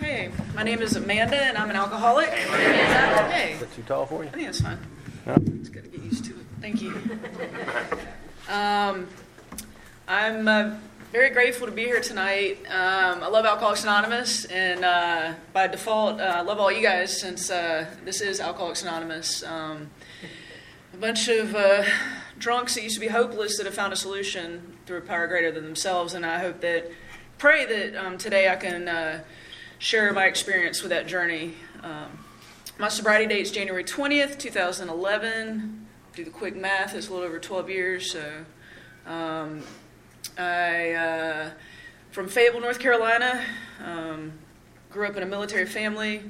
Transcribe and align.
Hey, 0.00 0.30
my 0.54 0.62
name 0.62 0.80
is 0.80 0.96
Amanda, 0.96 1.36
and 1.36 1.58
I'm 1.58 1.68
an 1.68 1.76
alcoholic. 1.76 2.30
Hey, 2.30 3.52
Is 3.52 3.60
that 3.60 3.74
too 3.74 3.82
tall 3.82 4.06
for 4.06 4.22
you? 4.22 4.30
I 4.30 4.32
think 4.32 4.46
that's 4.46 4.60
fine. 4.62 4.78
No? 5.26 5.34
It's 5.60 5.68
got 5.68 5.84
to 5.84 5.90
get 5.90 6.02
used 6.02 6.24
to 6.24 6.30
it. 6.30 6.46
Thank 6.62 6.80
you. 6.80 6.94
Um, 8.48 9.06
I'm 10.08 10.48
uh, 10.48 10.76
very 11.12 11.28
grateful 11.28 11.66
to 11.66 11.72
be 11.72 11.84
here 11.84 12.00
tonight. 12.00 12.60
Um, 12.70 13.22
I 13.22 13.28
love 13.28 13.44
Alcoholics 13.44 13.82
Anonymous, 13.82 14.46
and 14.46 14.86
uh, 14.86 15.34
by 15.52 15.66
default, 15.66 16.18
uh, 16.18 16.32
I 16.36 16.40
love 16.40 16.58
all 16.58 16.72
you 16.72 16.82
guys 16.82 17.20
since 17.20 17.50
uh, 17.50 17.84
this 18.04 18.22
is 18.22 18.40
Alcoholics 18.40 18.82
Anonymous. 18.82 19.42
Um, 19.42 19.90
a 20.94 20.96
bunch 20.96 21.28
of 21.28 21.54
uh, 21.54 21.84
drunks 22.38 22.74
that 22.74 22.82
used 22.82 22.94
to 22.94 23.00
be 23.00 23.08
hopeless 23.08 23.58
that 23.58 23.66
have 23.66 23.74
found 23.74 23.92
a 23.92 23.96
solution 23.96 24.78
through 24.86 24.98
a 24.98 25.02
power 25.02 25.26
greater 25.26 25.52
than 25.52 25.64
themselves, 25.64 26.14
and 26.14 26.24
I 26.24 26.38
hope 26.38 26.62
that, 26.62 26.90
pray 27.36 27.66
that 27.66 28.02
um, 28.02 28.16
today 28.16 28.48
I 28.48 28.56
can 28.56 28.88
uh, 28.88 29.20
share 29.80 30.12
my 30.12 30.26
experience 30.26 30.82
with 30.82 30.90
that 30.90 31.06
journey. 31.06 31.54
Um, 31.82 32.06
my 32.78 32.88
sobriety 32.88 33.26
date 33.26 33.40
is 33.40 33.50
January 33.50 33.82
20th, 33.82 34.38
2011. 34.38 35.86
Do 36.14 36.22
the 36.22 36.30
quick 36.30 36.54
math, 36.54 36.94
it's 36.94 37.08
a 37.08 37.12
little 37.12 37.26
over 37.26 37.38
12 37.38 37.70
years. 37.70 38.12
So, 38.12 38.44
um, 39.06 39.62
I, 40.36 40.92
uh, 40.92 41.50
from 42.10 42.28
Fayetteville, 42.28 42.60
North 42.60 42.78
Carolina, 42.78 43.42
um, 43.82 44.32
grew 44.90 45.06
up 45.06 45.16
in 45.16 45.22
a 45.22 45.26
military 45.26 45.64
family. 45.64 46.24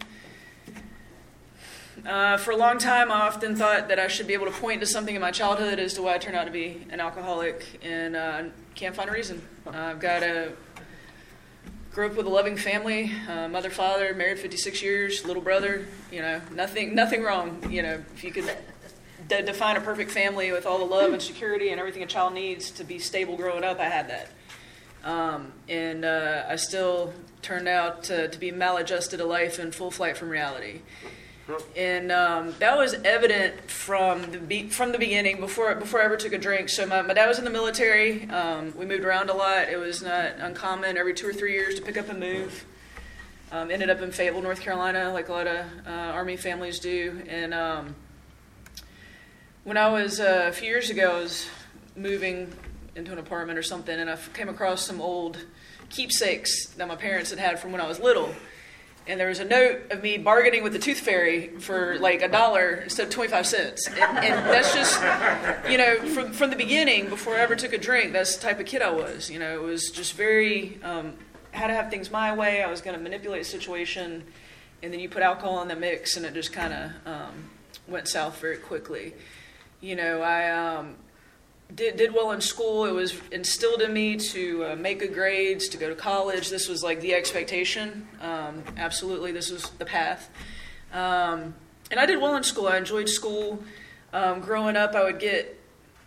Uh, 2.06 2.36
for 2.36 2.52
a 2.52 2.56
long 2.56 2.78
time, 2.78 3.10
I 3.10 3.22
often 3.22 3.56
thought 3.56 3.88
that 3.88 3.98
I 3.98 4.06
should 4.06 4.28
be 4.28 4.32
able 4.32 4.46
to 4.46 4.52
point 4.52 4.80
to 4.80 4.86
something 4.86 5.14
in 5.14 5.20
my 5.20 5.32
childhood 5.32 5.80
as 5.80 5.94
to 5.94 6.02
why 6.02 6.14
I 6.14 6.18
turned 6.18 6.36
out 6.36 6.44
to 6.44 6.52
be 6.52 6.86
an 6.90 7.00
alcoholic, 7.00 7.80
and 7.82 8.14
uh, 8.14 8.42
can't 8.76 8.94
find 8.94 9.10
a 9.10 9.12
reason. 9.12 9.42
I've 9.66 9.98
got 9.98 10.22
a 10.22 10.52
grew 11.92 12.06
up 12.06 12.16
with 12.16 12.26
a 12.26 12.30
loving 12.30 12.56
family, 12.56 13.12
uh, 13.28 13.48
mother, 13.48 13.70
father, 13.70 14.14
married 14.14 14.38
56 14.38 14.82
years, 14.82 15.24
little 15.24 15.42
brother. 15.42 15.86
You 16.12 16.22
know, 16.22 16.40
nothing, 16.52 16.94
nothing 16.94 17.22
wrong. 17.22 17.68
You 17.68 17.82
know, 17.82 18.04
if 18.14 18.22
you 18.22 18.30
could 18.30 18.50
de- 19.28 19.42
define 19.42 19.76
a 19.76 19.80
perfect 19.80 20.10
family 20.10 20.52
with 20.52 20.66
all 20.66 20.78
the 20.78 20.84
love 20.84 21.12
and 21.12 21.20
security 21.20 21.70
and 21.70 21.80
everything 21.80 22.02
a 22.02 22.06
child 22.06 22.34
needs 22.34 22.70
to 22.72 22.84
be 22.84 22.98
stable 22.98 23.36
growing 23.36 23.64
up, 23.64 23.80
I 23.80 23.88
had 23.88 24.08
that. 24.08 24.28
Um, 25.02 25.52
and 25.68 26.04
uh, 26.04 26.44
I 26.48 26.56
still 26.56 27.12
turned 27.42 27.66
out 27.66 28.04
to, 28.04 28.28
to 28.28 28.38
be 28.38 28.52
maladjusted 28.52 29.18
to 29.18 29.24
life 29.24 29.58
in 29.58 29.72
full 29.72 29.90
flight 29.90 30.16
from 30.16 30.28
reality. 30.28 30.80
And 31.76 32.12
um, 32.12 32.54
that 32.58 32.76
was 32.76 32.94
evident 33.04 33.70
from 33.70 34.30
the 34.30 34.38
be- 34.38 34.68
from 34.68 34.92
the 34.92 34.98
beginning 34.98 35.40
before 35.40 35.74
before 35.74 36.00
I 36.00 36.04
ever 36.04 36.16
took 36.16 36.32
a 36.32 36.38
drink. 36.38 36.68
So 36.68 36.86
my, 36.86 37.02
my 37.02 37.14
dad 37.14 37.26
was 37.26 37.38
in 37.38 37.44
the 37.44 37.50
military. 37.50 38.28
Um, 38.30 38.76
we 38.76 38.86
moved 38.86 39.04
around 39.04 39.30
a 39.30 39.34
lot. 39.34 39.68
It 39.68 39.78
was 39.78 40.02
not 40.02 40.32
uncommon 40.38 40.96
every 40.96 41.14
two 41.14 41.28
or 41.28 41.32
three 41.32 41.52
years 41.52 41.74
to 41.76 41.82
pick 41.82 41.96
up 41.96 42.08
and 42.08 42.20
move. 42.20 42.64
Um, 43.52 43.70
ended 43.70 43.90
up 43.90 44.00
in 44.00 44.12
Fayetteville, 44.12 44.42
North 44.42 44.60
Carolina, 44.60 45.12
like 45.12 45.28
a 45.28 45.32
lot 45.32 45.48
of 45.48 45.66
uh, 45.84 45.90
Army 45.90 46.36
families 46.36 46.78
do. 46.78 47.20
And 47.28 47.52
um, 47.52 47.96
when 49.64 49.76
I 49.76 49.88
was 49.88 50.20
uh, 50.20 50.46
a 50.48 50.52
few 50.52 50.68
years 50.68 50.88
ago, 50.90 51.16
I 51.16 51.20
was 51.20 51.48
moving 51.96 52.52
into 52.94 53.12
an 53.12 53.18
apartment 53.18 53.58
or 53.58 53.62
something, 53.62 53.98
and 53.98 54.08
I 54.08 54.16
came 54.34 54.48
across 54.48 54.86
some 54.86 55.00
old 55.00 55.38
keepsakes 55.88 56.66
that 56.76 56.86
my 56.86 56.94
parents 56.94 57.30
had 57.30 57.40
had 57.40 57.58
from 57.58 57.72
when 57.72 57.80
I 57.80 57.88
was 57.88 57.98
little. 57.98 58.32
And 59.10 59.18
there 59.18 59.26
was 59.26 59.40
a 59.40 59.44
note 59.44 59.90
of 59.90 60.04
me 60.04 60.18
bargaining 60.18 60.62
with 60.62 60.72
the 60.72 60.78
tooth 60.78 61.00
fairy 61.00 61.48
for 61.58 61.98
like 61.98 62.22
a 62.22 62.28
dollar 62.28 62.74
instead 62.74 63.08
of 63.08 63.12
25 63.12 63.44
cents. 63.44 63.88
And, 63.88 63.98
and 63.98 64.34
that's 64.46 64.72
just, 64.72 65.02
you 65.68 65.78
know, 65.78 65.96
from, 66.14 66.32
from 66.32 66.50
the 66.50 66.56
beginning, 66.56 67.08
before 67.08 67.34
I 67.34 67.40
ever 67.40 67.56
took 67.56 67.72
a 67.72 67.78
drink, 67.78 68.12
that's 68.12 68.36
the 68.36 68.42
type 68.42 68.60
of 68.60 68.66
kid 68.66 68.82
I 68.82 68.92
was. 68.92 69.28
You 69.28 69.40
know, 69.40 69.52
it 69.52 69.62
was 69.62 69.90
just 69.90 70.12
very, 70.12 70.78
um, 70.84 71.14
had 71.50 71.66
to 71.66 71.72
have 71.72 71.90
things 71.90 72.08
my 72.12 72.32
way. 72.36 72.62
I 72.62 72.70
was 72.70 72.82
going 72.82 72.96
to 72.96 73.02
manipulate 73.02 73.42
the 73.42 73.48
situation. 73.48 74.22
And 74.80 74.92
then 74.92 75.00
you 75.00 75.08
put 75.08 75.24
alcohol 75.24 75.60
in 75.62 75.66
the 75.66 75.74
mix, 75.74 76.16
and 76.16 76.24
it 76.24 76.32
just 76.32 76.52
kind 76.52 76.72
of 76.72 76.90
um, 77.12 77.50
went 77.88 78.06
south 78.06 78.38
very 78.40 78.58
quickly. 78.58 79.14
You 79.80 79.96
know, 79.96 80.22
I 80.22 80.52
um, 80.52 80.94
did, 81.74 81.96
did 81.96 82.12
well 82.12 82.32
in 82.32 82.40
school. 82.40 82.84
It 82.84 82.92
was 82.92 83.14
instilled 83.30 83.82
in 83.82 83.92
me 83.92 84.16
to 84.16 84.64
uh, 84.64 84.76
make 84.76 85.00
good 85.00 85.14
grades, 85.14 85.68
to 85.68 85.78
go 85.78 85.88
to 85.88 85.94
college. 85.94 86.48
This 86.50 86.68
was 86.68 86.82
like 86.82 87.00
the 87.00 87.14
expectation. 87.14 88.08
Um, 88.20 88.62
absolutely, 88.76 89.32
this 89.32 89.50
was 89.50 89.70
the 89.70 89.84
path. 89.84 90.30
Um, 90.92 91.54
and 91.90 91.98
I 91.98 92.06
did 92.06 92.20
well 92.20 92.36
in 92.36 92.42
school. 92.42 92.66
I 92.68 92.76
enjoyed 92.76 93.08
school. 93.08 93.62
Um, 94.12 94.40
growing 94.40 94.76
up, 94.76 94.94
I 94.94 95.04
would 95.04 95.20
get 95.20 95.58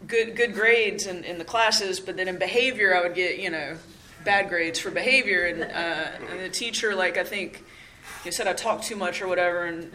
good 0.08 0.36
good 0.36 0.54
grades 0.54 1.08
in, 1.08 1.24
in 1.24 1.38
the 1.38 1.46
classes, 1.46 2.00
but 2.00 2.18
then 2.18 2.28
in 2.28 2.38
behavior, 2.38 2.96
I 2.96 3.02
would 3.02 3.16
get 3.16 3.40
you 3.40 3.50
know 3.50 3.78
bad 4.24 4.50
grades 4.50 4.80
for 4.80 4.92
behavior. 4.92 5.46
And, 5.46 5.64
uh, 5.64 6.32
and 6.32 6.40
the 6.40 6.50
teacher, 6.50 6.96
like 6.96 7.18
I 7.18 7.24
think, 7.24 7.64
you 8.26 8.32
said 8.32 8.48
I 8.48 8.54
talked 8.54 8.86
too 8.86 8.96
much 8.96 9.22
or 9.22 9.28
whatever, 9.28 9.66
and 9.66 9.92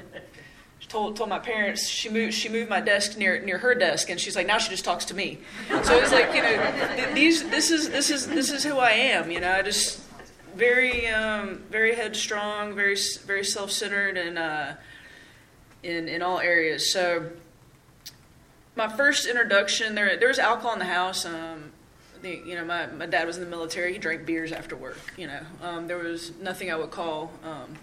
told 0.88 1.16
told 1.16 1.28
my 1.28 1.38
parents 1.38 1.86
she 1.86 2.08
moved 2.08 2.34
she 2.34 2.48
moved 2.48 2.70
my 2.70 2.80
desk 2.80 3.16
near 3.18 3.40
near 3.40 3.58
her 3.58 3.74
desk 3.74 4.10
and 4.10 4.18
she's 4.18 4.34
like 4.34 4.46
now 4.46 4.58
she 4.58 4.70
just 4.70 4.84
talks 4.84 5.04
to 5.06 5.14
me. 5.14 5.38
So 5.68 5.98
it's 5.98 6.12
like 6.12 6.34
you 6.34 6.42
know 6.42 6.96
th- 6.96 7.14
these 7.14 7.48
this 7.50 7.70
is 7.70 7.90
this 7.90 8.10
is 8.10 8.26
this 8.26 8.50
is 8.50 8.64
who 8.64 8.78
I 8.78 8.90
am 8.90 9.30
you 9.30 9.40
know 9.40 9.50
I 9.50 9.62
just 9.62 10.00
very 10.54 11.06
um, 11.08 11.62
very 11.70 11.94
headstrong 11.94 12.74
very 12.74 12.96
very 13.26 13.44
self 13.44 13.70
centered 13.70 14.16
and 14.16 14.38
uh, 14.38 14.74
in 15.82 16.08
in 16.08 16.22
all 16.22 16.40
areas. 16.40 16.92
So 16.92 17.30
my 18.74 18.88
first 18.88 19.26
introduction 19.26 19.94
there 19.94 20.16
there 20.16 20.28
was 20.28 20.38
alcohol 20.38 20.72
in 20.72 20.78
the 20.78 20.84
house 20.84 21.26
um, 21.26 21.72
you 22.22 22.54
know 22.54 22.64
my, 22.64 22.86
my 22.86 23.06
dad 23.06 23.26
was 23.26 23.36
in 23.36 23.44
the 23.44 23.50
military 23.50 23.92
he 23.92 23.98
drank 23.98 24.24
beers 24.24 24.52
after 24.52 24.76
work 24.76 24.98
you 25.16 25.26
know 25.26 25.40
um, 25.62 25.86
there 25.86 25.98
was 25.98 26.32
nothing 26.40 26.70
I 26.70 26.76
would 26.76 26.90
call 26.90 27.32
um, 27.44 27.76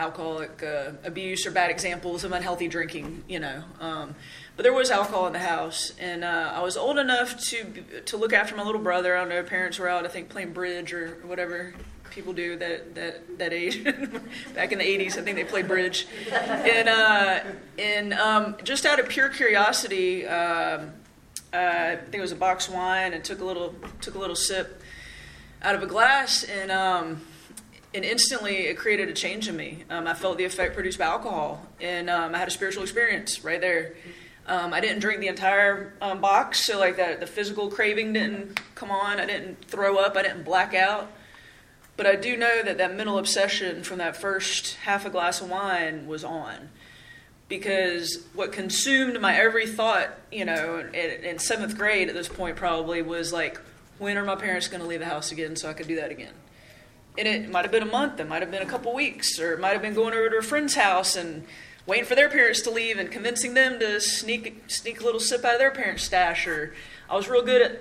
alcoholic 0.00 0.62
uh, 0.62 0.92
abuse 1.04 1.46
or 1.46 1.50
bad 1.50 1.70
examples 1.70 2.24
of 2.24 2.32
unhealthy 2.32 2.68
drinking, 2.68 3.22
you 3.28 3.38
know. 3.38 3.62
Um, 3.80 4.14
but 4.56 4.62
there 4.62 4.72
was 4.72 4.90
alcohol 4.90 5.26
in 5.26 5.32
the 5.32 5.38
house, 5.38 5.92
and 6.00 6.24
uh, 6.24 6.52
I 6.54 6.62
was 6.62 6.76
old 6.76 6.98
enough 6.98 7.38
to 7.48 7.64
to 8.06 8.16
look 8.16 8.32
after 8.32 8.56
my 8.56 8.64
little 8.64 8.80
brother. 8.80 9.16
I 9.16 9.20
don't 9.20 9.28
know, 9.28 9.42
parents 9.42 9.78
were 9.78 9.88
out, 9.88 10.04
I 10.04 10.08
think, 10.08 10.30
playing 10.30 10.52
bridge 10.52 10.92
or 10.92 11.18
whatever 11.24 11.74
people 12.10 12.32
do 12.32 12.56
that 12.56 12.94
that 12.94 13.38
that 13.38 13.52
age. 13.52 13.84
Back 14.54 14.72
in 14.72 14.78
the 14.78 14.84
'80s, 14.84 15.18
I 15.18 15.22
think 15.22 15.36
they 15.36 15.44
played 15.44 15.68
bridge, 15.68 16.06
and 16.32 16.88
uh, 16.88 17.40
and 17.78 18.14
um, 18.14 18.56
just 18.64 18.86
out 18.86 18.98
of 18.98 19.08
pure 19.08 19.28
curiosity. 19.28 20.26
Um, 20.26 20.92
uh, 21.52 21.56
I 21.56 21.96
think 21.96 22.14
it 22.14 22.20
was 22.20 22.32
a 22.32 22.36
box 22.36 22.68
wine, 22.68 23.12
and 23.12 23.22
took 23.24 23.40
a 23.40 23.44
little 23.44 23.74
took 24.00 24.14
a 24.14 24.18
little 24.18 24.36
sip 24.36 24.82
out 25.62 25.74
of 25.74 25.82
a 25.82 25.86
glass, 25.86 26.44
and 26.44 26.70
um, 26.70 27.20
and 27.92 28.04
instantly 28.04 28.66
it 28.66 28.76
created 28.76 29.08
a 29.08 29.12
change 29.12 29.48
in 29.48 29.56
me. 29.56 29.84
Um, 29.90 30.06
I 30.06 30.14
felt 30.14 30.38
the 30.38 30.44
effect 30.44 30.74
produced 30.74 30.98
by 30.98 31.06
alcohol, 31.06 31.66
and 31.80 32.08
um, 32.08 32.34
I 32.34 32.38
had 32.38 32.48
a 32.48 32.50
spiritual 32.52 32.82
experience 32.82 33.44
right 33.44 33.60
there. 33.60 33.94
Um, 34.46 34.72
I 34.72 34.80
didn't 34.80 35.00
drink 35.00 35.20
the 35.20 35.28
entire 35.28 35.92
um, 36.00 36.20
box, 36.20 36.64
so 36.66 36.78
like 36.78 36.96
that, 36.96 37.20
the 37.20 37.26
physical 37.26 37.70
craving 37.70 38.12
didn't 38.12 38.60
come 38.74 38.90
on. 38.90 39.20
I 39.20 39.26
didn't 39.26 39.64
throw 39.64 39.96
up. 39.96 40.16
I 40.16 40.22
didn't 40.22 40.44
black 40.44 40.74
out. 40.74 41.10
But 41.96 42.06
I 42.06 42.16
do 42.16 42.36
know 42.36 42.62
that 42.62 42.78
that 42.78 42.96
mental 42.96 43.18
obsession 43.18 43.82
from 43.82 43.98
that 43.98 44.16
first 44.16 44.76
half 44.76 45.04
a 45.04 45.10
glass 45.10 45.42
of 45.42 45.50
wine 45.50 46.06
was 46.06 46.24
on, 46.24 46.70
because 47.48 48.24
what 48.32 48.52
consumed 48.52 49.20
my 49.20 49.36
every 49.36 49.66
thought, 49.66 50.08
you 50.32 50.46
know, 50.46 50.78
in, 50.78 51.24
in 51.24 51.38
seventh 51.38 51.76
grade 51.76 52.08
at 52.08 52.14
this 52.14 52.28
point 52.28 52.56
probably 52.56 53.02
was 53.02 53.34
like, 53.34 53.60
when 53.98 54.16
are 54.16 54.24
my 54.24 54.36
parents 54.36 54.66
going 54.66 54.80
to 54.80 54.86
leave 54.86 55.00
the 55.00 55.06
house 55.06 55.30
again 55.30 55.56
so 55.56 55.68
I 55.68 55.74
could 55.74 55.88
do 55.88 55.96
that 55.96 56.10
again? 56.10 56.32
And 57.18 57.28
it 57.28 57.50
might 57.50 57.62
have 57.62 57.72
been 57.72 57.82
a 57.82 57.86
month, 57.86 58.20
it 58.20 58.28
might 58.28 58.42
have 58.42 58.50
been 58.50 58.62
a 58.62 58.66
couple 58.66 58.94
weeks, 58.94 59.38
or 59.38 59.52
it 59.52 59.60
might 59.60 59.72
have 59.72 59.82
been 59.82 59.94
going 59.94 60.14
over 60.14 60.30
to 60.30 60.36
a 60.36 60.42
friend's 60.42 60.74
house 60.74 61.16
and 61.16 61.44
waiting 61.86 62.04
for 62.04 62.14
their 62.14 62.28
parents 62.28 62.62
to 62.62 62.70
leave 62.70 62.98
and 62.98 63.10
convincing 63.10 63.54
them 63.54 63.78
to 63.78 64.00
sneak 64.00 64.64
sneak 64.68 65.00
a 65.00 65.04
little 65.04 65.20
sip 65.20 65.44
out 65.44 65.54
of 65.54 65.58
their 65.58 65.70
parents' 65.70 66.04
stash. 66.04 66.46
Or 66.46 66.74
I 67.08 67.16
was 67.16 67.28
real 67.28 67.42
good 67.44 67.62
at 67.62 67.80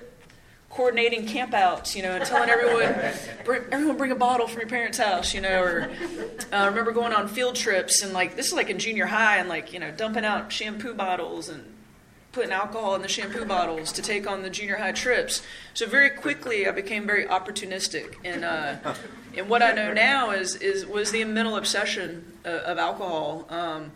coordinating 0.70 1.26
campouts, 1.26 1.96
you 1.96 2.04
know, 2.04 2.12
and 2.12 2.26
telling 2.26 2.50
everyone, 2.50 2.96
bring, 3.46 3.64
everyone 3.72 3.98
bring 3.98 4.12
a 4.12 4.16
bottle 4.16 4.48
from 4.48 4.60
your 4.60 4.70
parents' 4.70 4.98
house, 4.98 5.34
you 5.34 5.42
know. 5.42 5.62
Or 5.62 5.90
uh, 6.52 6.56
I 6.56 6.66
remember 6.68 6.92
going 6.92 7.14
on 7.14 7.28
field 7.28 7.56
trips 7.56 8.02
and 8.02 8.14
like 8.14 8.36
this 8.36 8.48
is 8.48 8.54
like 8.54 8.70
in 8.70 8.80
junior 8.80 9.06
high 9.06 9.38
and 9.38 9.50
like 9.50 9.74
you 9.74 9.80
know 9.80 9.92
dumping 9.92 10.26
out 10.26 10.52
shampoo 10.52 10.94
bottles 10.94 11.50
and 11.50 11.64
putting 12.40 12.54
alcohol 12.54 12.96
in 12.96 13.02
the 13.02 13.08
shampoo 13.10 13.44
bottles 13.44 13.92
to 13.92 14.02
take 14.02 14.26
on 14.26 14.44
the 14.44 14.50
junior 14.50 14.78
high 14.78 14.94
trips. 14.94 15.42
So 15.74 15.86
very 15.86 16.10
quickly, 16.10 16.70
I 16.70 16.72
became 16.72 17.06
very 17.06 17.26
opportunistic, 17.26 18.16
and 18.24 18.46
uh, 18.46 18.78
and 19.36 19.50
what 19.50 19.62
I 19.62 19.74
know 19.74 19.92
now 19.92 20.32
is 20.32 20.56
is 20.56 20.86
was 20.86 21.12
the 21.12 21.26
mental 21.26 21.58
obsession 21.58 22.32
uh, 22.46 22.72
of 22.72 22.78
alcohol, 22.78 23.46
um, 23.50 23.92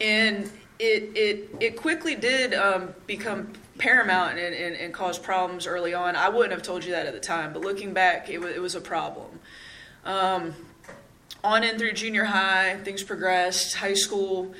and 0.00 0.48
it 0.78 1.10
it 1.16 1.56
it 1.58 1.76
quickly 1.76 2.14
did 2.14 2.54
um, 2.54 2.94
become 3.08 3.54
paramount 3.78 4.38
and, 4.38 4.54
and, 4.54 4.76
and 4.76 4.94
cause 4.94 5.18
problems 5.18 5.66
early 5.66 5.92
on. 5.92 6.14
I 6.14 6.28
wouldn't 6.28 6.52
have 6.52 6.62
told 6.62 6.84
you 6.84 6.92
that 6.92 7.06
at 7.06 7.12
the 7.12 7.18
time, 7.18 7.52
but 7.52 7.62
looking 7.62 7.92
back, 7.92 8.30
it 8.30 8.40
was 8.40 8.54
it 8.54 8.62
was 8.62 8.76
a 8.76 8.80
problem. 8.80 9.40
Um, 10.04 10.54
on 11.42 11.64
in 11.64 11.76
through 11.76 11.94
junior 11.94 12.24
high, 12.24 12.76
things 12.84 13.02
progressed. 13.02 13.74
High 13.74 13.94
school 13.94 14.54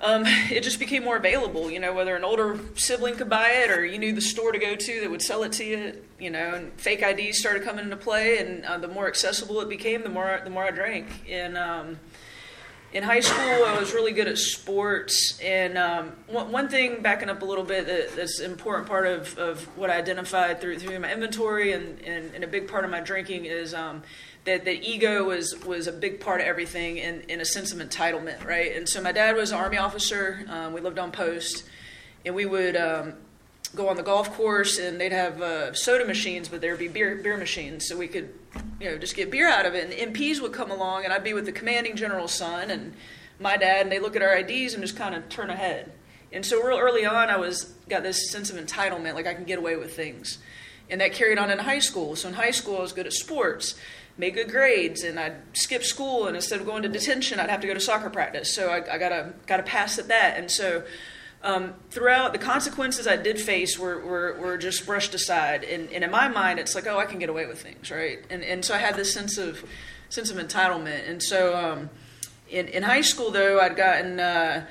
um, 0.00 0.24
it 0.26 0.62
just 0.62 0.78
became 0.78 1.04
more 1.04 1.16
available. 1.16 1.70
You 1.70 1.80
know, 1.80 1.94
whether 1.94 2.16
an 2.16 2.24
older 2.24 2.58
sibling 2.74 3.16
could 3.16 3.30
buy 3.30 3.50
it 3.50 3.70
or 3.70 3.84
you 3.84 3.98
knew 3.98 4.12
the 4.12 4.20
store 4.20 4.52
to 4.52 4.58
go 4.58 4.76
to 4.76 5.00
that 5.00 5.10
would 5.10 5.22
sell 5.22 5.42
it 5.42 5.52
to 5.52 5.64
you. 5.64 6.02
You 6.18 6.30
know, 6.30 6.54
and 6.54 6.72
fake 6.80 7.02
IDs 7.02 7.38
started 7.38 7.62
coming 7.62 7.84
into 7.84 7.96
play, 7.96 8.38
and 8.38 8.64
uh, 8.64 8.78
the 8.78 8.88
more 8.88 9.06
accessible 9.06 9.60
it 9.60 9.68
became, 9.68 10.02
the 10.02 10.08
more 10.08 10.40
the 10.42 10.50
more 10.50 10.64
I 10.64 10.70
drank. 10.70 11.06
And 11.28 11.58
um, 11.58 11.98
in 12.92 13.02
high 13.02 13.20
school, 13.20 13.64
I 13.64 13.78
was 13.78 13.92
really 13.92 14.12
good 14.12 14.26
at 14.26 14.38
sports. 14.38 15.38
And 15.40 15.76
um, 15.76 16.12
one, 16.28 16.50
one 16.50 16.68
thing, 16.68 17.02
backing 17.02 17.28
up 17.28 17.42
a 17.42 17.44
little 17.44 17.64
bit, 17.64 17.86
that, 17.86 18.16
that's 18.16 18.40
an 18.40 18.50
important 18.50 18.88
part 18.88 19.06
of, 19.06 19.36
of 19.38 19.62
what 19.76 19.90
I 19.90 19.98
identified 19.98 20.60
through 20.60 20.78
through 20.78 20.98
my 21.00 21.12
inventory 21.12 21.72
and, 21.72 22.00
and, 22.02 22.34
and 22.34 22.42
a 22.42 22.46
big 22.46 22.68
part 22.68 22.84
of 22.86 22.90
my 22.90 23.00
drinking 23.00 23.44
is 23.44 23.74
um, 23.74 24.02
that, 24.46 24.64
that 24.64 24.82
ego 24.82 25.24
was 25.24 25.54
was 25.64 25.86
a 25.86 25.92
big 25.92 26.20
part 26.20 26.40
of 26.40 26.46
everything 26.46 26.96
in, 26.98 27.22
in 27.28 27.40
a 27.40 27.44
sense 27.44 27.72
of 27.72 27.78
entitlement, 27.78 28.44
right? 28.44 28.74
And 28.74 28.88
so 28.88 29.02
my 29.02 29.12
dad 29.12 29.36
was 29.36 29.50
an 29.50 29.58
army 29.58 29.76
officer. 29.76 30.44
Um, 30.48 30.72
we 30.72 30.80
lived 30.80 30.98
on 30.98 31.12
post, 31.12 31.64
and 32.24 32.34
we 32.34 32.46
would 32.46 32.76
um, 32.76 33.14
go 33.74 33.88
on 33.88 33.96
the 33.96 34.02
golf 34.02 34.32
course, 34.34 34.78
and 34.78 35.00
they'd 35.00 35.12
have 35.12 35.42
uh, 35.42 35.72
soda 35.74 36.04
machines, 36.04 36.48
but 36.48 36.60
there'd 36.60 36.78
be 36.78 36.88
beer 36.88 37.16
beer 37.16 37.36
machines, 37.36 37.86
so 37.86 37.96
we 37.96 38.08
could 38.08 38.32
you 38.80 38.90
know 38.90 38.98
just 38.98 39.14
get 39.14 39.30
beer 39.30 39.48
out 39.48 39.66
of 39.66 39.74
it. 39.74 40.00
And 40.00 40.14
MPs 40.14 40.40
would 40.40 40.52
come 40.52 40.70
along, 40.70 41.04
and 41.04 41.12
I'd 41.12 41.24
be 41.24 41.34
with 41.34 41.44
the 41.44 41.52
commanding 41.52 41.96
general's 41.96 42.32
son 42.32 42.70
and 42.70 42.94
my 43.38 43.56
dad, 43.56 43.82
and 43.82 43.92
they 43.92 43.98
look 43.98 44.16
at 44.16 44.22
our 44.22 44.36
IDs 44.36 44.74
and 44.74 44.82
just 44.82 44.96
kind 44.96 45.14
of 45.14 45.28
turn 45.28 45.50
ahead. 45.50 45.92
And 46.32 46.44
so 46.44 46.62
real 46.62 46.78
early 46.78 47.04
on, 47.04 47.28
I 47.30 47.36
was 47.36 47.74
got 47.88 48.02
this 48.02 48.30
sense 48.30 48.50
of 48.50 48.56
entitlement, 48.56 49.14
like 49.14 49.26
I 49.26 49.34
can 49.34 49.44
get 49.44 49.58
away 49.58 49.76
with 49.76 49.94
things. 49.94 50.38
And 50.88 51.00
that 51.00 51.12
carried 51.12 51.38
on 51.38 51.50
in 51.50 51.58
high 51.58 51.80
school. 51.80 52.14
So 52.14 52.28
in 52.28 52.34
high 52.34 52.52
school, 52.52 52.76
I 52.78 52.80
was 52.80 52.92
good 52.92 53.06
at 53.06 53.12
sports 53.12 53.74
made 54.18 54.34
good 54.34 54.50
grades 54.50 55.02
and 55.02 55.20
I'd 55.20 55.36
skip 55.52 55.84
school 55.84 56.26
and 56.26 56.36
instead 56.36 56.60
of 56.60 56.66
going 56.66 56.82
to 56.82 56.88
detention 56.88 57.38
I'd 57.38 57.50
have 57.50 57.60
to 57.60 57.66
go 57.66 57.74
to 57.74 57.80
soccer 57.80 58.10
practice. 58.10 58.52
So 58.52 58.70
I, 58.70 58.94
I 58.94 58.98
got 58.98 59.12
a 59.12 59.32
gotta 59.46 59.62
pass 59.62 59.98
at 59.98 60.08
that. 60.08 60.36
And 60.38 60.50
so 60.50 60.84
um, 61.42 61.74
throughout 61.90 62.32
the 62.32 62.38
consequences 62.38 63.06
I 63.06 63.16
did 63.16 63.38
face 63.38 63.78
were, 63.78 64.00
were, 64.00 64.36
were 64.40 64.56
just 64.56 64.86
brushed 64.86 65.14
aside. 65.14 65.64
And, 65.64 65.90
and, 65.92 66.02
in 66.02 66.10
my 66.10 66.28
mind 66.28 66.58
it's 66.58 66.74
like 66.74 66.86
oh 66.86 66.98
I 66.98 67.04
can 67.04 67.18
get 67.18 67.28
away 67.28 67.46
with 67.46 67.60
things 67.60 67.90
right? 67.90 68.24
And, 68.30 68.42
and 68.42 68.64
so 68.64 68.74
I 68.74 68.78
had 68.78 68.96
this 68.96 69.12
sense 69.12 69.36
of 69.38 69.64
sense 70.08 70.30
of 70.30 70.38
entitlement. 70.38 71.08
And 71.08 71.22
so 71.22 71.54
um, 71.54 71.90
in, 72.48 72.68
in 72.68 72.82
high 72.82 73.02
school 73.02 73.30
though 73.30 73.60
I'd 73.60 73.76
gotten 73.76 74.18
uh, 74.18 74.66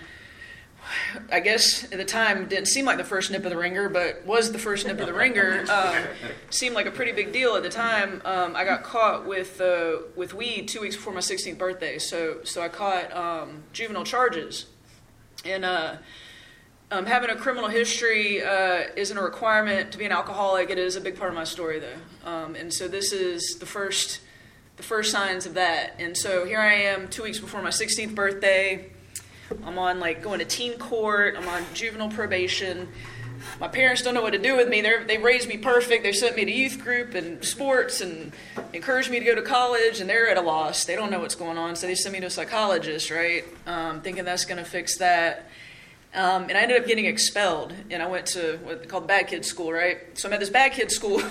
I 1.31 1.39
guess 1.39 1.83
at 1.85 1.97
the 1.97 2.05
time 2.05 2.47
didn't 2.47 2.67
seem 2.67 2.85
like 2.85 2.97
the 2.97 3.03
first 3.03 3.31
nip 3.31 3.43
of 3.43 3.49
the 3.49 3.57
ringer, 3.57 3.89
but 3.89 4.25
was 4.25 4.51
the 4.51 4.59
first 4.59 4.85
nip 4.85 4.99
of 4.99 5.07
the 5.07 5.13
ringer. 5.13 5.65
Um, 5.69 6.03
seemed 6.49 6.75
like 6.75 6.85
a 6.85 6.91
pretty 6.91 7.11
big 7.11 7.33
deal 7.33 7.55
at 7.55 7.63
the 7.63 7.69
time. 7.69 8.21
Um, 8.25 8.55
I 8.55 8.63
got 8.63 8.83
caught 8.83 9.25
with 9.25 9.59
uh, 9.59 9.97
with 10.15 10.33
weed 10.33 10.67
two 10.67 10.81
weeks 10.81 10.95
before 10.95 11.13
my 11.13 11.19
16th 11.19 11.57
birthday, 11.57 11.99
so 11.99 12.39
so 12.43 12.61
I 12.61 12.69
caught 12.69 13.15
um, 13.15 13.63
juvenile 13.73 14.03
charges, 14.03 14.67
and 15.43 15.65
uh, 15.65 15.95
um, 16.91 17.05
having 17.05 17.29
a 17.29 17.35
criminal 17.35 17.69
history 17.69 18.43
uh, 18.43 18.83
isn't 18.95 19.17
a 19.17 19.21
requirement 19.21 19.91
to 19.91 19.97
be 19.97 20.05
an 20.05 20.11
alcoholic. 20.11 20.69
It 20.69 20.77
is 20.77 20.95
a 20.95 21.01
big 21.01 21.17
part 21.17 21.29
of 21.29 21.35
my 21.35 21.43
story, 21.43 21.79
though, 21.79 22.29
um, 22.29 22.55
and 22.55 22.73
so 22.73 22.87
this 22.87 23.11
is 23.11 23.57
the 23.59 23.65
first 23.65 24.21
the 24.77 24.83
first 24.83 25.11
signs 25.11 25.45
of 25.45 25.53
that. 25.53 25.95
And 25.99 26.17
so 26.17 26.45
here 26.45 26.59
I 26.59 26.73
am, 26.73 27.07
two 27.07 27.23
weeks 27.23 27.39
before 27.39 27.61
my 27.61 27.69
16th 27.69 28.13
birthday. 28.13 28.91
I'm 29.63 29.77
on 29.77 29.99
like 29.99 30.21
going 30.21 30.39
to 30.39 30.45
teen 30.45 30.77
court. 30.77 31.35
I'm 31.37 31.47
on 31.47 31.63
juvenile 31.73 32.09
probation. 32.09 32.87
My 33.59 33.67
parents 33.67 34.01
don't 34.01 34.13
know 34.13 34.21
what 34.21 34.33
to 34.33 34.39
do 34.39 34.55
with 34.55 34.67
me. 34.67 34.81
They're, 34.81 35.03
they 35.03 35.17
raised 35.17 35.47
me 35.47 35.57
perfect. 35.57 36.03
They 36.03 36.11
sent 36.11 36.35
me 36.35 36.45
to 36.45 36.51
youth 36.51 36.79
group 36.83 37.13
and 37.13 37.43
sports 37.43 38.01
and 38.01 38.31
encouraged 38.73 39.11
me 39.11 39.19
to 39.19 39.25
go 39.25 39.35
to 39.35 39.41
college, 39.41 39.99
and 39.99 40.09
they're 40.09 40.29
at 40.29 40.37
a 40.37 40.41
loss. 40.41 40.85
They 40.85 40.95
don't 40.95 41.11
know 41.11 41.19
what's 41.19 41.35
going 41.35 41.57
on, 41.57 41.75
so 41.75 41.87
they 41.87 41.95
sent 41.95 42.13
me 42.13 42.19
to 42.21 42.27
a 42.27 42.29
psychologist, 42.29 43.11
right? 43.11 43.43
Um, 43.67 44.01
thinking 44.01 44.25
that's 44.25 44.45
going 44.45 44.57
to 44.57 44.69
fix 44.69 44.97
that. 44.97 45.49
Um, 46.13 46.43
and 46.43 46.53
I 46.53 46.61
ended 46.61 46.81
up 46.81 46.87
getting 46.87 47.05
expelled, 47.05 47.73
and 47.89 48.01
I 48.01 48.07
went 48.07 48.25
to 48.27 48.57
what 48.63 48.81
they 48.81 48.87
call 48.87 49.01
bad 49.01 49.27
kid 49.27 49.45
school, 49.45 49.71
right? 49.71 50.17
So 50.17 50.27
I'm 50.27 50.33
at 50.33 50.39
this 50.39 50.49
bad 50.49 50.71
kid 50.71 50.89
school, 50.91 51.21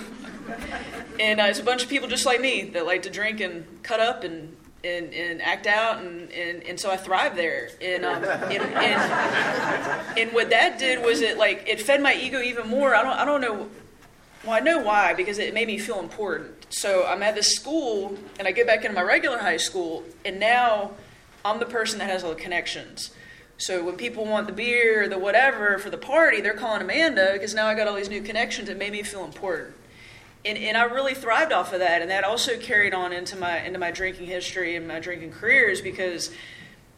and 1.21 1.41
uh, 1.41 1.45
it's 1.45 1.59
a 1.59 1.65
bunch 1.65 1.83
of 1.83 1.89
people 1.89 2.09
just 2.09 2.27
like 2.27 2.41
me 2.41 2.65
that 2.71 2.87
like 2.87 3.03
to 3.03 3.11
drink 3.11 3.41
and 3.41 3.67
cut 3.83 4.01
up 4.01 4.25
and 4.25 4.55
and, 4.85 5.13
and 5.15 5.43
act 5.43 5.67
out, 5.67 6.03
and, 6.03 6.31
and, 6.33 6.63
and 6.65 6.79
so 6.79 6.91
I 6.91 6.97
thrived 6.97 7.37
there. 7.37 7.71
And, 7.81 8.05
um, 8.05 8.23
and, 8.25 8.63
and, 8.63 10.19
and 10.19 10.33
what 10.33 10.51
that 10.51 10.79
did 10.79 11.05
was 11.05 11.21
it 11.21 11.39
like 11.39 11.65
it 11.67 11.81
fed 11.81 12.03
my 12.03 12.15
ego 12.15 12.41
even 12.41 12.69
more. 12.69 12.95
I 12.95 13.03
don't 13.03 13.17
I 13.17 13.25
don't 13.25 13.41
know. 13.41 13.69
Well, 14.45 14.53
I 14.53 14.61
know 14.61 14.81
why 14.81 15.15
because 15.15 15.39
it 15.39 15.55
made 15.55 15.67
me 15.67 15.79
feel 15.79 16.01
important. 16.01 16.67
So 16.69 17.07
I'm 17.07 17.23
at 17.23 17.35
this 17.35 17.55
school, 17.55 18.17
and 18.39 18.47
I 18.47 18.53
get 18.53 18.67
back 18.67 18.85
into 18.85 18.95
my 18.95 19.03
regular 19.03 19.39
high 19.39 19.57
school, 19.57 20.03
and 20.25 20.39
now 20.39 20.93
I'm 21.45 21.59
the 21.59 21.67
person 21.67 21.99
that 22.01 22.11
has 22.11 22.25
all 22.25 22.31
the 22.31 22.41
connections. 22.41 23.11
So 23.57 23.85
when 23.85 23.97
people 23.97 24.27
want 24.27 24.47
the 24.49 24.53
beer, 24.53 25.05
or 25.05 25.09
the 25.09 25.19
whatever 25.19 25.79
for 25.79 25.89
the 25.89 25.99
party, 25.99 26.41
they're 26.41 26.55
calling 26.55 26.83
Amanda 26.83 27.31
because 27.33 27.55
now 27.55 27.67
I 27.67 27.75
got 27.75 27.87
all 27.87 27.95
these 27.95 28.11
new 28.11 28.23
connections. 28.23 28.69
It 28.69 28.77
made 28.77 28.93
me 28.93 29.03
feel 29.03 29.25
important 29.25 29.75
and, 30.45 30.59
and 30.59 30.77
I 30.77 30.85
really 30.85 31.15
thrived 31.15 31.53
off 31.53 31.73
of 31.73 31.81
that, 31.81 32.03
and 32.03 32.11
that 32.11 32.25
also 32.25 32.59
carried 32.59 32.93
on 32.93 33.13
into 33.13 33.37
my 33.37 33.61
into 33.61 33.79
my 33.79 33.91
drinking 33.91 34.27
history 34.27 34.77
and 34.77 34.87
my 34.87 35.01
drinking 35.01 35.33
careers 35.33 35.81
because, 35.81 36.31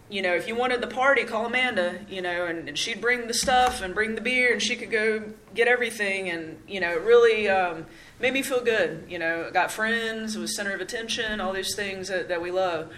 you 0.09 0.21
know, 0.21 0.35
if 0.35 0.49
you 0.49 0.57
wanted 0.57 0.81
the 0.81 0.89
party, 0.89 1.25
call 1.25 1.47
Amanda, 1.47 2.01
you 2.09 2.21
know, 2.23 2.47
and, 2.47 2.69
and 2.69 2.77
she'd 2.77 3.01
bring 3.01 3.29
the 3.29 3.35
stuff 3.35 3.83
and 3.83 3.95
bring 3.95 4.17
the 4.17 4.21
beer, 4.21 4.53
and 4.53 4.61
she 4.61 4.75
could 4.75 4.91
go 4.91 5.23
get 5.55 5.69
everything, 5.69 6.29
and 6.29 6.59
you 6.67 6.81
know, 6.81 6.91
it 6.91 7.03
really 7.03 7.49
um, 7.49 7.87
made 8.21 8.33
me 8.33 8.43
feel 8.43 8.63
good. 8.63 9.05
You 9.09 9.19
know, 9.19 9.51
got 9.53 9.71
friends, 9.71 10.37
was 10.37 10.57
center 10.57 10.75
of 10.75 10.81
attention, 10.81 11.41
all 11.41 11.53
these 11.53 11.75
things 11.77 12.09
that, 12.09 12.29
that 12.29 12.43
we 12.43 12.51
love. 12.51 12.91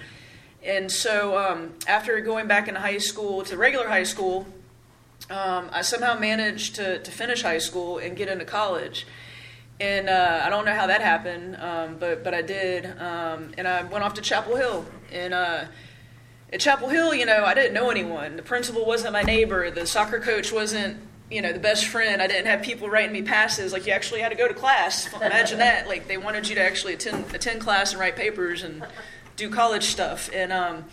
And 0.63 0.91
so 0.91 1.39
um, 1.39 1.75
after 1.87 2.21
going 2.21 2.49
back 2.49 2.69
into 2.69 2.81
high 2.81 2.99
school 2.99 3.43
to 3.45 3.57
regular 3.57 3.87
high 3.87 4.03
school, 4.03 4.47
um, 5.31 5.69
I 5.73 5.83
somehow 5.83 6.19
managed 6.19 6.75
to, 6.77 7.01
to 7.01 7.11
finish 7.11 7.43
high 7.43 7.59
school 7.59 7.99
and 7.99 8.17
get 8.17 8.29
into 8.29 8.45
college 8.45 9.07
and 9.81 10.09
uh, 10.09 10.43
I 10.45 10.51
don't 10.51 10.65
know 10.65 10.75
how 10.75 10.89
that 10.89 11.01
happened, 11.01 11.57
um, 11.57 11.97
but 11.99 12.25
but 12.25 12.35
I 12.35 12.43
did, 12.43 12.87
um, 13.01 13.53
and 13.57 13.69
I 13.69 13.83
went 13.85 14.05
off 14.05 14.15
to 14.15 14.21
Chapel 14.21 14.57
Hill. 14.57 14.85
And 15.13 15.33
uh, 15.33 15.65
at 16.53 16.61
Chapel 16.61 16.89
Hill, 16.89 17.15
you 17.15 17.27
know, 17.27 17.45
I 17.45 17.55
didn't 17.55 17.75
know 17.75 17.91
anyone. 17.91 18.37
The 18.37 18.43
principal 18.43 18.85
wasn't 18.85 19.13
my 19.13 19.23
neighbor. 19.23 19.71
The 19.71 19.87
soccer 19.87 20.19
coach 20.19 20.53
wasn't, 20.53 20.99
you 21.31 21.43
know, 21.43 21.53
the 21.53 21.61
best 21.61 21.87
friend. 21.87 22.21
I 22.21 22.27
didn't 22.27 22.47
have 22.47 22.63
people 22.63 22.89
writing 22.89 23.13
me 23.13 23.23
passes. 23.23 23.73
Like 23.73 23.87
you 23.87 23.93
actually 23.93 24.21
had 24.21 24.31
to 24.31 24.37
go 24.37 24.49
to 24.49 24.55
class. 24.55 25.13
Imagine 25.15 25.59
that. 25.59 25.87
Like 25.87 26.09
they 26.09 26.17
wanted 26.17 26.49
you 26.49 26.57
to 26.57 26.63
actually 26.63 26.95
attend 26.95 27.33
attend 27.33 27.61
class 27.61 27.93
and 27.93 28.01
write 28.01 28.17
papers 28.17 28.63
and 28.63 28.85
do 29.37 29.49
college 29.49 29.85
stuff. 29.85 30.29
And 30.35 30.53
um, 30.53 30.87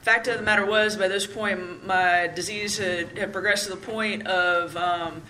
fact 0.00 0.28
of 0.28 0.38
the 0.38 0.44
matter 0.44 0.64
was, 0.64 0.96
by 0.96 1.08
this 1.08 1.26
point, 1.26 1.84
my 1.84 2.28
disease 2.28 2.78
had, 2.78 3.18
had 3.18 3.32
progressed 3.32 3.64
to 3.64 3.70
the 3.70 3.76
point 3.76 4.26
of 4.26 4.76
um, 4.76 5.22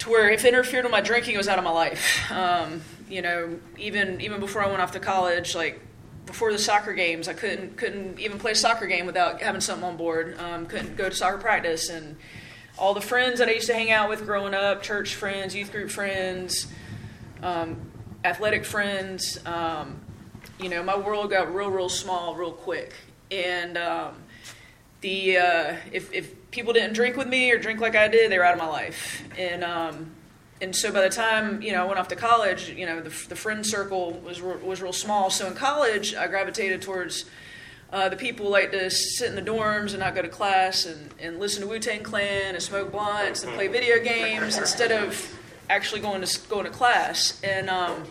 to 0.00 0.10
where 0.10 0.30
if 0.30 0.44
it 0.44 0.48
interfered 0.48 0.84
with 0.84 0.92
my 0.92 1.00
drinking, 1.00 1.34
it 1.34 1.38
was 1.38 1.48
out 1.48 1.58
of 1.58 1.64
my 1.64 1.70
life. 1.70 2.30
Um, 2.32 2.82
you 3.08 3.22
know, 3.22 3.58
even 3.78 4.20
even 4.20 4.40
before 4.40 4.62
I 4.62 4.68
went 4.68 4.80
off 4.80 4.92
to 4.92 5.00
college, 5.00 5.54
like 5.54 5.80
before 6.26 6.52
the 6.52 6.58
soccer 6.58 6.92
games, 6.92 7.28
I 7.28 7.34
couldn't 7.34 7.76
couldn't 7.76 8.18
even 8.18 8.38
play 8.38 8.52
a 8.52 8.56
soccer 8.56 8.86
game 8.86 9.06
without 9.06 9.40
having 9.42 9.60
something 9.60 9.86
on 9.86 9.96
board. 9.96 10.38
Um, 10.38 10.66
couldn't 10.66 10.96
go 10.96 11.08
to 11.08 11.14
soccer 11.14 11.38
practice, 11.38 11.90
and 11.90 12.16
all 12.78 12.94
the 12.94 13.00
friends 13.00 13.38
that 13.40 13.48
I 13.48 13.52
used 13.52 13.66
to 13.66 13.74
hang 13.74 13.90
out 13.90 14.08
with 14.08 14.24
growing 14.24 14.54
up, 14.54 14.82
church 14.82 15.14
friends, 15.14 15.54
youth 15.54 15.70
group 15.70 15.90
friends, 15.90 16.66
um, 17.42 17.90
athletic 18.24 18.64
friends. 18.64 19.38
Um, 19.44 20.00
you 20.58 20.68
know, 20.68 20.82
my 20.82 20.96
world 20.96 21.30
got 21.30 21.54
real, 21.54 21.70
real 21.70 21.88
small, 21.88 22.34
real 22.34 22.52
quick, 22.52 22.94
and 23.30 23.76
um, 23.76 24.14
the 25.00 25.38
uh, 25.38 25.76
if 25.92 26.12
if 26.12 26.50
people 26.50 26.72
didn't 26.72 26.94
drink 26.94 27.16
with 27.16 27.28
me 27.28 27.50
or 27.52 27.58
drink 27.58 27.80
like 27.80 27.96
I 27.96 28.08
did, 28.08 28.30
they 28.30 28.38
were 28.38 28.44
out 28.44 28.54
of 28.54 28.58
my 28.58 28.68
life. 28.68 29.22
And 29.38 29.64
um, 29.64 30.10
and 30.60 30.74
so 30.74 30.92
by 30.92 31.02
the 31.02 31.10
time 31.10 31.62
you 31.62 31.72
know 31.72 31.84
I 31.84 31.86
went 31.86 31.98
off 31.98 32.08
to 32.08 32.16
college, 32.16 32.70
you 32.70 32.86
know 32.86 33.00
the, 33.00 33.10
the 33.28 33.36
friend 33.36 33.66
circle 33.66 34.12
was 34.12 34.40
was 34.40 34.82
real 34.82 34.92
small. 34.92 35.30
So 35.30 35.46
in 35.46 35.54
college, 35.54 36.14
I 36.14 36.26
gravitated 36.26 36.82
towards 36.82 37.24
uh, 37.92 38.08
the 38.08 38.16
people 38.16 38.46
who 38.46 38.52
like 38.52 38.70
to 38.70 38.90
sit 38.90 39.28
in 39.28 39.34
the 39.34 39.42
dorms 39.42 39.90
and 39.90 39.98
not 39.98 40.14
go 40.14 40.22
to 40.22 40.28
class 40.28 40.86
and, 40.86 41.10
and 41.18 41.40
listen 41.40 41.62
to 41.62 41.68
Wu 41.68 41.78
Tang 41.78 42.02
Clan 42.02 42.54
and 42.54 42.62
smoke 42.62 42.92
blunts 42.92 43.42
and 43.42 43.52
play 43.54 43.66
video 43.66 44.02
games 44.02 44.58
instead 44.58 44.92
of 44.92 45.36
actually 45.68 46.00
going 46.00 46.22
to 46.22 46.48
going 46.48 46.64
to 46.64 46.70
class. 46.70 47.40
And 47.42 47.68
um, 47.68 48.04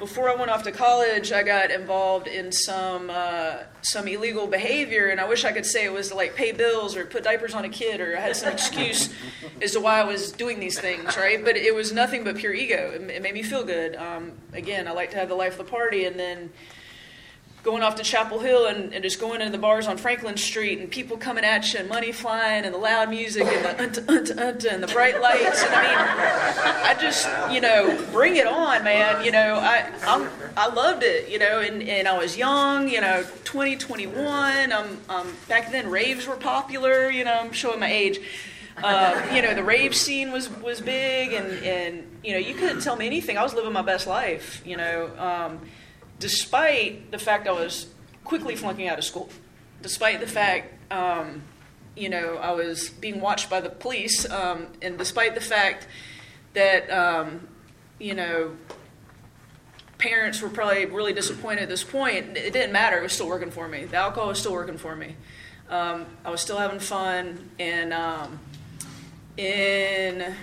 before 0.00 0.30
I 0.30 0.34
went 0.34 0.50
off 0.50 0.62
to 0.64 0.72
college, 0.72 1.30
I 1.30 1.42
got 1.42 1.70
involved 1.70 2.26
in 2.26 2.50
some 2.50 3.10
uh, 3.10 3.58
some 3.82 4.08
illegal 4.08 4.46
behavior, 4.46 5.08
and 5.08 5.20
I 5.20 5.28
wish 5.28 5.44
I 5.44 5.52
could 5.52 5.66
say 5.66 5.84
it 5.84 5.92
was 5.92 6.08
to 6.08 6.16
like 6.16 6.34
pay 6.34 6.52
bills 6.52 6.96
or 6.96 7.04
put 7.04 7.22
diapers 7.22 7.54
on 7.54 7.64
a 7.66 7.68
kid, 7.68 8.00
or 8.00 8.16
I 8.16 8.20
had 8.20 8.34
some 8.34 8.52
excuse 8.52 9.14
as 9.62 9.72
to 9.72 9.80
why 9.80 10.00
I 10.00 10.04
was 10.04 10.32
doing 10.32 10.58
these 10.58 10.80
things, 10.80 11.16
right? 11.18 11.44
But 11.44 11.56
it 11.56 11.74
was 11.74 11.92
nothing 11.92 12.24
but 12.24 12.36
pure 12.36 12.54
ego. 12.54 12.92
It, 12.94 13.02
it 13.10 13.22
made 13.22 13.34
me 13.34 13.42
feel 13.42 13.62
good. 13.62 13.94
Um, 13.94 14.32
again, 14.54 14.88
I 14.88 14.92
like 14.92 15.10
to 15.10 15.18
have 15.18 15.28
the 15.28 15.34
life 15.34 15.60
of 15.60 15.66
the 15.66 15.70
party, 15.70 16.06
and 16.06 16.18
then 16.18 16.50
going 17.62 17.82
off 17.82 17.96
to 17.96 18.02
Chapel 18.02 18.38
Hill 18.38 18.66
and, 18.66 18.94
and, 18.94 19.02
just 19.02 19.20
going 19.20 19.40
into 19.40 19.52
the 19.52 19.58
bars 19.58 19.86
on 19.86 19.98
Franklin 19.98 20.36
Street 20.36 20.78
and 20.78 20.90
people 20.90 21.16
coming 21.16 21.44
at 21.44 21.72
you 21.72 21.80
and 21.80 21.88
money 21.88 22.12
flying 22.12 22.64
and 22.64 22.74
the 22.74 22.78
loud 22.78 23.10
music 23.10 23.44
and 23.44 23.64
the 23.64 24.00
unta, 24.00 24.06
unta, 24.06 24.34
unta, 24.34 24.72
and 24.72 24.82
the 24.82 24.86
bright 24.86 25.20
lights. 25.20 25.62
And 25.62 25.74
I 25.74 25.82
mean, 25.82 25.98
I 26.86 27.00
just, 27.00 27.28
you 27.52 27.60
know, 27.60 28.02
bring 28.12 28.36
it 28.36 28.46
on, 28.46 28.82
man. 28.84 29.24
You 29.24 29.32
know, 29.32 29.56
I 29.56 29.90
I'm, 30.06 30.28
I 30.56 30.72
loved 30.72 31.02
it, 31.02 31.28
you 31.28 31.38
know, 31.38 31.60
and, 31.60 31.82
and 31.82 32.08
I 32.08 32.18
was 32.18 32.36
young, 32.36 32.88
you 32.88 33.00
know, 33.00 33.24
20, 33.44 33.76
21. 33.76 34.72
Um, 34.72 34.98
um, 35.08 35.36
back 35.48 35.70
then, 35.70 35.90
raves 35.90 36.26
were 36.26 36.36
popular, 36.36 37.10
you 37.10 37.24
know, 37.24 37.34
I'm 37.34 37.52
showing 37.52 37.80
my 37.80 37.90
age. 37.90 38.20
Uh, 38.82 39.30
you 39.34 39.42
know, 39.42 39.52
the 39.52 39.62
rave 39.62 39.94
scene 39.94 40.32
was, 40.32 40.48
was 40.48 40.80
big, 40.80 41.34
and, 41.34 41.52
and, 41.62 42.06
you 42.24 42.32
know, 42.32 42.38
you 42.38 42.54
couldn't 42.54 42.80
tell 42.80 42.96
me 42.96 43.04
anything. 43.04 43.36
I 43.36 43.42
was 43.42 43.52
living 43.52 43.72
my 43.72 43.82
best 43.82 44.06
life, 44.06 44.62
you 44.64 44.78
know. 44.78 45.10
Um, 45.18 45.60
despite 46.20 47.10
the 47.10 47.18
fact 47.18 47.48
I 47.48 47.52
was 47.52 47.88
quickly 48.22 48.54
flunking 48.54 48.86
out 48.86 48.98
of 48.98 49.04
school, 49.04 49.28
despite 49.82 50.20
the 50.20 50.26
fact, 50.26 50.92
um, 50.92 51.42
you 51.96 52.08
know, 52.08 52.36
I 52.36 52.52
was 52.52 52.90
being 52.90 53.20
watched 53.20 53.50
by 53.50 53.60
the 53.60 53.70
police, 53.70 54.30
um, 54.30 54.68
and 54.80 54.96
despite 54.96 55.34
the 55.34 55.40
fact 55.40 55.88
that, 56.52 56.88
um, 56.90 57.48
you 57.98 58.14
know, 58.14 58.56
parents 59.98 60.40
were 60.40 60.48
probably 60.48 60.86
really 60.86 61.12
disappointed 61.12 61.62
at 61.62 61.68
this 61.68 61.82
point, 61.82 62.36
it 62.36 62.52
didn't 62.52 62.72
matter. 62.72 62.98
It 62.98 63.02
was 63.02 63.12
still 63.12 63.28
working 63.28 63.50
for 63.50 63.66
me. 63.66 63.86
The 63.86 63.96
alcohol 63.96 64.28
was 64.28 64.38
still 64.38 64.52
working 64.52 64.78
for 64.78 64.94
me. 64.94 65.16
Um, 65.68 66.06
I 66.24 66.30
was 66.30 66.40
still 66.40 66.58
having 66.58 66.80
fun, 66.80 67.50
and 67.58 67.92
um, 67.92 68.40
in 69.36 70.34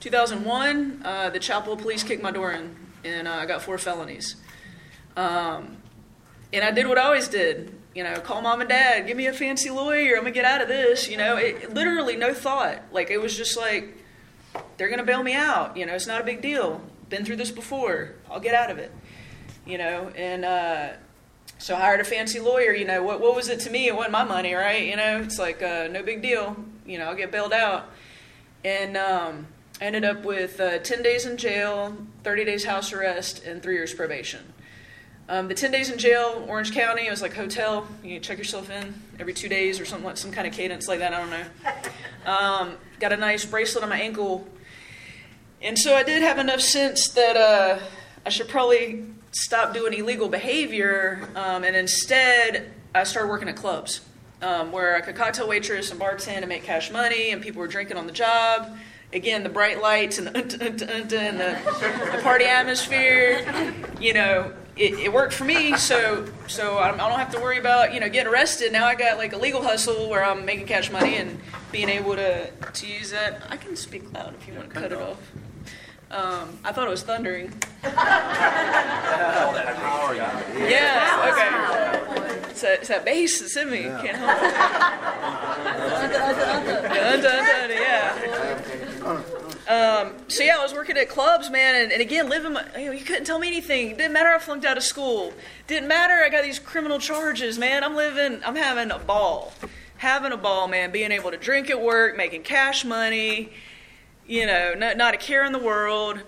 2001, 0.00 1.02
uh, 1.04 1.30
the 1.30 1.38
Chapel 1.40 1.76
police 1.76 2.02
kicked 2.02 2.22
my 2.22 2.30
door 2.30 2.52
in 2.52 2.83
and 3.04 3.28
uh, 3.28 3.32
I 3.32 3.46
got 3.46 3.62
four 3.62 3.78
felonies. 3.78 4.36
Um, 5.16 5.76
and 6.52 6.64
I 6.64 6.70
did 6.70 6.86
what 6.86 6.98
I 6.98 7.02
always 7.02 7.28
did. 7.28 7.74
You 7.94 8.02
know, 8.02 8.14
call 8.20 8.42
mom 8.42 8.60
and 8.60 8.68
dad, 8.68 9.06
give 9.06 9.16
me 9.16 9.26
a 9.26 9.32
fancy 9.32 9.70
lawyer, 9.70 10.16
I'm 10.16 10.22
gonna 10.22 10.32
get 10.32 10.44
out 10.44 10.60
of 10.60 10.68
this. 10.68 11.08
You 11.08 11.16
know, 11.16 11.36
it, 11.36 11.72
literally 11.72 12.16
no 12.16 12.34
thought. 12.34 12.82
Like 12.92 13.10
it 13.10 13.18
was 13.18 13.36
just 13.36 13.56
like, 13.56 13.96
they're 14.76 14.88
gonna 14.88 15.04
bail 15.04 15.22
me 15.22 15.34
out. 15.34 15.76
You 15.76 15.86
know, 15.86 15.94
it's 15.94 16.06
not 16.06 16.20
a 16.20 16.24
big 16.24 16.42
deal. 16.42 16.80
Been 17.08 17.24
through 17.24 17.36
this 17.36 17.50
before. 17.50 18.14
I'll 18.30 18.40
get 18.40 18.54
out 18.54 18.70
of 18.70 18.78
it. 18.78 18.90
You 19.64 19.78
know, 19.78 20.10
and 20.16 20.44
uh, 20.44 20.88
so 21.58 21.76
I 21.76 21.80
hired 21.80 22.00
a 22.00 22.04
fancy 22.04 22.40
lawyer. 22.40 22.72
You 22.72 22.84
know, 22.84 23.02
what 23.02 23.20
what 23.20 23.36
was 23.36 23.48
it 23.48 23.60
to 23.60 23.70
me? 23.70 23.86
It 23.86 23.94
wasn't 23.94 24.12
my 24.12 24.24
money, 24.24 24.54
right? 24.54 24.84
You 24.84 24.96
know, 24.96 25.20
it's 25.20 25.38
like 25.38 25.62
uh, 25.62 25.88
no 25.88 26.02
big 26.02 26.20
deal. 26.20 26.56
You 26.84 26.98
know, 26.98 27.06
I'll 27.06 27.16
get 27.16 27.30
bailed 27.30 27.52
out. 27.52 27.90
And 28.64 28.96
um, 28.96 29.46
I 29.80 29.84
ended 29.84 30.04
up 30.04 30.24
with 30.24 30.58
uh, 30.58 30.78
10 30.78 31.02
days 31.02 31.26
in 31.26 31.36
jail, 31.36 31.96
30 32.24 32.44
days 32.46 32.64
house 32.64 32.92
arrest, 32.92 33.44
and 33.44 33.62
three 33.62 33.74
years 33.74 33.92
probation. 33.92 34.40
Um, 35.28 35.48
the 35.48 35.54
10 35.54 35.70
days 35.70 35.90
in 35.90 35.98
jail, 35.98 36.44
Orange 36.48 36.72
County, 36.72 37.06
it 37.06 37.10
was 37.10 37.22
like 37.22 37.34
hotel. 37.34 37.86
You 38.02 38.18
check 38.18 38.38
yourself 38.38 38.70
in 38.70 38.94
every 39.18 39.32
two 39.32 39.48
days 39.48 39.78
or 39.78 39.84
something 39.84 40.04
like 40.04 40.16
some 40.16 40.32
kind 40.32 40.46
of 40.46 40.52
cadence 40.52 40.88
like 40.88 40.98
that. 40.98 41.12
I 41.14 41.20
don't 41.20 41.30
know. 41.30 41.44
Um, 42.26 42.76
got 43.00 43.12
a 43.12 43.16
nice 43.18 43.44
bracelet 43.44 43.84
on 43.84 43.90
my 43.90 44.00
ankle. 44.00 44.46
And 45.60 45.78
so 45.78 45.94
I 45.94 46.02
did 46.02 46.22
have 46.22 46.38
enough 46.38 46.60
sense 46.60 47.08
that 47.08 47.36
uh, 47.36 47.78
I 48.24 48.30
should 48.30 48.48
probably 48.48 49.04
stop 49.32 49.74
doing 49.74 49.92
illegal 49.92 50.28
behavior. 50.28 51.28
Um, 51.34 51.64
and 51.64 51.76
instead, 51.76 52.72
I 52.94 53.04
started 53.04 53.28
working 53.28 53.48
at 53.48 53.56
clubs 53.56 54.00
um, 54.40 54.72
where 54.72 54.96
I 54.96 55.02
could 55.02 55.16
cocktail 55.16 55.48
waitress 55.48 55.90
and 55.90 56.00
bartend 56.00 56.38
and 56.38 56.48
make 56.48 56.64
cash 56.64 56.90
money, 56.90 57.30
and 57.30 57.42
people 57.42 57.60
were 57.60 57.68
drinking 57.68 57.98
on 57.98 58.06
the 58.06 58.12
job 58.12 58.74
again, 59.12 59.42
the 59.42 59.48
bright 59.48 59.80
lights 59.80 60.18
and 60.18 60.28
the, 60.28 60.34
and 60.34 61.40
the, 61.40 62.16
the 62.16 62.22
party 62.22 62.44
atmosphere, 62.44 63.44
you 64.00 64.12
know, 64.12 64.52
it, 64.76 64.94
it, 64.94 65.12
worked 65.12 65.34
for 65.34 65.44
me. 65.44 65.76
So, 65.76 66.26
so 66.48 66.78
I 66.78 66.96
don't 66.96 66.98
have 66.98 67.30
to 67.32 67.40
worry 67.40 67.58
about, 67.58 67.94
you 67.94 68.00
know, 68.00 68.08
getting 68.08 68.32
arrested. 68.32 68.72
Now 68.72 68.86
I 68.86 68.94
got 68.94 69.18
like 69.18 69.32
a 69.32 69.38
legal 69.38 69.62
hustle 69.62 70.08
where 70.08 70.24
I'm 70.24 70.44
making 70.44 70.66
cash 70.66 70.90
money 70.90 71.16
and 71.16 71.38
being 71.70 71.88
able 71.88 72.16
to, 72.16 72.50
to 72.50 72.86
use 72.86 73.10
that. 73.12 73.42
I 73.48 73.56
can 73.56 73.76
speak 73.76 74.12
loud 74.12 74.34
if 74.34 74.48
you 74.48 74.54
want 74.54 74.70
to 74.70 74.74
cut 74.74 74.92
it 74.92 74.98
off. 74.98 75.18
Um, 76.10 76.58
I 76.62 76.72
thought 76.72 76.86
it 76.86 76.90
was 76.90 77.02
thundering. 77.02 77.52
yeah, 80.68 81.32
okay. 81.32 81.48
It's 82.50 82.60
that, 82.62 82.78
it's 82.78 82.88
that 82.88 83.04
bass 83.04 83.40
that's 83.40 83.56
in 83.56 83.68
me. 83.68 83.82
Can't 83.82 84.16
help 84.16 84.38
it. 84.38 84.54
yeah. 87.80 88.43
Um, 89.68 90.12
so 90.28 90.42
yeah, 90.42 90.58
I 90.58 90.62
was 90.62 90.74
working 90.74 90.98
at 90.98 91.08
clubs, 91.08 91.50
man, 91.50 91.74
and, 91.82 91.92
and 91.92 92.02
again, 92.02 92.28
living. 92.28 92.52
My, 92.52 92.64
you, 92.78 92.86
know, 92.86 92.92
you 92.92 93.04
couldn't 93.04 93.24
tell 93.24 93.38
me 93.38 93.48
anything. 93.48 93.90
It 93.90 93.98
didn't 93.98 94.12
matter. 94.12 94.28
I 94.28 94.38
flunked 94.38 94.66
out 94.66 94.76
of 94.76 94.82
school. 94.82 95.32
Didn't 95.66 95.88
matter. 95.88 96.12
I 96.12 96.28
got 96.28 96.44
these 96.44 96.58
criminal 96.58 96.98
charges, 96.98 97.58
man. 97.58 97.82
I'm 97.82 97.96
living. 97.96 98.40
I'm 98.44 98.56
having 98.56 98.90
a 98.90 98.98
ball, 98.98 99.54
having 99.96 100.32
a 100.32 100.36
ball, 100.36 100.68
man. 100.68 100.90
Being 100.90 101.12
able 101.12 101.30
to 101.30 101.38
drink 101.38 101.70
at 101.70 101.80
work, 101.80 102.16
making 102.16 102.42
cash 102.42 102.84
money. 102.84 103.52
You 104.26 104.46
know, 104.46 104.74
not, 104.76 104.96
not 104.96 105.14
a 105.14 105.16
care 105.16 105.44
in 105.44 105.52
the 105.52 105.58
world. 105.58 106.20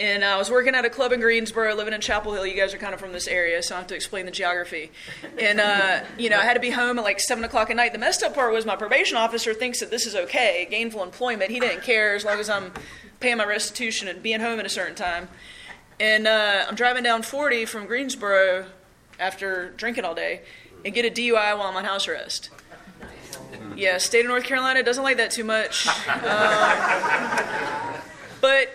And 0.00 0.24
I 0.24 0.36
was 0.36 0.50
working 0.50 0.74
at 0.74 0.84
a 0.84 0.90
club 0.90 1.12
in 1.12 1.20
Greensboro, 1.20 1.74
living 1.74 1.94
in 1.94 2.00
Chapel 2.00 2.32
Hill. 2.32 2.46
You 2.46 2.56
guys 2.56 2.74
are 2.74 2.78
kind 2.78 2.94
of 2.94 3.00
from 3.00 3.12
this 3.12 3.28
area, 3.28 3.62
so 3.62 3.76
I 3.76 3.78
have 3.78 3.86
to 3.88 3.94
explain 3.94 4.26
the 4.26 4.32
geography. 4.32 4.90
And, 5.38 5.60
uh, 5.60 6.00
you 6.18 6.30
know, 6.30 6.38
I 6.38 6.42
had 6.42 6.54
to 6.54 6.60
be 6.60 6.70
home 6.70 6.98
at 6.98 7.04
like 7.04 7.20
7 7.20 7.44
o'clock 7.44 7.70
at 7.70 7.76
night. 7.76 7.92
The 7.92 7.98
messed 7.98 8.22
up 8.22 8.34
part 8.34 8.52
was 8.52 8.66
my 8.66 8.74
probation 8.74 9.16
officer 9.16 9.54
thinks 9.54 9.80
that 9.80 9.90
this 9.90 10.06
is 10.06 10.16
okay, 10.16 10.66
gainful 10.68 11.02
employment. 11.02 11.50
He 11.50 11.60
didn't 11.60 11.82
care 11.82 12.16
as 12.16 12.24
long 12.24 12.40
as 12.40 12.50
I'm 12.50 12.72
paying 13.20 13.36
my 13.36 13.46
restitution 13.46 14.08
and 14.08 14.22
being 14.22 14.40
home 14.40 14.58
at 14.58 14.66
a 14.66 14.70
certain 14.70 14.96
time. 14.96 15.28
And 16.00 16.26
uh, 16.26 16.64
I'm 16.68 16.74
driving 16.74 17.04
down 17.04 17.22
40 17.22 17.64
from 17.66 17.86
Greensboro 17.86 18.66
after 19.20 19.70
drinking 19.76 20.04
all 20.04 20.14
day 20.14 20.40
and 20.84 20.92
get 20.92 21.04
a 21.04 21.10
DUI 21.10 21.56
while 21.56 21.68
I'm 21.68 21.76
on 21.76 21.84
house 21.84 22.08
arrest. 22.08 22.50
Yeah, 23.76 23.98
state 23.98 24.20
of 24.20 24.28
North 24.28 24.44
Carolina 24.44 24.82
doesn't 24.82 25.02
like 25.02 25.16
that 25.18 25.30
too 25.30 25.44
much. 25.44 25.86
Um, 26.08 28.00
but 28.44 28.68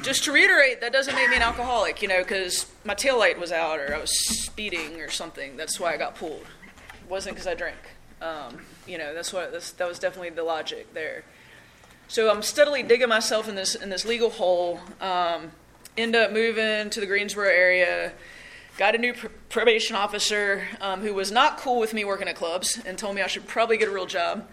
just 0.00 0.24
to 0.24 0.32
reiterate, 0.32 0.80
that 0.80 0.90
doesn't 0.90 1.14
make 1.14 1.28
me 1.28 1.36
an 1.36 1.42
alcoholic, 1.42 2.00
you 2.00 2.08
know, 2.08 2.22
because 2.22 2.64
my 2.82 2.94
tail 2.94 3.18
light 3.18 3.38
was 3.38 3.52
out 3.52 3.78
or 3.78 3.94
I 3.94 3.98
was 3.98 4.10
speeding 4.10 5.02
or 5.02 5.10
something. 5.10 5.54
That's 5.58 5.78
why 5.78 5.92
I 5.92 5.98
got 5.98 6.14
pulled. 6.14 6.46
It 6.94 7.10
wasn't 7.10 7.34
because 7.34 7.46
I 7.46 7.52
drank. 7.52 7.76
Um, 8.22 8.62
you 8.86 8.96
know, 8.96 9.12
that's 9.12 9.30
what 9.30 9.52
that's, 9.52 9.72
that 9.72 9.86
was 9.86 9.98
definitely 9.98 10.30
the 10.30 10.44
logic 10.44 10.94
there. 10.94 11.24
So 12.08 12.30
I'm 12.30 12.40
steadily 12.40 12.82
digging 12.82 13.10
myself 13.10 13.50
in 13.50 13.54
this 13.54 13.74
in 13.74 13.90
this 13.90 14.06
legal 14.06 14.30
hole. 14.30 14.80
Um, 14.98 15.52
end 15.98 16.16
up 16.16 16.32
moving 16.32 16.88
to 16.88 16.98
the 16.98 17.06
Greensboro 17.06 17.50
area. 17.50 18.14
Got 18.78 18.94
a 18.94 18.98
new 18.98 19.12
pr- 19.12 19.26
probation 19.50 19.94
officer 19.94 20.66
um, 20.80 21.02
who 21.02 21.12
was 21.12 21.30
not 21.30 21.58
cool 21.58 21.78
with 21.78 21.92
me 21.92 22.06
working 22.06 22.28
at 22.28 22.36
clubs 22.36 22.80
and 22.86 22.96
told 22.96 23.14
me 23.14 23.20
I 23.20 23.26
should 23.26 23.46
probably 23.46 23.76
get 23.76 23.88
a 23.88 23.92
real 23.92 24.06
job, 24.06 24.48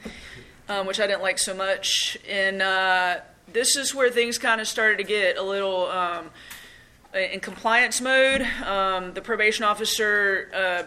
um, 0.68 0.86
which 0.86 1.00
I 1.00 1.08
didn't 1.08 1.22
like 1.22 1.40
so 1.40 1.56
much. 1.56 2.18
And 2.28 2.62
uh, 2.62 3.20
this 3.54 3.76
is 3.76 3.94
where 3.94 4.10
things 4.10 4.38
kind 4.38 4.62
of 4.62 4.68
started 4.68 4.98
to 4.98 5.04
get 5.04 5.38
a 5.38 5.44
little 5.44 5.88
um, 5.88 6.30
in 7.14 7.40
compliance 7.40 8.02
mode. 8.02 8.42
Um, 8.66 9.14
the 9.14 9.22
probation 9.22 9.64
officer 9.64 10.50
uh, 10.54 10.84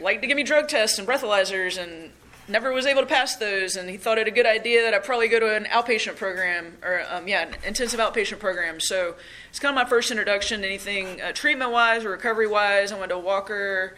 liked 0.00 0.22
to 0.22 0.28
give 0.28 0.36
me 0.36 0.42
drug 0.42 0.68
tests 0.68 0.98
and 0.98 1.06
breathalyzers 1.06 1.82
and 1.82 2.10
never 2.48 2.72
was 2.72 2.86
able 2.86 3.00
to 3.00 3.06
pass 3.06 3.36
those 3.36 3.76
and 3.76 3.88
he 3.88 3.96
thought 3.96 4.18
it 4.18 4.26
a 4.26 4.30
good 4.30 4.46
idea 4.46 4.82
that 4.82 4.92
i 4.92 4.98
probably 4.98 5.28
go 5.28 5.38
to 5.38 5.54
an 5.54 5.64
outpatient 5.66 6.16
program 6.16 6.76
or 6.82 7.02
um, 7.08 7.28
yeah 7.28 7.46
an 7.46 7.54
intensive 7.64 8.00
outpatient 8.00 8.40
program 8.40 8.80
so 8.80 9.14
it's 9.48 9.60
kind 9.60 9.76
of 9.76 9.82
my 9.82 9.88
first 9.88 10.10
introduction 10.10 10.60
to 10.60 10.66
anything 10.66 11.20
uh, 11.22 11.30
treatment 11.32 11.70
wise 11.70 12.04
or 12.04 12.10
recovery 12.10 12.48
wise 12.48 12.90
i 12.90 12.98
went 12.98 13.10
to 13.10 13.18
walker 13.18 13.96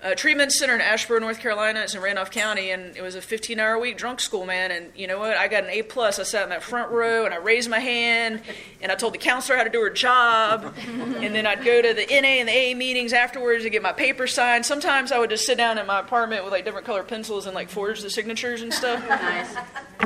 uh, 0.00 0.14
treatment 0.14 0.52
center 0.52 0.74
in 0.74 0.80
Asheboro, 0.80 1.20
North 1.20 1.40
Carolina. 1.40 1.80
It's 1.80 1.94
in 1.94 2.00
Randolph 2.00 2.30
County, 2.30 2.70
and 2.70 2.96
it 2.96 3.02
was 3.02 3.16
a 3.16 3.20
15-hour 3.20 3.80
week 3.80 3.98
drunk 3.98 4.20
school, 4.20 4.46
man. 4.46 4.70
And 4.70 4.92
you 4.94 5.08
know 5.08 5.18
what? 5.18 5.36
I 5.36 5.48
got 5.48 5.64
an 5.64 5.70
A 5.70 5.82
plus. 5.82 6.20
I 6.20 6.22
sat 6.22 6.44
in 6.44 6.50
that 6.50 6.62
front 6.62 6.92
row, 6.92 7.24
and 7.24 7.34
I 7.34 7.38
raised 7.38 7.68
my 7.68 7.80
hand, 7.80 8.42
and 8.80 8.92
I 8.92 8.94
told 8.94 9.14
the 9.14 9.18
counselor 9.18 9.58
how 9.58 9.64
to 9.64 9.70
do 9.70 9.80
her 9.80 9.90
job. 9.90 10.72
and 10.86 11.34
then 11.34 11.46
I'd 11.46 11.64
go 11.64 11.82
to 11.82 11.94
the 11.94 12.06
NA 12.08 12.28
and 12.28 12.48
the 12.48 12.72
AA 12.72 12.76
meetings 12.76 13.12
afterwards 13.12 13.64
to 13.64 13.70
get 13.70 13.82
my 13.82 13.92
paper 13.92 14.28
signed. 14.28 14.64
Sometimes 14.64 15.10
I 15.10 15.18
would 15.18 15.30
just 15.30 15.44
sit 15.44 15.58
down 15.58 15.78
in 15.78 15.86
my 15.86 15.98
apartment 15.98 16.44
with 16.44 16.52
like 16.52 16.64
different 16.64 16.86
color 16.86 17.02
pencils 17.02 17.46
and 17.46 17.54
like 17.54 17.68
forge 17.68 18.00
the 18.00 18.10
signatures 18.10 18.62
and 18.62 18.72
stuff. 18.72 19.04
Nice. 19.18 19.56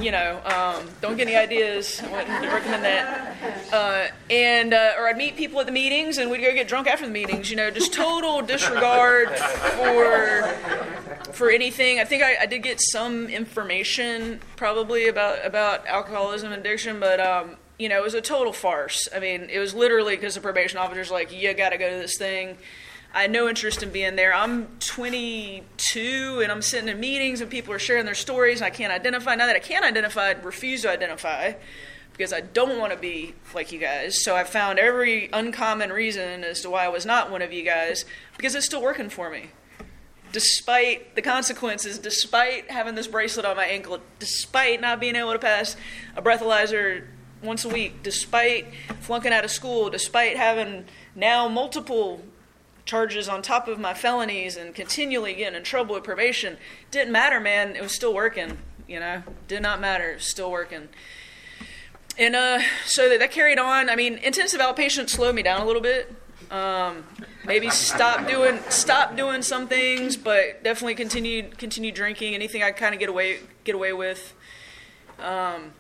You 0.01 0.11
know, 0.11 0.41
um, 0.47 0.89
don't 1.03 1.17
get 1.17 1.29
any 1.29 1.37
ideas. 1.37 2.01
I 2.03 2.11
wouldn't 2.11 2.53
recommend 2.53 2.85
that. 2.85 3.37
Uh, 3.73 4.07
and 4.31 4.73
uh, 4.73 4.93
or 4.99 5.07
I'd 5.07 5.19
meet 5.19 5.37
people 5.37 5.61
at 5.61 5.67
the 5.67 5.73
meetings, 5.73 6.17
and 6.17 6.31
we'd 6.31 6.41
go 6.41 6.53
get 6.55 6.67
drunk 6.67 6.89
after 6.89 7.05
the 7.05 7.13
meetings. 7.13 7.51
You 7.51 7.57
know, 7.57 7.71
just 7.71 7.93
total 7.93 8.41
disregard 8.41 9.29
for 9.83 11.33
for 11.33 11.51
anything. 11.51 11.99
I 11.99 12.05
think 12.05 12.23
I, 12.23 12.37
I, 12.43 12.47
did 12.47 12.63
get 12.63 12.81
some 12.81 13.27
information 13.29 14.41
probably 14.57 15.09
about 15.09 15.45
about 15.45 15.87
alcoholism 15.87 16.53
addiction, 16.53 17.01
but 17.01 17.21
um, 17.21 17.57
you 17.79 17.89
know, 17.89 17.99
it 17.99 18.03
was 18.03 18.15
a 18.15 18.21
total 18.21 18.53
farce. 18.53 19.09
I 19.15 19.19
mean, 19.19 19.49
it 19.51 19.59
was 19.59 19.75
literally 19.75 20.17
because 20.17 20.35
the 20.35 20.41
probation 20.41 20.79
officer's 20.79 21.11
like, 21.11 21.33
"You 21.33 21.53
got 21.55 21.71
to 21.71 21.79
go 21.79 21.89
to 21.89 21.97
this 21.97 22.17
thing." 22.17 22.59
I 23.15 23.23
had 23.23 23.31
no 23.31 23.47
interest 23.47 23.83
in 23.83 23.91
being 23.91 24.17
there. 24.17 24.33
I'm 24.33 24.69
22 24.79 26.41
and 26.43 26.51
I'm 26.51 26.63
sitting 26.63 26.89
in 26.89 26.99
meetings 26.99 27.43
and 27.43 27.51
people 27.51 27.75
are 27.75 27.79
sharing 27.79 28.07
their 28.07 28.15
stories 28.15 28.63
and 28.63 28.67
I 28.67 28.71
can't 28.71 28.91
identify. 28.91 29.35
Now 29.35 29.47
that 29.47 29.57
I 29.57 29.59
can 29.59 29.85
identify, 29.85 30.29
I 30.29 30.33
refuse 30.33 30.83
to 30.83 30.91
identify 30.91 31.53
because 32.13 32.33
I 32.33 32.41
don't 32.41 32.79
want 32.79 32.91
to 32.93 32.99
be 32.99 33.35
like 33.55 33.71
you 33.71 33.79
guys. 33.79 34.23
So 34.25 34.35
I 34.35 34.45
found 34.45 34.79
every 34.79 35.29
uncommon 35.31 35.93
reason 35.93 36.43
as 36.43 36.63
to 36.63 36.71
why 36.71 36.87
I 36.87 36.89
was 36.89 37.05
not 37.05 37.31
one 37.31 37.43
of 37.43 37.53
you 37.53 37.63
guys 37.63 38.07
because 38.39 38.55
it's 38.55 38.65
still 38.65 38.83
working 38.83 39.11
for 39.11 39.29
me. 39.29 39.51
Despite 40.33 41.15
the 41.15 41.23
consequences, 41.23 41.99
despite 41.99 42.71
having 42.71 42.95
this 42.95 43.07
bracelet 43.07 43.45
on 43.45 43.57
my 43.57 43.67
ankle, 43.67 43.99
despite 44.19 44.81
not 44.81 44.99
being 44.99 45.15
able 45.15 45.33
to 45.33 45.39
pass 45.39 45.77
a 46.17 46.23
breathalyzer 46.23 47.07
once 47.43 47.65
a 47.65 47.69
week, 47.69 48.03
despite 48.03 48.67
flunking 49.01 49.33
out 49.33 49.45
of 49.45 49.51
school, 49.51 49.91
despite 49.91 50.37
having 50.37 50.87
now 51.15 51.49
multiple 51.49 52.23
charges 52.85 53.29
on 53.29 53.43
top 53.43 53.69
of 53.69 53.79
my 53.79 53.95
felonies 53.95 54.57
and 54.57 54.75
continually 54.75 55.35
getting 55.35 55.57
in 55.57 55.63
trouble 55.63 55.95
with 55.95 56.05
probation, 56.05 56.57
didn't 56.91 57.13
matter, 57.13 57.41
man. 57.41 57.77
It 57.77 57.83
was 57.83 57.95
still 57.95 58.15
working, 58.15 58.59
you 58.89 58.99
know? 59.01 59.23
Did 59.49 59.63
not 59.63 59.81
matter. 59.81 60.19
Still 60.19 60.51
working. 60.51 60.89
And 62.19 62.37
uh, 62.37 62.61
so 62.85 63.09
that, 63.09 63.21
that 63.21 63.31
carried 63.31 63.59
on. 63.59 63.89
I 63.89 63.97
mean, 63.97 64.19
intensive 64.19 64.61
outpatient 64.61 65.09
slowed 65.09 65.35
me 65.35 65.43
down 65.43 65.61
a 65.61 65.65
little 65.65 65.83
bit. 65.83 66.15
Um, 66.53 67.05
maybe 67.47 67.71
stop 67.71 68.29
doing 68.29 68.59
stop 68.69 69.17
doing 69.17 69.41
some 69.41 69.69
things, 69.69 70.19
but 70.19 70.63
definitely 70.63 70.95
continue 70.95 71.49
continue 71.49 71.91
drinking. 71.91 72.35
Anything 72.35 72.63
I 72.63 72.73
kind 72.73 72.93
of 72.95 73.01
get 73.01 73.09
away 73.09 73.39
get 73.65 73.75
away 73.75 73.95
with. 73.95 74.35
Um, 75.19 75.73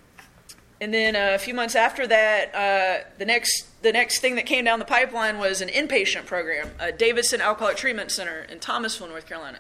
and 0.81 0.93
then 0.93 1.14
uh, 1.14 1.35
a 1.35 1.38
few 1.38 1.52
months 1.52 1.76
after 1.76 2.07
that, 2.07 2.55
uh, 2.55 3.05
the 3.19 3.26
next 3.26 3.67
the 3.83 3.93
next 3.93 4.21
thing 4.21 4.37
that 4.37 4.47
came 4.47 4.64
down 4.64 4.79
the 4.79 4.87
pipeline 4.87 5.38
was 5.38 5.61
an 5.61 5.69
inpatient 5.69 6.25
program, 6.25 6.71
a 6.81 6.91
Davidson 6.91 7.43
Alcoholic 7.43 7.76
Treatment 7.76 8.11
Center 8.11 8.41
in 8.50 8.59
Thomasville, 8.59 9.09
North 9.09 9.26
Carolina. 9.26 9.59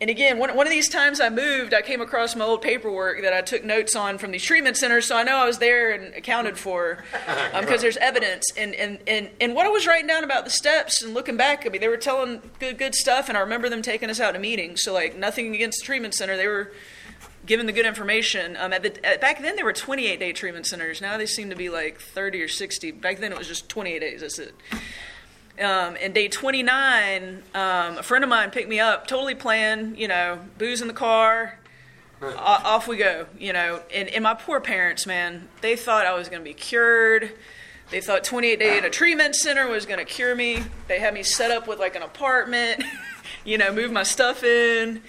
And 0.00 0.10
again, 0.10 0.38
one, 0.38 0.54
one 0.54 0.64
of 0.64 0.70
these 0.70 0.88
times 0.88 1.20
I 1.20 1.28
moved, 1.28 1.74
I 1.74 1.82
came 1.82 2.00
across 2.00 2.36
my 2.36 2.44
old 2.44 2.62
paperwork 2.62 3.20
that 3.22 3.32
I 3.32 3.40
took 3.40 3.64
notes 3.64 3.96
on 3.96 4.16
from 4.18 4.30
these 4.30 4.44
treatment 4.44 4.76
centers, 4.76 5.06
so 5.06 5.16
I 5.16 5.24
know 5.24 5.36
I 5.36 5.44
was 5.44 5.58
there 5.58 5.90
and 5.90 6.14
accounted 6.14 6.56
for 6.56 7.02
because 7.26 7.52
um, 7.52 7.80
there's 7.80 7.96
evidence. 7.96 8.44
And, 8.56 8.74
and, 8.76 9.00
and, 9.08 9.30
and 9.40 9.54
what 9.56 9.66
I 9.66 9.70
was 9.70 9.88
writing 9.88 10.06
down 10.06 10.22
about 10.22 10.44
the 10.44 10.50
steps 10.50 11.02
and 11.02 11.14
looking 11.14 11.36
back, 11.36 11.66
I 11.66 11.70
mean, 11.70 11.80
they 11.80 11.88
were 11.88 11.96
telling 11.96 12.42
good, 12.60 12.78
good 12.78 12.94
stuff, 12.94 13.28
and 13.28 13.36
I 13.36 13.40
remember 13.40 13.68
them 13.68 13.82
taking 13.82 14.08
us 14.08 14.20
out 14.20 14.32
to 14.32 14.38
meetings. 14.38 14.82
So, 14.82 14.92
like, 14.92 15.16
nothing 15.16 15.52
against 15.52 15.80
the 15.80 15.86
treatment 15.86 16.14
center. 16.14 16.36
They 16.36 16.46
were 16.46 16.70
giving 17.44 17.66
the 17.66 17.72
good 17.72 17.86
information. 17.86 18.56
Um, 18.56 18.72
at 18.72 18.84
the, 18.84 19.04
at, 19.04 19.20
back 19.20 19.42
then, 19.42 19.56
there 19.56 19.64
were 19.64 19.72
28 19.72 20.20
day 20.20 20.32
treatment 20.32 20.66
centers. 20.66 21.00
Now 21.00 21.16
they 21.16 21.26
seem 21.26 21.50
to 21.50 21.56
be 21.56 21.70
like 21.70 21.98
30 21.98 22.40
or 22.42 22.48
60. 22.48 22.92
Back 22.92 23.18
then, 23.18 23.32
it 23.32 23.38
was 23.38 23.48
just 23.48 23.68
28 23.68 23.98
days. 23.98 24.20
That's 24.20 24.38
it. 24.38 24.54
Um, 25.60 25.96
and 26.00 26.14
day 26.14 26.28
29, 26.28 27.42
um, 27.54 27.98
a 27.98 28.02
friend 28.02 28.22
of 28.22 28.30
mine 28.30 28.50
picked 28.50 28.68
me 28.68 28.78
up, 28.78 29.06
totally 29.06 29.34
planned, 29.34 29.98
you 29.98 30.06
know, 30.06 30.38
booze 30.56 30.80
in 30.80 30.88
the 30.88 30.94
car, 30.94 31.58
off 32.22 32.86
we 32.86 32.96
go, 32.96 33.26
you 33.38 33.52
know. 33.52 33.80
And, 33.92 34.08
and 34.08 34.22
my 34.22 34.34
poor 34.34 34.60
parents, 34.60 35.06
man, 35.06 35.48
they 35.60 35.74
thought 35.74 36.06
I 36.06 36.14
was 36.14 36.28
going 36.28 36.40
to 36.40 36.44
be 36.44 36.54
cured. 36.54 37.32
They 37.90 38.00
thought 38.00 38.22
28 38.22 38.58
day 38.58 38.78
in 38.78 38.84
a 38.84 38.90
treatment 38.90 39.34
center 39.34 39.66
was 39.66 39.86
going 39.86 39.98
to 39.98 40.04
cure 40.04 40.34
me. 40.34 40.62
They 40.88 40.98
had 40.98 41.14
me 41.14 41.22
set 41.22 41.50
up 41.50 41.66
with 41.66 41.78
like 41.78 41.96
an 41.96 42.02
apartment, 42.02 42.84
you 43.44 43.58
know, 43.58 43.72
move 43.72 43.90
my 43.90 44.02
stuff 44.02 44.44
in. 44.44 45.02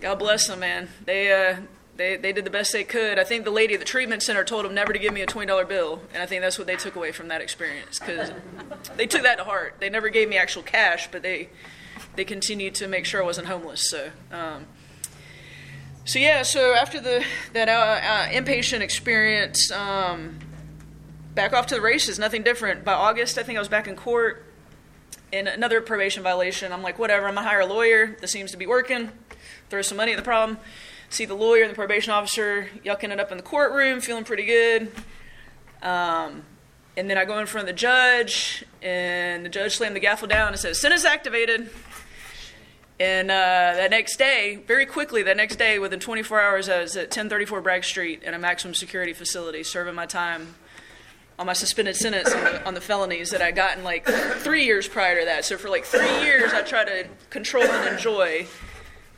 God 0.00 0.18
bless 0.18 0.48
them, 0.48 0.60
man. 0.60 0.88
They 1.04 1.32
uh, 1.32 1.56
they 2.00 2.16
they 2.16 2.32
did 2.32 2.44
the 2.44 2.50
best 2.50 2.72
they 2.72 2.84
could. 2.84 3.18
I 3.18 3.24
think 3.24 3.44
the 3.44 3.50
lady 3.50 3.74
at 3.74 3.80
the 3.80 3.86
treatment 3.86 4.22
center 4.22 4.42
told 4.42 4.64
them 4.64 4.74
never 4.74 4.92
to 4.92 4.98
give 4.98 5.12
me 5.12 5.20
a 5.20 5.26
twenty 5.26 5.46
dollar 5.46 5.64
bill, 5.64 6.00
and 6.12 6.22
I 6.22 6.26
think 6.26 6.42
that's 6.42 6.58
what 6.58 6.66
they 6.66 6.76
took 6.76 6.96
away 6.96 7.12
from 7.12 7.28
that 7.28 7.40
experience 7.40 7.98
because 7.98 8.32
they 8.96 9.06
took 9.06 9.22
that 9.22 9.38
to 9.38 9.44
heart. 9.44 9.76
They 9.78 9.90
never 9.90 10.08
gave 10.08 10.28
me 10.28 10.36
actual 10.36 10.62
cash, 10.62 11.08
but 11.12 11.22
they 11.22 11.50
they 12.16 12.24
continued 12.24 12.74
to 12.76 12.88
make 12.88 13.04
sure 13.04 13.22
I 13.22 13.24
wasn't 13.24 13.46
homeless. 13.46 13.88
So. 13.88 14.10
Um, 14.32 14.66
so 16.06 16.18
yeah, 16.18 16.42
so 16.42 16.74
after 16.74 16.98
the 16.98 17.24
that 17.52 17.68
uh, 17.68 17.72
uh, 17.72 18.26
inpatient 18.28 18.80
experience, 18.80 19.70
um, 19.70 20.38
back 21.34 21.52
off 21.52 21.66
to 21.68 21.74
the 21.74 21.80
races. 21.80 22.18
Nothing 22.18 22.42
different. 22.42 22.84
By 22.84 22.94
August, 22.94 23.36
I 23.36 23.42
think 23.42 23.58
I 23.58 23.60
was 23.60 23.68
back 23.68 23.86
in 23.86 23.94
court 23.94 24.44
in 25.30 25.46
another 25.46 25.80
probation 25.82 26.22
violation. 26.22 26.72
I'm 26.72 26.82
like, 26.82 26.98
whatever. 26.98 27.28
I'm 27.28 27.34
gonna 27.34 27.46
hire 27.46 27.60
a 27.60 27.66
lawyer. 27.66 28.16
This 28.20 28.32
seems 28.32 28.50
to 28.52 28.56
be 28.56 28.66
working 28.66 29.10
throw 29.70 29.82
some 29.82 29.96
money 29.96 30.12
at 30.12 30.16
the 30.16 30.22
problem, 30.22 30.58
see 31.10 31.26
the 31.26 31.34
lawyer 31.34 31.62
and 31.62 31.70
the 31.70 31.74
probation 31.74 32.12
officer 32.12 32.68
yucking 32.84 33.10
it 33.10 33.20
up 33.20 33.30
in 33.30 33.36
the 33.36 33.42
courtroom, 33.42 34.00
feeling 34.00 34.24
pretty 34.24 34.46
good. 34.46 34.90
Um, 35.82 36.44
and 36.96 37.10
then 37.10 37.18
I 37.18 37.24
go 37.24 37.38
in 37.38 37.46
front 37.46 37.68
of 37.68 37.74
the 37.74 37.78
judge, 37.78 38.64
and 38.82 39.44
the 39.44 39.48
judge 39.48 39.76
slammed 39.76 39.96
the 39.96 40.00
gavel 40.00 40.28
down 40.28 40.48
and 40.48 40.58
says, 40.58 40.80
"Sentence 40.80 41.04
activated." 41.04 41.70
And 42.98 43.30
uh, 43.30 43.34
that 43.34 43.90
next 43.90 44.18
day, 44.18 44.56
very 44.66 44.84
quickly, 44.84 45.22
that 45.22 45.36
next 45.36 45.56
day, 45.56 45.78
within 45.78 46.00
24 46.00 46.38
hours, 46.38 46.68
I 46.68 46.82
was 46.82 46.96
at 46.96 47.04
1034 47.04 47.62
Bragg 47.62 47.82
Street 47.82 48.22
in 48.22 48.34
a 48.34 48.38
maximum 48.38 48.74
security 48.74 49.14
facility, 49.14 49.62
serving 49.62 49.94
my 49.94 50.04
time 50.04 50.54
on 51.38 51.46
my 51.46 51.54
suspended 51.54 51.96
sentence 51.96 52.30
on 52.30 52.44
the, 52.44 52.66
on 52.66 52.74
the 52.74 52.80
felonies 52.82 53.30
that 53.30 53.40
I 53.40 53.52
got 53.52 53.78
in 53.78 53.84
like 53.84 54.04
three 54.04 54.66
years 54.66 54.86
prior 54.86 55.20
to 55.20 55.24
that. 55.24 55.46
So 55.46 55.56
for 55.56 55.70
like 55.70 55.86
three 55.86 56.22
years, 56.22 56.52
I 56.52 56.60
tried 56.60 56.88
to 56.88 57.06
control 57.30 57.64
and 57.64 57.94
enjoy 57.94 58.46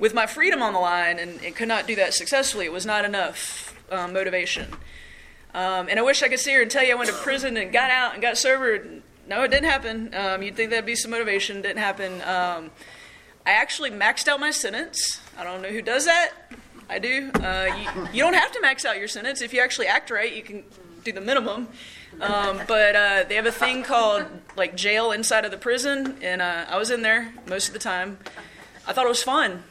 with 0.02 0.12
my 0.12 0.26
freedom 0.26 0.60
on 0.62 0.72
the 0.72 0.80
line 0.80 1.20
and, 1.20 1.40
and 1.44 1.54
could 1.54 1.68
not 1.68 1.86
do 1.86 1.94
that 1.94 2.12
successfully. 2.12 2.66
It 2.66 2.72
was 2.72 2.84
not 2.84 3.04
enough 3.04 3.72
um, 3.88 4.12
motivation. 4.12 4.66
Um, 5.54 5.86
and 5.88 5.96
I 5.96 6.02
wish 6.02 6.24
I 6.24 6.28
could 6.28 6.40
sit 6.40 6.50
here 6.50 6.60
and 6.60 6.68
tell 6.68 6.82
you 6.82 6.90
I 6.90 6.94
went 6.96 7.08
to 7.08 7.14
prison 7.14 7.56
and 7.56 7.72
got 7.72 7.88
out 7.88 8.12
and 8.12 8.20
got 8.20 8.36
sober. 8.36 8.84
No, 9.28 9.44
it 9.44 9.52
didn't 9.52 9.70
happen. 9.70 10.12
Um, 10.12 10.42
you'd 10.42 10.56
think 10.56 10.70
that'd 10.70 10.84
be 10.84 10.96
some 10.96 11.12
motivation. 11.12 11.58
It 11.58 11.62
Didn't 11.62 11.78
happen. 11.78 12.14
Um, 12.22 12.72
I 13.46 13.52
actually 13.52 13.92
maxed 13.92 14.26
out 14.26 14.40
my 14.40 14.50
sentence. 14.50 15.20
I 15.38 15.44
don't 15.44 15.62
know 15.62 15.68
who 15.68 15.82
does 15.82 16.06
that. 16.06 16.32
I 16.90 16.98
do. 16.98 17.30
Uh, 17.34 17.68
you, 17.78 18.08
you, 18.12 18.22
don't 18.24 18.34
have 18.34 18.50
to 18.50 18.60
max 18.60 18.84
out 18.84 18.98
your 18.98 19.06
sentence. 19.06 19.40
If 19.40 19.54
you 19.54 19.60
actually 19.60 19.86
act 19.86 20.10
right, 20.10 20.34
you 20.34 20.42
can 20.42 20.64
do 21.04 21.12
the 21.12 21.20
minimum. 21.20 21.68
Um, 22.20 22.60
but 22.66 22.96
uh, 22.96 23.24
they 23.28 23.36
have 23.36 23.46
a 23.46 23.52
thing 23.52 23.84
called 23.84 24.24
like 24.56 24.74
jail 24.74 25.12
inside 25.12 25.44
of 25.44 25.52
the 25.52 25.58
prison, 25.58 26.18
and 26.22 26.42
uh, 26.42 26.64
I 26.68 26.76
was 26.76 26.90
in 26.90 27.02
there 27.02 27.32
most 27.46 27.68
of 27.68 27.72
the 27.72 27.78
time. 27.78 28.18
I 28.84 28.92
thought 28.92 29.06
it 29.06 29.08
was 29.08 29.22
fun 29.22 29.62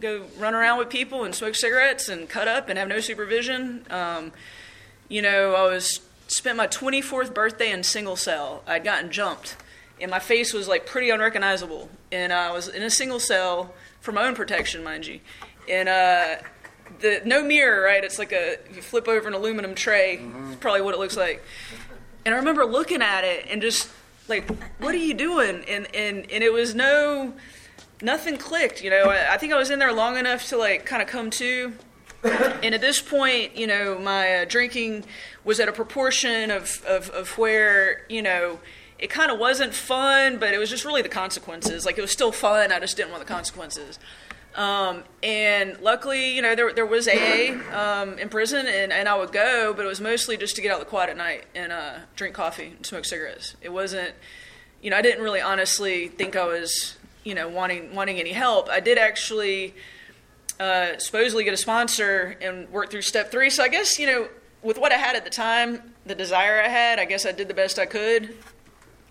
go 0.00 0.26
run 0.38 0.54
around 0.54 0.78
with 0.78 0.88
people 0.88 1.24
and 1.24 1.34
smoke 1.34 1.54
cigarettes 1.54 2.08
and 2.08 2.28
cut 2.28 2.48
up 2.48 2.68
and 2.68 2.78
have 2.78 2.88
no 2.88 3.00
supervision. 3.00 3.86
Um, 3.90 4.32
you 5.08 5.22
know, 5.22 5.54
I 5.54 5.62
was 5.62 6.00
spent 6.28 6.56
my 6.56 6.66
24th 6.66 7.32
birthday 7.32 7.70
in 7.70 7.82
single 7.82 8.16
cell. 8.16 8.62
I'd 8.66 8.84
gotten 8.84 9.10
jumped, 9.10 9.56
and 10.00 10.10
my 10.10 10.18
face 10.18 10.52
was 10.52 10.68
like 10.68 10.86
pretty 10.86 11.10
unrecognizable. 11.10 11.88
And 12.10 12.32
I 12.32 12.52
was 12.52 12.68
in 12.68 12.82
a 12.82 12.90
single 12.90 13.20
cell 13.20 13.74
for 14.00 14.12
my 14.12 14.26
own 14.26 14.34
protection, 14.34 14.82
mind 14.82 15.06
you. 15.06 15.20
And 15.68 15.88
uh, 15.88 16.36
the 17.00 17.22
no 17.24 17.42
mirror, 17.42 17.82
right? 17.82 18.02
It's 18.02 18.18
like 18.18 18.32
a 18.32 18.56
you 18.74 18.82
flip 18.82 19.08
over 19.08 19.28
an 19.28 19.34
aluminum 19.34 19.74
tray. 19.74 20.18
Mm-hmm. 20.18 20.52
It's 20.52 20.60
probably 20.60 20.82
what 20.82 20.94
it 20.94 20.98
looks 20.98 21.16
like. 21.16 21.42
And 22.24 22.34
I 22.34 22.38
remember 22.38 22.64
looking 22.64 23.02
at 23.02 23.24
it 23.24 23.46
and 23.48 23.62
just 23.62 23.88
like, 24.28 24.48
what 24.78 24.94
are 24.94 24.98
you 24.98 25.14
doing? 25.14 25.64
And 25.68 25.86
and 25.94 26.30
and 26.30 26.42
it 26.44 26.52
was 26.52 26.74
no 26.74 27.34
nothing 28.02 28.36
clicked. 28.36 28.82
You 28.82 28.90
know, 28.90 29.04
I, 29.04 29.34
I, 29.34 29.38
think 29.38 29.52
I 29.52 29.58
was 29.58 29.70
in 29.70 29.78
there 29.78 29.92
long 29.92 30.16
enough 30.16 30.48
to 30.48 30.56
like 30.56 30.84
kind 30.84 31.02
of 31.02 31.08
come 31.08 31.30
to. 31.30 31.72
And 32.24 32.74
at 32.74 32.80
this 32.80 33.00
point, 33.00 33.56
you 33.56 33.66
know, 33.66 33.98
my 33.98 34.38
uh, 34.38 34.44
drinking 34.46 35.04
was 35.44 35.60
at 35.60 35.68
a 35.68 35.72
proportion 35.72 36.50
of, 36.50 36.84
of, 36.86 37.08
of 37.10 37.38
where, 37.38 38.04
you 38.08 38.20
know, 38.22 38.58
it 38.98 39.10
kind 39.10 39.30
of 39.30 39.38
wasn't 39.38 39.74
fun, 39.74 40.38
but 40.38 40.52
it 40.52 40.58
was 40.58 40.70
just 40.70 40.84
really 40.84 41.02
the 41.02 41.08
consequences. 41.08 41.84
Like 41.84 41.98
it 41.98 42.00
was 42.00 42.10
still 42.10 42.32
fun, 42.32 42.72
I 42.72 42.80
just 42.80 42.96
didn't 42.96 43.12
want 43.12 43.24
the 43.24 43.32
consequences. 43.32 43.98
Um, 44.56 45.04
and 45.22 45.78
luckily, 45.80 46.34
you 46.34 46.40
know, 46.40 46.54
there, 46.54 46.72
there 46.72 46.86
was 46.86 47.06
AA 47.06 47.58
um, 47.72 48.18
in 48.18 48.30
prison, 48.30 48.66
and, 48.66 48.90
and 48.90 49.06
I 49.06 49.14
would 49.14 49.30
go, 49.30 49.74
but 49.76 49.84
it 49.84 49.88
was 49.88 50.00
mostly 50.00 50.38
just 50.38 50.56
to 50.56 50.62
get 50.62 50.72
out 50.72 50.78
the 50.78 50.86
quad 50.86 51.10
at 51.10 51.16
night 51.16 51.44
and 51.54 51.72
uh, 51.72 51.98
drink 52.16 52.34
coffee 52.34 52.72
and 52.74 52.86
smoke 52.86 53.04
cigarettes. 53.04 53.54
It 53.60 53.68
wasn't, 53.68 54.14
you 54.80 54.90
know, 54.90 54.96
I 54.96 55.02
didn't 55.02 55.22
really 55.22 55.42
honestly 55.42 56.08
think 56.08 56.36
I 56.36 56.46
was 56.46 56.96
you 57.26 57.34
know 57.34 57.48
wanting 57.48 57.94
wanting 57.94 58.20
any 58.20 58.32
help. 58.32 58.68
I 58.68 58.78
did 58.78 58.98
actually 58.98 59.74
uh, 60.60 60.98
supposedly 60.98 61.42
get 61.42 61.52
a 61.52 61.56
sponsor 61.56 62.36
and 62.40 62.68
work 62.70 62.90
through 62.90 63.02
step 63.02 63.32
three. 63.32 63.50
So 63.50 63.64
I 63.64 63.68
guess 63.68 63.98
you 63.98 64.06
know 64.06 64.28
with 64.62 64.78
what 64.78 64.92
I 64.92 64.96
had 64.96 65.16
at 65.16 65.24
the 65.24 65.30
time, 65.30 65.94
the 66.06 66.14
desire 66.14 66.62
I 66.62 66.68
had, 66.68 66.98
I 66.98 67.04
guess 67.04 67.26
I 67.26 67.32
did 67.32 67.48
the 67.48 67.54
best 67.54 67.78
I 67.78 67.86
could. 67.86 68.36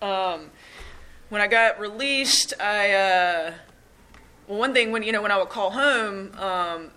Um, 0.00 0.50
when 1.28 1.40
I 1.40 1.46
got 1.46 1.78
released, 1.78 2.54
I 2.58 2.92
uh, 2.92 3.54
well, 4.48 4.58
one 4.58 4.72
thing 4.72 4.92
when 4.92 5.02
you 5.02 5.12
know 5.12 5.20
when 5.20 5.30
I 5.30 5.36
would 5.36 5.50
call 5.50 5.70
home, 5.70 6.32
um, 6.38 6.90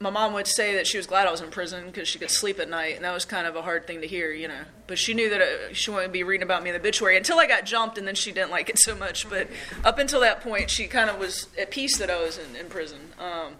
my 0.00 0.10
mom 0.10 0.32
would 0.34 0.46
say 0.46 0.74
that 0.76 0.86
she 0.86 0.96
was 0.96 1.06
glad 1.06 1.26
I 1.26 1.30
was 1.30 1.40
in 1.40 1.50
prison 1.50 1.86
because 1.86 2.06
she 2.06 2.18
could 2.18 2.30
sleep 2.30 2.60
at 2.60 2.68
night, 2.68 2.94
and 2.94 3.04
that 3.04 3.12
was 3.12 3.24
kind 3.24 3.46
of 3.46 3.56
a 3.56 3.62
hard 3.62 3.86
thing 3.86 4.00
to 4.02 4.06
hear, 4.06 4.30
you 4.30 4.46
know. 4.46 4.62
But 4.86 4.98
she 4.98 5.12
knew 5.12 5.28
that 5.30 5.40
uh, 5.40 5.72
she 5.72 5.90
wouldn't 5.90 6.12
be 6.12 6.22
reading 6.22 6.44
about 6.44 6.62
me 6.62 6.70
in 6.70 6.74
the 6.74 6.80
obituary 6.80 7.16
until 7.16 7.38
I 7.38 7.46
got 7.46 7.64
jumped, 7.64 7.98
and 7.98 8.06
then 8.06 8.14
she 8.14 8.30
didn't 8.30 8.50
like 8.50 8.68
it 8.68 8.78
so 8.78 8.94
much. 8.94 9.28
But 9.28 9.48
up 9.84 9.98
until 9.98 10.20
that 10.20 10.40
point, 10.40 10.70
she 10.70 10.86
kind 10.86 11.10
of 11.10 11.18
was 11.18 11.48
at 11.58 11.70
peace 11.72 11.98
that 11.98 12.10
I 12.10 12.20
was 12.20 12.38
in, 12.38 12.54
in 12.54 12.66
prison. 12.66 13.12
Um, 13.18 13.54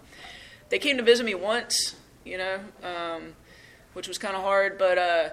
they 0.69 0.79
came 0.79 0.95
to 0.97 1.03
visit 1.03 1.25
me 1.25 1.35
once, 1.35 1.95
you 2.23 2.37
know, 2.37 2.59
um, 2.83 3.33
which 3.93 4.07
was 4.07 4.17
kind 4.17 4.35
of 4.35 4.41
hard, 4.41 4.77
but. 4.77 4.97
Uh, 4.97 5.29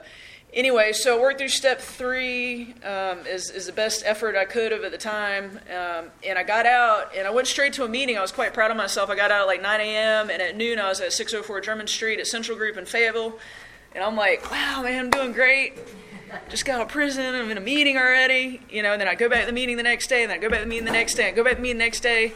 anyway, 0.57 0.93
so 0.93 1.19
I 1.19 1.21
worked 1.21 1.39
through 1.39 1.51
step 1.51 1.81
three 1.81 2.75
um, 2.83 3.25
is, 3.27 3.51
is 3.51 3.67
the 3.67 3.73
best 3.73 4.03
effort 4.05 4.35
I 4.35 4.47
could 4.47 4.73
have 4.73 4.83
at 4.83 4.91
the 4.91 4.99
time. 4.99 5.61
Um, 5.71 6.07
and 6.27 6.39
I 6.39 6.43
got 6.43 6.67
out 6.67 7.15
and 7.17 7.27
I 7.27 7.31
went 7.31 7.47
straight 7.47 7.75
to 7.75 7.85
a 7.85 7.89
meeting. 7.89 8.19
I 8.19 8.23
was 8.23 8.33
quite 8.33 8.55
proud 8.55 8.71
of 8.71 8.77
myself. 8.77 9.11
I 9.11 9.15
got 9.15 9.31
out 9.31 9.43
at 9.43 9.47
like 9.47 9.63
9 9.63 9.81
a.m. 9.81 10.31
and 10.31 10.43
at 10.43 10.57
noon 10.57 10.81
I 10.81 10.89
was 10.89 11.01
at 11.01 11.13
604 11.13 11.61
German 11.61 11.87
Street 11.87 12.19
at 12.19 12.27
Central 12.27 12.57
Group 12.57 12.77
in 12.77 12.87
Fayetteville. 12.87 13.39
And 13.95 14.03
I'm 14.03 14.17
like, 14.17 14.51
wow, 14.51 14.83
man, 14.83 15.05
I'm 15.05 15.11
doing 15.11 15.33
great. 15.33 15.79
Just 16.49 16.65
got 16.65 16.81
out 16.81 16.87
of 16.87 16.89
prison. 16.89 17.35
I'm 17.35 17.51
in 17.51 17.57
a 17.57 17.61
meeting 17.61 17.97
already. 17.97 18.61
You 18.69 18.83
know, 18.83 18.93
and 18.93 19.01
then 19.01 19.09
I 19.09 19.15
go 19.15 19.29
back 19.29 19.43
to 19.43 19.47
the 19.47 19.53
meeting 19.53 19.77
the 19.77 19.83
next 19.83 20.09
day, 20.09 20.23
and 20.23 20.31
then 20.31 20.39
I 20.39 20.41
go 20.41 20.51
back 20.51 20.59
to 20.59 20.65
the 20.65 20.69
meeting 20.69 20.85
the 20.85 20.93
next 20.93 21.15
day, 21.15 21.29
I 21.29 21.31
go 21.31 21.45
back 21.45 21.53
to 21.53 21.57
the 21.57 21.63
meeting 21.63 21.79
the 21.79 21.85
next 21.85 22.01
day. 22.01 22.35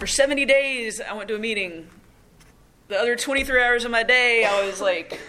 For 0.00 0.06
70 0.06 0.44
days, 0.46 1.00
I 1.00 1.12
went 1.12 1.28
to 1.28 1.36
a 1.36 1.38
meeting. 1.38 1.88
The 2.88 2.98
other 2.98 3.14
23 3.14 3.62
hours 3.62 3.84
of 3.84 3.90
my 3.90 4.02
day, 4.02 4.44
I 4.44 4.66
was 4.66 4.80
like 4.80 5.20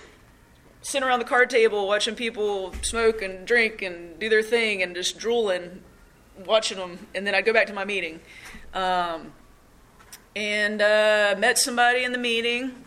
sitting 0.82 1.08
around 1.08 1.20
the 1.20 1.26
card 1.26 1.50
table 1.50 1.88
watching 1.88 2.16
people 2.16 2.74
smoke 2.82 3.22
and 3.22 3.46
drink 3.46 3.82
and 3.82 4.18
do 4.20 4.30
their 4.30 4.44
thing 4.44 4.82
and 4.82 4.96
just 4.96 5.18
drooling, 5.18 5.82
watching 6.46 6.78
them. 6.78 7.08
And 7.14 7.28
then 7.28 7.36
I'd 7.36 7.46
go 7.46 7.54
back 7.54 7.68
to 7.68 7.74
my 7.74 7.86
meeting. 7.86 8.20
Um, 8.74 9.34
and 10.36 10.82
uh, 10.82 11.36
met 11.38 11.58
somebody 11.58 12.04
in 12.04 12.12
the 12.12 12.18
meeting. 12.18 12.84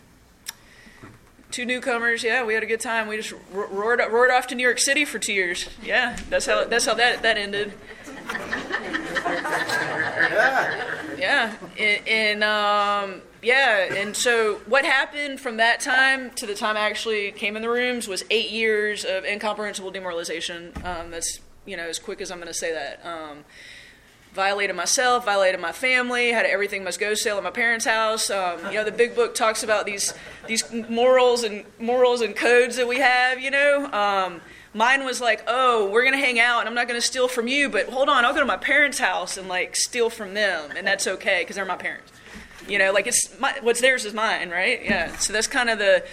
Two 1.51 1.65
newcomers. 1.65 2.23
Yeah, 2.23 2.45
we 2.45 2.53
had 2.53 2.63
a 2.63 2.65
good 2.65 2.79
time. 2.79 3.07
We 3.07 3.17
just 3.17 3.33
ro- 3.51 3.67
roared 3.67 3.99
roared 3.99 4.31
off 4.31 4.47
to 4.47 4.55
New 4.55 4.63
York 4.63 4.79
City 4.79 5.03
for 5.03 5.19
two 5.19 5.33
years. 5.33 5.67
Yeah, 5.83 6.15
that's 6.29 6.45
how 6.45 6.63
that's 6.63 6.85
how 6.85 6.93
that 6.93 7.21
that 7.23 7.37
ended. 7.37 7.73
Yeah, 11.21 11.53
and, 11.77 12.07
and 12.07 12.43
um, 12.43 13.21
yeah, 13.41 13.93
and 13.93 14.15
so 14.15 14.55
what 14.67 14.85
happened 14.85 15.39
from 15.39 15.57
that 15.57 15.79
time 15.79 16.29
to 16.31 16.45
the 16.45 16.53
time 16.55 16.77
I 16.77 16.81
actually 16.81 17.31
came 17.31 17.55
in 17.55 17.61
the 17.61 17.69
rooms 17.69 18.07
was 18.07 18.23
eight 18.29 18.51
years 18.51 19.03
of 19.03 19.25
incomprehensible 19.25 19.91
demoralization. 19.91 20.73
Um, 20.83 21.11
that's 21.11 21.39
you 21.65 21.75
know 21.75 21.83
as 21.83 21.99
quick 21.99 22.21
as 22.21 22.31
I'm 22.31 22.37
going 22.37 22.47
to 22.47 22.53
say 22.53 22.71
that. 22.73 23.05
Um, 23.05 23.43
violated 24.33 24.75
myself, 24.75 25.25
violated 25.25 25.59
my 25.59 25.71
family, 25.71 26.31
had 26.31 26.45
everything 26.45 26.83
must 26.83 26.99
go 26.99 27.13
sale 27.13 27.37
at 27.37 27.43
my 27.43 27.51
parents' 27.51 27.85
house. 27.85 28.29
Um, 28.29 28.59
you 28.67 28.73
know, 28.73 28.83
the 28.83 28.91
big 28.91 29.15
book 29.15 29.35
talks 29.35 29.63
about 29.63 29.85
these 29.85 30.13
these 30.47 30.63
morals 30.71 31.43
and 31.43 31.65
morals 31.79 32.21
and 32.21 32.35
codes 32.35 32.75
that 32.75 32.87
we 32.87 32.99
have. 32.99 33.39
You 33.39 33.51
know, 33.51 33.91
um, 33.91 34.41
mine 34.73 35.03
was 35.03 35.19
like, 35.19 35.43
oh, 35.47 35.89
we're 35.89 36.03
gonna 36.03 36.17
hang 36.17 36.39
out, 36.39 36.59
and 36.59 36.69
I'm 36.69 36.75
not 36.75 36.87
gonna 36.87 37.01
steal 37.01 37.27
from 37.27 37.47
you, 37.47 37.69
but 37.69 37.89
hold 37.89 38.07
on, 38.07 38.23
I'll 38.23 38.33
go 38.33 38.39
to 38.39 38.45
my 38.45 38.57
parents' 38.57 38.99
house 38.99 39.37
and 39.37 39.47
like 39.47 39.75
steal 39.75 40.09
from 40.09 40.33
them, 40.35 40.71
and 40.75 40.85
that's 40.85 41.07
okay 41.07 41.39
because 41.41 41.55
they're 41.55 41.65
my 41.65 41.75
parents. 41.75 42.11
You 42.71 42.79
know, 42.79 42.91
like 42.91 43.07
it's 43.07 43.37
my, 43.39 43.53
what's 43.61 43.81
theirs 43.81 44.05
is 44.05 44.13
mine, 44.13 44.49
right? 44.49 44.83
Yeah. 44.83 45.15
So 45.17 45.33
that's 45.33 45.47
kind 45.47 45.69
of 45.69 45.77
the 45.79 46.05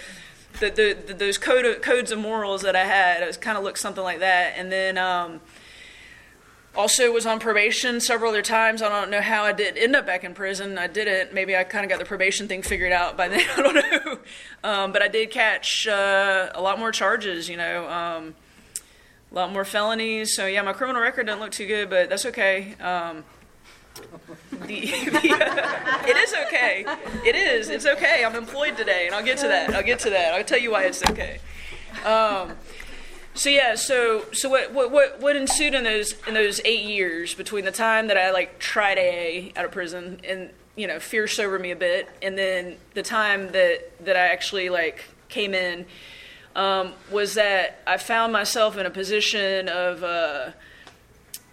the, 0.59 0.69
the, 0.69 0.97
the 1.07 1.13
those 1.13 1.37
code 1.37 1.65
of, 1.65 1.81
codes 1.81 2.11
of 2.11 2.19
morals 2.19 2.63
that 2.63 2.75
I 2.75 2.83
had. 2.83 3.23
It 3.23 3.39
kind 3.39 3.57
of 3.57 3.63
looked 3.63 3.79
something 3.79 4.03
like 4.03 4.19
that, 4.19 4.53
and 4.57 4.71
then. 4.71 4.97
Um, 4.97 5.41
also 6.75 7.11
was 7.11 7.25
on 7.25 7.39
probation 7.39 7.99
several 7.99 8.29
other 8.29 8.41
times. 8.41 8.81
I 8.81 8.89
don't 8.89 9.09
know 9.09 9.21
how 9.21 9.43
I 9.43 9.51
did 9.51 9.77
end 9.77 9.95
up 9.95 10.05
back 10.05 10.23
in 10.23 10.33
prison. 10.33 10.77
I 10.77 10.87
didn't. 10.87 11.33
Maybe 11.33 11.55
I 11.55 11.63
kind 11.63 11.83
of 11.83 11.89
got 11.89 11.99
the 11.99 12.05
probation 12.05 12.47
thing 12.47 12.61
figured 12.61 12.91
out 12.91 13.17
by 13.17 13.27
then. 13.29 13.45
I 13.57 13.61
don't 13.61 13.75
know. 13.75 14.19
Um, 14.63 14.91
but 14.91 15.01
I 15.01 15.07
did 15.07 15.31
catch 15.31 15.87
uh, 15.87 16.51
a 16.53 16.61
lot 16.61 16.79
more 16.79 16.91
charges. 16.91 17.49
You 17.49 17.57
know, 17.57 17.89
um, 17.89 18.35
a 19.31 19.35
lot 19.35 19.51
more 19.51 19.65
felonies. 19.65 20.35
So 20.35 20.45
yeah, 20.45 20.61
my 20.61 20.73
criminal 20.73 21.01
record 21.01 21.25
doesn't 21.25 21.41
look 21.41 21.51
too 21.51 21.67
good, 21.67 21.89
but 21.89 22.09
that's 22.09 22.25
okay. 22.27 22.75
The, 24.51 24.57
the, 24.59 24.79
it 26.07 26.17
is 26.17 26.33
okay. 26.47 26.85
It 27.25 27.35
is. 27.35 27.69
It's 27.69 27.85
okay. 27.85 28.23
I'm 28.25 28.35
employed 28.35 28.77
today, 28.77 29.05
and 29.07 29.15
I'll 29.15 29.23
get 29.23 29.37
to 29.39 29.47
that. 29.47 29.73
I'll 29.73 29.83
get 29.83 29.99
to 29.99 30.09
that. 30.09 30.33
I'll 30.33 30.43
tell 30.43 30.59
you 30.59 30.71
why 30.71 30.83
it's 30.83 31.03
okay. 31.09 31.39
Um, 32.05 32.55
so 33.33 33.49
yeah, 33.49 33.75
so 33.75 34.25
so 34.33 34.49
what 34.49 34.73
what 34.73 35.21
what 35.21 35.35
ensued 35.35 35.73
in 35.73 35.83
those 35.83 36.13
in 36.27 36.33
those 36.33 36.59
eight 36.65 36.85
years 36.85 37.33
between 37.35 37.65
the 37.65 37.71
time 37.71 38.07
that 38.07 38.17
I 38.17 38.31
like 38.31 38.59
tried 38.59 38.97
AA 38.97 39.57
out 39.57 39.65
of 39.65 39.71
prison 39.71 40.19
and 40.27 40.49
you 40.75 40.87
know 40.87 40.99
fear 40.99 41.27
sobered 41.27 41.61
me 41.61 41.71
a 41.71 41.75
bit, 41.75 42.09
and 42.21 42.37
then 42.37 42.77
the 42.95 43.03
time 43.03 43.51
that 43.51 44.05
that 44.05 44.15
I 44.15 44.27
actually 44.27 44.69
like 44.69 45.05
came 45.29 45.53
in 45.53 45.85
um, 46.55 46.93
was 47.11 47.35
that 47.35 47.81
I 47.87 47.97
found 47.97 48.33
myself 48.33 48.77
in 48.77 48.85
a 48.85 48.91
position 48.91 49.69
of. 49.69 50.03
Uh, 50.03 50.51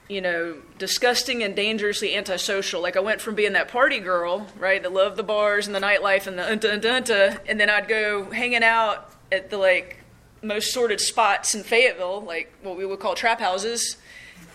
you 0.08 0.20
know, 0.20 0.56
disgusting 0.78 1.42
and 1.42 1.56
dangerously 1.56 2.14
antisocial. 2.14 2.80
Like 2.80 2.96
I 2.96 3.00
went 3.00 3.20
from 3.20 3.34
being 3.34 3.54
that 3.54 3.68
party 3.68 3.98
girl, 3.98 4.46
right, 4.58 4.82
that 4.82 4.92
loved 4.92 5.16
the 5.16 5.22
bars 5.22 5.66
and 5.66 5.74
the 5.74 5.80
nightlife 5.80 6.26
and 6.26 6.38
the 6.38 6.42
unta, 6.42 6.80
unta, 6.80 7.02
unta, 7.02 7.38
and 7.48 7.58
then 7.58 7.68
I'd 7.68 7.88
go 7.88 8.30
hanging 8.30 8.62
out 8.62 9.10
at 9.32 9.50
the 9.50 9.58
like 9.58 9.98
most 10.42 10.72
sordid 10.72 11.00
spots 11.00 11.54
in 11.54 11.64
Fayetteville, 11.64 12.22
like 12.22 12.52
what 12.62 12.76
we 12.76 12.86
would 12.86 13.00
call 13.00 13.14
trap 13.14 13.40
houses. 13.40 13.96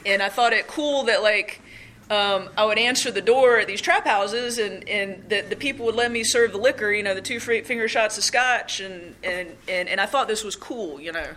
And 0.06 0.22
I 0.22 0.30
thought 0.30 0.54
it 0.54 0.68
cool 0.68 1.04
that 1.04 1.22
like 1.22 1.62
um, 2.10 2.50
I 2.58 2.66
would 2.66 2.78
answer 2.78 3.10
the 3.10 3.22
door 3.22 3.60
at 3.60 3.68
these 3.68 3.82
trap 3.82 4.06
houses, 4.06 4.58
and 4.58 4.88
and 4.90 5.30
the, 5.30 5.42
the 5.42 5.56
people 5.56 5.86
would 5.86 5.96
let 5.96 6.12
me 6.12 6.24
serve 6.24 6.52
the 6.52 6.58
liquor, 6.58 6.92
you 6.92 7.04
know, 7.04 7.16
the 7.16 7.22
two 7.22 7.40
finger 7.40 7.88
shots 7.88 8.18
of 8.18 8.24
scotch, 8.24 8.82
and 8.82 9.16
and 9.24 9.56
and, 9.68 9.88
and 9.88 10.02
I 10.02 10.06
thought 10.06 10.28
this 10.28 10.44
was 10.44 10.56
cool, 10.56 11.00
you 11.00 11.12
know. 11.12 11.28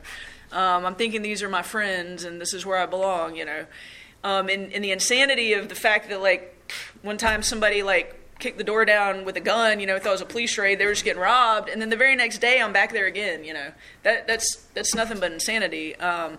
Um, 0.50 0.84
I'm 0.84 0.94
thinking 0.94 1.22
these 1.22 1.42
are 1.42 1.48
my 1.48 1.62
friends, 1.62 2.24
and 2.24 2.40
this 2.40 2.52
is 2.52 2.66
where 2.66 2.78
I 2.78 2.86
belong, 2.86 3.36
you 3.36 3.44
know. 3.44 3.66
Um, 4.24 4.48
and, 4.48 4.72
and 4.72 4.82
the 4.82 4.90
insanity 4.90 5.52
of 5.52 5.68
the 5.68 5.74
fact 5.74 6.08
that 6.08 6.20
like 6.20 6.72
one 7.02 7.18
time 7.18 7.42
somebody 7.42 7.82
like 7.82 8.18
kicked 8.38 8.58
the 8.58 8.64
door 8.64 8.84
down 8.84 9.24
with 9.24 9.36
a 9.36 9.40
gun, 9.40 9.78
you 9.78 9.86
know, 9.86 9.98
thought 9.98 10.08
it 10.08 10.12
was 10.12 10.20
a 10.22 10.26
police 10.26 10.58
raid, 10.58 10.78
they 10.78 10.86
were 10.86 10.92
just 10.92 11.04
getting 11.04 11.22
robbed, 11.22 11.68
and 11.68 11.80
then 11.80 11.90
the 11.90 11.96
very 11.96 12.16
next 12.16 12.38
day 12.38 12.60
I'm 12.60 12.72
back 12.72 12.92
there 12.92 13.06
again, 13.06 13.44
you 13.44 13.54
know. 13.54 13.70
That 14.02 14.26
that's 14.26 14.56
that's 14.74 14.94
nothing 14.94 15.20
but 15.20 15.30
insanity. 15.30 15.94
Um, 15.96 16.38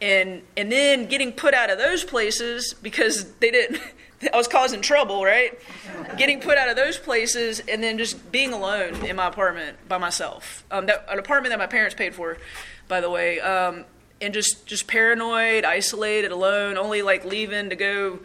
and 0.00 0.42
and 0.56 0.70
then 0.70 1.06
getting 1.06 1.32
put 1.32 1.54
out 1.54 1.70
of 1.70 1.78
those 1.78 2.04
places 2.04 2.74
because 2.74 3.32
they 3.36 3.50
didn't 3.50 3.80
I 4.32 4.36
was 4.36 4.48
causing 4.48 4.80
trouble, 4.80 5.24
right? 5.24 5.58
Getting 6.16 6.40
put 6.40 6.56
out 6.56 6.68
of 6.68 6.76
those 6.76 6.98
places 6.98 7.60
and 7.68 7.82
then 7.82 7.98
just 7.98 8.30
being 8.30 8.52
alone 8.52 9.04
in 9.04 9.16
my 9.16 9.26
apartment 9.26 9.76
by 9.88 9.98
myself. 9.98 10.64
Um, 10.70 10.86
that, 10.86 11.04
an 11.08 11.18
apartment 11.18 11.52
that 11.52 11.58
my 11.58 11.66
parents 11.66 11.94
paid 11.94 12.14
for, 12.14 12.38
by 12.88 13.00
the 13.00 13.10
way. 13.10 13.40
Um, 13.40 13.84
and 14.24 14.34
just 14.34 14.66
just 14.66 14.86
paranoid, 14.86 15.64
isolated, 15.64 16.32
alone, 16.32 16.76
only 16.76 17.02
like 17.02 17.24
leaving 17.24 17.70
to 17.70 17.76
go 17.76 18.18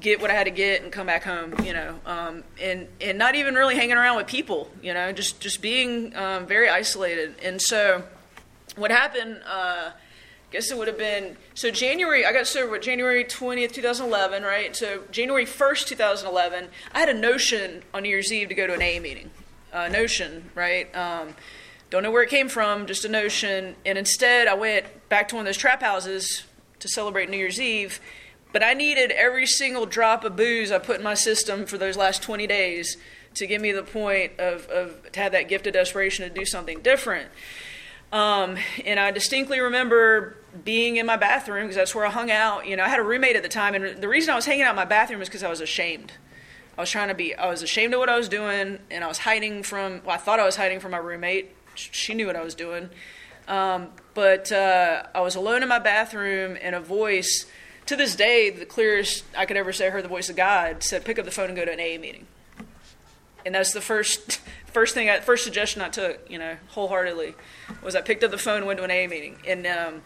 get 0.00 0.20
what 0.20 0.30
I 0.30 0.34
had 0.34 0.44
to 0.44 0.50
get 0.50 0.82
and 0.82 0.92
come 0.92 1.06
back 1.06 1.22
home, 1.24 1.54
you 1.64 1.72
know, 1.72 1.98
um, 2.04 2.44
and 2.60 2.88
and 3.00 3.18
not 3.18 3.34
even 3.34 3.54
really 3.54 3.76
hanging 3.76 3.96
around 3.96 4.16
with 4.16 4.26
people, 4.26 4.70
you 4.82 4.92
know, 4.94 5.12
just 5.12 5.40
just 5.40 5.62
being 5.62 6.14
um, 6.16 6.46
very 6.46 6.68
isolated. 6.68 7.34
And 7.42 7.60
so, 7.60 8.04
what 8.76 8.90
happened? 8.90 9.40
Uh, 9.46 9.90
I 9.90 10.56
guess 10.56 10.70
it 10.70 10.78
would 10.78 10.86
have 10.88 10.98
been 10.98 11.36
so 11.54 11.70
January. 11.70 12.24
I 12.24 12.32
got 12.32 12.46
sober 12.46 12.70
what 12.70 12.82
January 12.82 13.24
twentieth, 13.24 13.72
two 13.72 13.82
thousand 13.82 14.06
eleven, 14.06 14.42
right? 14.42 14.76
So 14.76 15.02
January 15.10 15.46
first, 15.46 15.88
two 15.88 15.96
thousand 15.96 16.28
eleven. 16.28 16.68
I 16.92 17.00
had 17.00 17.08
a 17.08 17.14
notion 17.14 17.82
on 17.92 18.02
New 18.02 18.08
Year's 18.08 18.32
Eve 18.32 18.48
to 18.50 18.54
go 18.54 18.66
to 18.66 18.74
an 18.74 18.82
A 18.82 19.00
meeting. 19.00 19.30
Uh, 19.72 19.88
notion, 19.88 20.48
right? 20.54 20.94
Um, 20.94 21.34
don't 21.90 22.02
know 22.02 22.10
where 22.10 22.22
it 22.22 22.30
came 22.30 22.48
from, 22.48 22.86
just 22.86 23.04
a 23.04 23.08
notion. 23.08 23.76
And 23.86 23.96
instead, 23.98 24.48
I 24.48 24.54
went 24.54 25.08
back 25.08 25.28
to 25.28 25.36
one 25.36 25.42
of 25.42 25.46
those 25.46 25.56
trap 25.56 25.82
houses 25.82 26.44
to 26.80 26.88
celebrate 26.88 27.30
New 27.30 27.38
Year's 27.38 27.60
Eve 27.60 28.00
but 28.54 28.62
I 28.62 28.72
needed 28.72 29.10
every 29.10 29.46
single 29.46 29.84
drop 29.84 30.22
of 30.22 30.36
booze 30.36 30.70
I 30.70 30.78
put 30.78 30.98
in 30.98 31.02
my 31.02 31.14
system 31.14 31.66
for 31.66 31.76
those 31.76 31.96
last 31.96 32.22
20 32.22 32.46
days 32.46 32.96
to 33.34 33.48
give 33.48 33.60
me 33.60 33.72
the 33.72 33.82
point 33.82 34.38
of, 34.38 34.68
of 34.68 35.10
to 35.10 35.18
have 35.18 35.32
that 35.32 35.48
gift 35.48 35.66
of 35.66 35.72
desperation 35.72 36.28
to 36.28 36.32
do 36.32 36.44
something 36.44 36.80
different. 36.80 37.30
Um, 38.12 38.56
and 38.86 39.00
I 39.00 39.10
distinctly 39.10 39.58
remember 39.58 40.36
being 40.64 40.98
in 40.98 41.04
my 41.04 41.16
bathroom 41.16 41.64
because 41.64 41.74
that's 41.74 41.96
where 41.96 42.06
I 42.06 42.10
hung 42.10 42.30
out. 42.30 42.68
You 42.68 42.76
know, 42.76 42.84
I 42.84 42.88
had 42.88 43.00
a 43.00 43.02
roommate 43.02 43.34
at 43.34 43.42
the 43.42 43.48
time, 43.48 43.74
and 43.74 44.00
the 44.00 44.06
reason 44.06 44.30
I 44.30 44.36
was 44.36 44.46
hanging 44.46 44.62
out 44.62 44.70
in 44.70 44.76
my 44.76 44.84
bathroom 44.84 45.20
is 45.20 45.28
because 45.28 45.42
I 45.42 45.50
was 45.50 45.60
ashamed. 45.60 46.12
I 46.78 46.82
was 46.82 46.90
trying 46.92 47.08
to 47.08 47.14
be, 47.14 47.34
I 47.34 47.48
was 47.48 47.60
ashamed 47.60 47.92
of 47.92 47.98
what 47.98 48.08
I 48.08 48.16
was 48.16 48.28
doing, 48.28 48.78
and 48.88 49.02
I 49.02 49.08
was 49.08 49.18
hiding 49.18 49.64
from, 49.64 50.00
well, 50.04 50.14
I 50.14 50.18
thought 50.18 50.38
I 50.38 50.44
was 50.44 50.54
hiding 50.54 50.78
from 50.78 50.92
my 50.92 50.98
roommate. 50.98 51.56
She 51.74 52.14
knew 52.14 52.26
what 52.26 52.36
I 52.36 52.42
was 52.42 52.54
doing. 52.54 52.90
Um, 53.46 53.88
but 54.14 54.50
uh, 54.52 55.04
I 55.14 55.20
was 55.20 55.34
alone 55.34 55.62
in 55.62 55.68
my 55.68 55.78
bathroom, 55.78 56.56
and 56.60 56.74
a 56.74 56.80
voice 56.80 57.46
to 57.86 57.96
this 57.96 58.16
day, 58.16 58.48
the 58.50 58.64
clearest 58.64 59.24
I 59.36 59.44
could 59.44 59.56
ever 59.56 59.72
say 59.72 59.88
I 59.88 59.90
heard 59.90 60.04
the 60.04 60.08
voice 60.08 60.30
of 60.30 60.36
God 60.36 60.82
said, 60.82 61.04
"Pick 61.04 61.18
up 61.18 61.24
the 61.24 61.30
phone 61.30 61.46
and 61.46 61.56
go 61.56 61.64
to 61.64 61.72
an 61.72 61.80
AA 61.80 62.00
meeting." 62.00 62.26
And 63.44 63.54
that's 63.54 63.72
the 63.72 63.80
first 63.80 64.40
first 64.66 64.94
thing, 64.94 65.10
I, 65.10 65.20
first 65.20 65.44
suggestion 65.44 65.82
I 65.82 65.88
took, 65.88 66.28
you 66.30 66.38
know, 66.38 66.56
wholeheartedly, 66.68 67.34
was 67.82 67.94
I 67.94 68.00
picked 68.00 68.24
up 68.24 68.30
the 68.30 68.38
phone 68.38 68.58
and 68.58 68.66
went 68.66 68.78
to 68.78 68.84
an 68.84 68.90
AA 68.90 69.08
meeting. 69.08 69.36
And 69.46 69.66
um, 69.66 70.02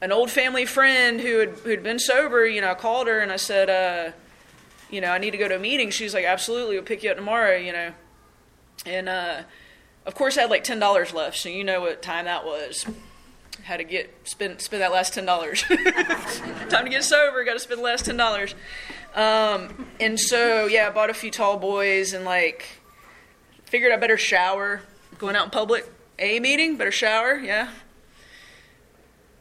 an 0.00 0.12
old 0.12 0.30
family 0.30 0.66
friend 0.66 1.20
who 1.20 1.38
had 1.38 1.50
who'd 1.60 1.82
been 1.82 1.98
sober, 1.98 2.46
you 2.46 2.60
know, 2.60 2.70
I 2.70 2.74
called 2.74 3.06
her 3.06 3.20
and 3.20 3.30
I 3.30 3.36
said, 3.36 3.70
uh, 3.70 4.12
you 4.90 5.00
know, 5.00 5.10
I 5.10 5.18
need 5.18 5.30
to 5.30 5.38
go 5.38 5.48
to 5.48 5.56
a 5.56 5.60
meeting. 5.60 5.90
She's 5.90 6.14
like, 6.14 6.24
absolutely, 6.24 6.76
we'll 6.76 6.84
pick 6.84 7.02
you 7.02 7.10
up 7.10 7.16
tomorrow, 7.16 7.56
you 7.56 7.72
know. 7.72 7.92
And 8.84 9.08
uh, 9.08 9.42
of 10.08 10.14
course, 10.14 10.38
I 10.38 10.40
had 10.40 10.50
like 10.50 10.64
ten 10.64 10.78
dollars 10.78 11.12
left, 11.12 11.36
so 11.36 11.50
you 11.50 11.62
know 11.62 11.82
what 11.82 12.00
time 12.00 12.24
that 12.24 12.46
was 12.46 12.86
how 13.64 13.76
to 13.76 13.84
get 13.84 14.10
spend 14.26 14.58
spend 14.62 14.82
that 14.82 14.90
last 14.90 15.12
ten 15.12 15.26
dollars. 15.26 15.62
Time 16.70 16.84
to 16.84 16.90
get 16.90 17.04
sober. 17.04 17.44
Got 17.44 17.52
to 17.52 17.58
spend 17.58 17.80
the 17.80 17.84
last 17.84 18.06
ten 18.06 18.16
dollars. 18.16 18.54
Um, 19.14 19.86
and 20.00 20.18
so 20.18 20.64
yeah, 20.66 20.88
I 20.88 20.90
bought 20.90 21.10
a 21.10 21.14
few 21.14 21.30
tall 21.30 21.58
boys 21.58 22.14
and 22.14 22.24
like 22.24 22.64
figured 23.66 23.92
I 23.92 23.98
better 23.98 24.16
shower. 24.16 24.80
Going 25.18 25.36
out 25.36 25.44
in 25.44 25.50
public, 25.50 25.84
a 26.18 26.40
meeting, 26.40 26.78
better 26.78 26.90
shower. 26.90 27.36
Yeah. 27.36 27.70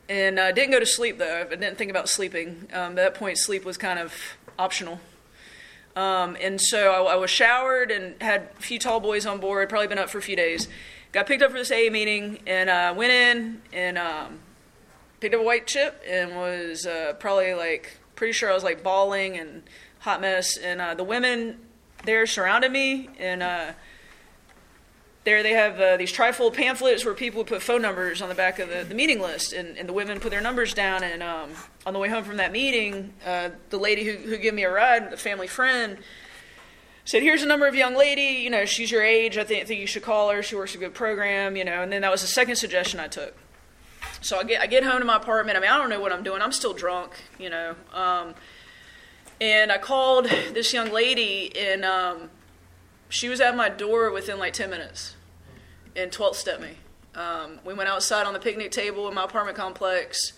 And 0.10 0.40
uh, 0.40 0.52
didn't 0.52 0.72
go 0.72 0.80
to 0.80 0.86
sleep 0.86 1.18
though. 1.18 1.46
I 1.50 1.56
didn't 1.56 1.78
think 1.78 1.92
about 1.92 2.10
sleeping. 2.10 2.68
Um, 2.74 2.92
at 2.92 2.96
that 2.96 3.16
point, 3.16 3.38
sleep 3.38 3.64
was 3.64 3.78
kind 3.78 4.00
of 4.00 4.14
optional. 4.60 5.00
Um, 5.98 6.38
and 6.40 6.62
so 6.62 7.06
I, 7.06 7.14
I, 7.14 7.16
was 7.16 7.32
showered 7.32 7.90
and 7.90 8.22
had 8.22 8.50
a 8.58 8.62
few 8.62 8.78
tall 8.78 9.00
boys 9.00 9.26
on 9.26 9.40
board. 9.40 9.68
Probably 9.68 9.88
been 9.88 9.98
up 9.98 10.10
for 10.10 10.20
a 10.20 10.22
few 10.22 10.36
days 10.36 10.68
got 11.12 11.26
picked 11.26 11.42
up 11.42 11.52
for 11.52 11.58
this 11.58 11.72
AA 11.72 11.90
meeting 11.92 12.40
and 12.46 12.70
uh, 12.70 12.94
went 12.96 13.12
in 13.12 13.62
and 13.74 13.98
um, 13.98 14.40
picked 15.20 15.34
up 15.34 15.42
a 15.42 15.44
white 15.44 15.68
chip 15.68 16.02
and 16.08 16.36
was 16.36 16.86
uh, 16.86 17.14
probably 17.20 17.54
like 17.54 17.98
pretty 18.16 18.34
sure 18.34 18.52
I 18.52 18.54
was 18.54 18.64
like 18.64 18.84
bawling 18.84 19.38
and 19.38 19.64
hot 20.00 20.22
mess. 20.22 20.58
And 20.58 20.82
uh, 20.82 20.94
the 20.94 21.04
women 21.04 21.60
there 22.06 22.26
surrounded 22.26 22.72
me 22.72 23.10
and 23.20 23.42
uh, 23.42 23.72
there 25.28 25.44
they 25.44 25.52
have 25.52 25.78
uh, 25.82 25.98
these 25.98 26.14
trifold 26.14 26.54
pamphlets 26.54 27.04
where 27.04 27.14
people 27.14 27.40
would 27.40 27.48
put 27.48 27.62
phone 27.62 27.82
numbers 27.82 28.22
on 28.22 28.30
the 28.30 28.36
back 28.36 28.60
of 28.60 28.70
the, 28.70 28.86
the 28.86 28.96
meeting 28.96 29.20
list 29.20 29.52
and, 29.52 29.78
and 29.78 29.90
the 29.90 29.92
women 29.92 30.22
put 30.22 30.32
their 30.32 30.40
numbers 30.40 30.74
down 30.74 31.04
and 31.04 31.22
um, 31.22 31.50
on 31.86 31.92
the 31.92 32.00
way 32.00 32.08
home 32.08 32.24
from 32.24 32.38
that 32.38 32.54
meeting 32.54 33.12
uh, 33.26 33.50
the 33.70 33.78
lady 33.78 34.06
who, 34.06 34.14
who 34.30 34.38
gave 34.38 34.54
me 34.54 34.64
a 34.64 34.72
ride 34.72 35.12
the 35.12 35.18
family 35.18 35.46
friend 35.46 35.98
said 37.04 37.22
here's 37.22 37.44
a 37.44 37.46
number 37.46 37.68
of 37.68 37.76
young 37.76 37.94
lady 37.94 38.42
you 38.42 38.50
know 38.50 38.64
she's 38.64 38.90
your 38.90 39.04
age 39.04 39.38
i 39.38 39.44
think, 39.44 39.68
think 39.68 39.82
you 39.82 39.86
should 39.86 40.02
call 40.02 40.30
her 40.32 40.42
she 40.42 40.56
works 40.56 40.76
a 40.76 40.78
good 40.78 40.94
program 40.94 41.58
you 41.58 41.66
know 41.66 41.82
and 41.82 41.92
then 41.92 42.04
that 42.04 42.12
was 42.12 42.22
the 42.22 42.28
second 42.28 42.56
suggestion 42.56 42.98
i 42.98 43.08
took. 43.10 43.36
So 44.22 44.40
i 44.40 44.46
get, 44.46 44.62
I 44.62 44.66
get 44.66 44.86
home 44.86 45.00
to 45.00 45.06
my 45.06 45.18
apartment 45.18 45.58
i 45.58 45.60
mean 45.60 45.70
i 45.70 45.78
don't 45.78 45.90
know 45.90 46.00
what 46.00 46.14
i'm 46.14 46.24
doing 46.24 46.42
i'm 46.42 46.54
still 46.54 46.74
drunk 46.74 47.12
you 47.38 47.50
know 47.50 47.76
um, 47.94 48.34
and 49.42 49.74
i 49.74 49.78
called 49.78 50.28
this 50.54 50.72
young 50.72 50.90
lady 50.90 51.52
and 51.54 51.84
um, 51.84 52.30
she 53.10 53.28
was 53.28 53.42
at 53.42 53.58
my 53.58 53.68
door 53.68 54.10
within 54.10 54.40
like 54.40 54.54
10 54.54 54.70
minutes 54.70 55.17
and 55.98 56.12
12th 56.12 56.36
step 56.36 56.62
me. 56.62 56.78
Um, 57.16 57.60
we 57.66 57.74
went 57.74 57.90
outside 57.90 58.28
on 58.28 58.34
the 58.34 58.40
picnic 58.40 58.72
table 58.72 59.08
in 59.08 59.16
my 59.16 59.24
apartment 59.24 59.58
complex, 59.58 60.34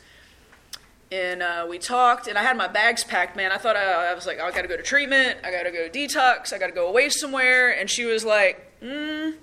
and 1.12 1.44
uh, 1.44 1.66
we 1.70 1.78
talked. 1.78 2.28
And 2.28 2.38
I 2.38 2.44
had 2.44 2.56
my 2.56 2.68
bags 2.68 3.04
packed. 3.04 3.36
Man, 3.36 3.52
I 3.52 3.58
thought 3.58 3.76
I, 3.76 4.12
I 4.12 4.14
was 4.14 4.26
like, 4.26 4.40
I 4.40 4.50
got 4.52 4.62
to 4.62 4.68
go 4.68 4.78
to 4.78 4.84
treatment. 4.84 5.40
I 5.44 5.52
got 5.52 5.64
to 5.64 5.72
go 5.72 5.90
detox. 5.90 6.54
I 6.54 6.58
got 6.58 6.68
to 6.68 6.74
go 6.74 6.88
away 6.88 7.10
somewhere. 7.10 7.70
And 7.72 7.90
she 7.90 8.06
was 8.06 8.24
like, 8.24 8.80
mm, 8.82 9.36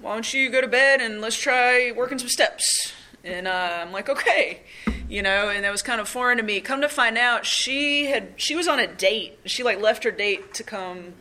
Why 0.00 0.14
don't 0.14 0.34
you 0.34 0.50
go 0.50 0.60
to 0.60 0.68
bed 0.68 1.00
and 1.00 1.20
let's 1.20 1.38
try 1.38 1.92
working 1.92 2.18
some 2.18 2.28
steps? 2.28 2.92
And 3.22 3.46
uh, 3.46 3.78
I'm 3.82 3.92
like, 3.92 4.08
okay, 4.08 4.60
you 5.08 5.22
know. 5.22 5.50
And 5.50 5.64
that 5.64 5.70
was 5.70 5.82
kind 5.82 6.00
of 6.00 6.08
foreign 6.08 6.38
to 6.38 6.42
me. 6.42 6.60
Come 6.60 6.80
to 6.80 6.88
find 6.88 7.16
out, 7.16 7.46
she 7.46 8.06
had 8.06 8.32
she 8.36 8.56
was 8.56 8.66
on 8.66 8.78
a 8.80 8.86
date. 8.86 9.38
She 9.44 9.62
like 9.62 9.80
left 9.80 10.04
her 10.04 10.10
date 10.10 10.52
to 10.54 10.62
come 10.62 11.14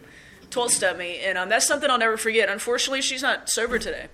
12 0.53 0.71
step 0.71 0.97
me, 0.97 1.19
and 1.19 1.37
um, 1.37 1.49
that's 1.49 1.67
something 1.67 1.89
I'll 1.89 1.97
never 1.97 2.15
forget. 2.15 2.47
Unfortunately, 2.47 3.01
she's 3.01 3.23
not 3.23 3.49
sober 3.49 3.79
today. 3.79 4.05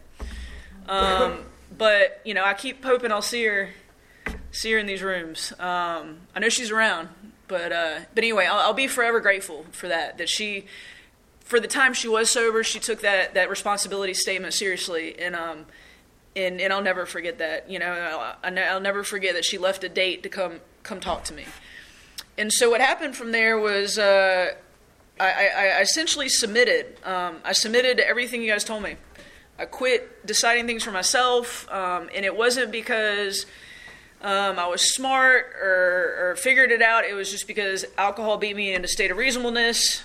Um, 0.87 1.39
but 1.77 2.21
you 2.23 2.33
know, 2.33 2.45
I 2.45 2.53
keep 2.53 2.83
hoping 2.83 3.11
I'll 3.11 3.21
see 3.21 3.43
her, 3.45 3.69
see 4.51 4.71
her 4.71 4.77
in 4.79 4.85
these 4.85 5.03
rooms. 5.03 5.51
Um, 5.59 6.21
I 6.33 6.39
know 6.39 6.49
she's 6.49 6.71
around, 6.71 7.09
but 7.49 7.71
uh, 7.73 7.99
but 8.15 8.23
anyway, 8.23 8.45
I'll, 8.45 8.59
I'll, 8.59 8.73
be 8.73 8.87
forever 8.87 9.19
grateful 9.19 9.65
for 9.71 9.89
that. 9.89 10.17
That 10.17 10.29
she, 10.29 10.65
for 11.41 11.59
the 11.59 11.67
time 11.67 11.93
she 11.93 12.07
was 12.07 12.29
sober, 12.29 12.63
she 12.63 12.79
took 12.79 13.01
that 13.01 13.33
that 13.33 13.49
responsibility 13.49 14.13
statement 14.13 14.53
seriously, 14.53 15.19
and 15.19 15.35
um, 15.35 15.65
and 16.37 16.61
and 16.61 16.71
I'll 16.71 16.81
never 16.81 17.05
forget 17.05 17.37
that. 17.39 17.69
You 17.69 17.79
know, 17.79 18.37
I'll, 18.43 18.57
I'll 18.57 18.79
never 18.79 19.03
forget 19.03 19.35
that 19.35 19.43
she 19.43 19.57
left 19.57 19.83
a 19.83 19.89
date 19.89 20.23
to 20.23 20.29
come 20.29 20.61
come 20.83 21.01
talk 21.01 21.25
to 21.25 21.33
me. 21.33 21.43
And 22.37 22.53
so 22.53 22.69
what 22.69 22.79
happened 22.79 23.17
from 23.17 23.33
there 23.33 23.59
was. 23.59 23.99
Uh, 23.99 24.53
I, 25.19 25.77
I, 25.77 25.81
essentially 25.81 26.29
submitted. 26.29 26.97
Um, 27.05 27.37
I 27.43 27.51
submitted 27.51 27.99
everything 27.99 28.41
you 28.41 28.51
guys 28.51 28.63
told 28.63 28.83
me. 28.83 28.95
I 29.57 29.65
quit 29.65 30.25
deciding 30.25 30.65
things 30.65 30.83
for 30.83 30.91
myself, 30.91 31.69
um, 31.69 32.09
and 32.15 32.23
it 32.23 32.35
wasn't 32.35 32.71
because 32.71 33.45
um, 34.21 34.57
I 34.57 34.67
was 34.67 34.93
smart 34.93 35.53
or, 35.61 36.31
or, 36.31 36.35
figured 36.37 36.71
it 36.71 36.81
out. 36.81 37.03
It 37.03 37.13
was 37.13 37.29
just 37.29 37.47
because 37.47 37.85
alcohol 37.97 38.37
beat 38.37 38.55
me 38.55 38.73
into 38.73 38.85
a 38.85 38.89
state 38.89 39.11
of 39.11 39.17
reasonableness, 39.17 40.03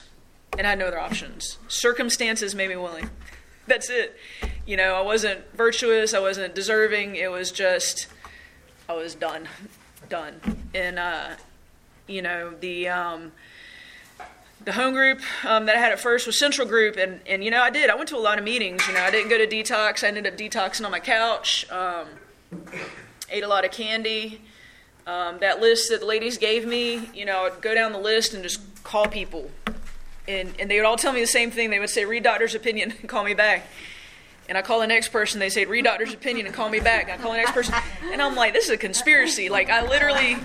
and 0.59 0.67
I 0.67 0.71
had 0.71 0.81
no 0.81 0.87
other 0.87 0.99
options. 0.99 1.59
Circumstances 1.69 2.55
made 2.55 2.69
me 2.69 2.77
willing. 2.77 3.11
That's 3.69 3.91
it. 3.91 4.17
You 4.67 4.77
know, 4.77 4.95
I 4.95 5.01
wasn't 5.01 5.41
virtuous. 5.55 6.15
I 6.15 6.19
wasn't 6.19 6.55
deserving. 6.55 7.17
It 7.17 7.31
was 7.31 7.53
just 7.53 8.09
I 8.89 8.95
was 8.95 9.15
done, 9.15 9.49
done. 10.09 10.41
And 10.75 10.99
uh, 10.99 11.31
you 12.07 12.23
know 12.23 12.55
the 12.61 12.89
um, 12.89 13.33
the 14.65 14.73
home 14.73 14.95
group 14.95 15.21
um, 15.45 15.67
that 15.67 15.77
I 15.77 15.79
had 15.79 15.93
at 15.93 16.01
first 16.01 16.27
was 16.27 16.39
Central 16.39 16.67
Group, 16.67 16.97
and, 16.97 17.21
and 17.27 17.45
you 17.45 17.51
know 17.51 17.61
I 17.61 17.71
did. 17.71 17.91
I 17.91 17.95
went 17.95 18.09
to 18.11 18.17
a 18.17 18.19
lot 18.19 18.39
of 18.39 18.45
meetings. 18.45 18.87
You 18.87 18.95
know, 18.95 19.03
I 19.03 19.11
didn't 19.11 19.29
go 19.29 19.39
to 19.39 19.47
detox. 19.47 20.03
I 20.03 20.09
ended 20.09 20.27
up 20.27 20.37
detoxing 20.37 20.85
on 20.85 20.91
my 20.91 21.01
couch. 21.01 21.71
Um, 21.71 22.09
ate 23.31 23.45
a 23.45 23.49
lot 23.49 23.65
of 23.65 23.71
candy. 23.71 24.41
Um, 25.07 25.39
that 25.41 25.61
list 25.61 25.91
that 25.91 26.01
the 26.01 26.07
ladies 26.07 26.39
gave 26.39 26.67
me, 26.67 27.11
you 27.15 27.27
know, 27.27 27.45
I'd 27.45 27.61
go 27.61 27.75
down 27.75 27.93
the 27.93 27.99
list 27.99 28.33
and 28.33 28.43
just 28.43 28.61
call 28.85 29.07
people, 29.07 29.51
and 30.27 30.55
and 30.59 30.71
they 30.71 30.77
would 30.77 30.87
all 30.87 30.97
tell 30.97 31.13
me 31.13 31.21
the 31.21 31.27
same 31.27 31.51
thing. 31.51 31.71
They 31.71 31.81
would 31.81 31.91
say, 31.91 32.05
"Read 32.05 32.23
doctor's 32.23 32.55
opinion 32.55 32.95
and 32.99 33.09
call 33.09 33.25
me 33.25 33.35
back." 33.35 33.67
And 34.47 34.59
I 34.59 34.63
call 34.63 34.81
the 34.81 34.87
next 34.87 35.09
person. 35.09 35.41
They 35.41 35.51
say, 35.51 35.67
"Read 35.67 35.85
doctor's 35.85 36.15
opinion 36.15 36.47
and 36.47 36.55
call 36.55 36.71
me 36.71 36.81
back." 36.81 37.11
I 37.11 37.19
call 37.19 37.33
the 37.33 37.39
next 37.39 37.53
person, 37.53 37.75
and 38.11 38.23
I'm 38.23 38.35
like, 38.35 38.55
"This 38.55 38.65
is 38.65 38.71
a 38.71 38.77
conspiracy." 38.79 39.51
Like 39.51 39.69
I 39.69 39.87
literally 39.87 40.37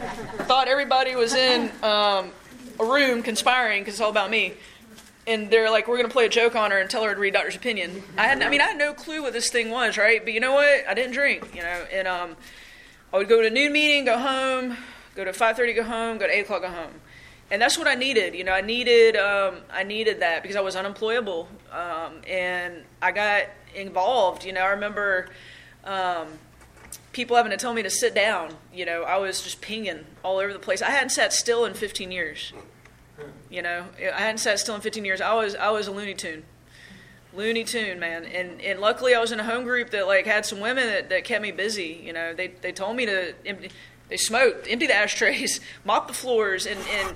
thought 0.46 0.68
everybody 0.68 1.16
was 1.16 1.34
in 1.34 1.72
um, 1.84 2.32
a 2.80 2.86
room 2.86 3.22
conspiring 3.24 3.82
because 3.82 3.96
it's 3.96 4.02
all 4.02 4.10
about 4.10 4.30
me. 4.30 4.54
And 5.28 5.52
they're 5.52 5.70
like, 5.70 5.88
we're 5.88 5.98
going 5.98 6.08
to 6.08 6.14
play 6.14 6.26
a 6.26 6.30
joke 6.30 6.56
on 6.56 6.72
her 6.72 6.80
and 6.80 6.90
tell 6.90 7.04
her 7.04 7.14
to 7.14 7.20
read 7.20 7.34
doctor's 7.34 7.56
opinion. 7.56 8.02
I 8.18 8.24
had, 8.28 8.42
I 8.42 8.50
mean, 8.50 8.62
I 8.62 8.66
had 8.66 8.78
no 8.78 8.94
clue 8.94 9.22
what 9.22 9.34
this 9.34 9.50
thing 9.50 9.70
was, 9.70 9.98
right? 9.98 10.24
But 10.24 10.34
you 10.34 10.40
know 10.40 10.54
what? 10.54 10.88
I 10.88 10.94
didn't 10.94 11.12
drink, 11.12 11.54
you 11.54 11.62
know. 11.62 11.86
And 11.92 12.08
um, 12.08 12.36
I 13.14 13.18
would 13.18 13.30
go 13.30 13.42
to 13.42 13.50
noon 13.50 13.72
meeting, 13.72 14.06
go 14.06 14.18
home, 14.18 14.78
go 15.16 15.24
to 15.24 15.32
5:30, 15.32 15.76
go 15.76 15.84
home, 15.84 16.18
go 16.18 16.26
to 16.26 16.36
8 16.36 16.40
o'clock, 16.42 16.62
go 16.62 16.70
home. 16.70 16.94
And 17.52 17.62
that's 17.62 17.78
what 17.78 17.88
I 17.88 17.96
needed. 17.96 18.34
You 18.34 18.44
know, 18.44 18.54
I 18.54 18.62
needed, 18.62 19.16
um, 19.18 19.58
I 19.72 19.84
needed 19.84 20.22
that 20.22 20.42
because 20.42 20.56
I 20.56 20.62
was 20.62 20.76
unemployable, 20.76 21.48
um, 21.72 22.22
and 22.28 22.84
I 23.02 23.12
got 23.12 23.44
involved. 23.76 24.46
You 24.46 24.54
know, 24.54 24.62
I 24.62 24.70
remember. 24.70 25.30
Um, 25.84 26.28
people 27.12 27.36
having 27.36 27.52
to 27.52 27.58
tell 27.58 27.74
me 27.74 27.84
to 27.84 27.90
sit 27.90 28.14
down. 28.14 28.56
You 28.74 28.86
know, 28.86 29.04
I 29.04 29.18
was 29.18 29.42
just 29.42 29.62
pinging 29.62 30.06
all 30.24 30.38
over 30.38 30.54
the 30.54 30.60
place. 30.60 30.82
I 30.82 30.92
hadn't 30.92 31.10
sat 31.10 31.34
still 31.34 31.66
in 31.66 31.74
15 31.74 32.12
years. 32.12 32.54
You 33.50 33.62
know, 33.62 33.86
I 34.00 34.20
hadn't 34.20 34.38
sat 34.38 34.60
still 34.60 34.76
in 34.76 34.82
15 34.82 35.04
years. 35.04 35.22
I 35.22 35.34
was 35.34 35.56
I 35.56 35.70
was 35.72 35.88
a 35.88 35.92
Looney 35.92 36.14
Tune, 36.14 36.44
Looney 37.34 37.64
Tune 37.64 38.00
man. 38.00 38.26
And 38.26 38.62
and 38.62 38.80
luckily 38.80 39.16
I 39.16 39.20
was 39.20 39.32
in 39.32 39.40
a 39.40 39.44
home 39.44 39.64
group 39.64 39.90
that 39.90 40.08
like 40.08 40.26
had 40.26 40.46
some 40.46 40.60
women 40.60 40.88
that, 40.88 41.10
that 41.10 41.24
kept 41.26 41.42
me 41.42 41.52
busy. 41.52 42.02
You 42.04 42.14
know, 42.14 42.34
they 42.34 42.48
they 42.48 42.72
told 42.72 42.96
me 42.96 43.06
to 43.06 43.34
empty, 43.46 43.72
they 44.08 44.18
smoked, 44.18 44.68
empty 44.70 44.88
the 44.88 44.96
ashtrays, 44.96 45.60
mop 45.84 46.08
the 46.08 46.14
floors, 46.14 46.66
and 46.66 46.80
and 46.92 47.16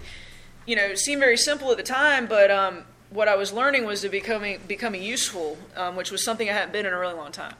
you 0.65 0.75
know, 0.75 0.95
seemed 0.95 1.19
very 1.19 1.37
simple 1.37 1.71
at 1.71 1.77
the 1.77 1.83
time, 1.83 2.25
but 2.25 2.49
um, 2.49 2.83
what 3.09 3.27
I 3.27 3.35
was 3.35 3.51
learning 3.51 3.85
was 3.85 4.01
to 4.01 4.09
becoming 4.09 4.59
becoming 4.67 5.03
useful, 5.03 5.57
um, 5.75 5.95
which 5.95 6.11
was 6.11 6.23
something 6.23 6.49
I 6.49 6.53
hadn't 6.53 6.73
been 6.73 6.85
in 6.85 6.93
a 6.93 6.99
really 6.99 7.15
long 7.15 7.31
time. 7.31 7.55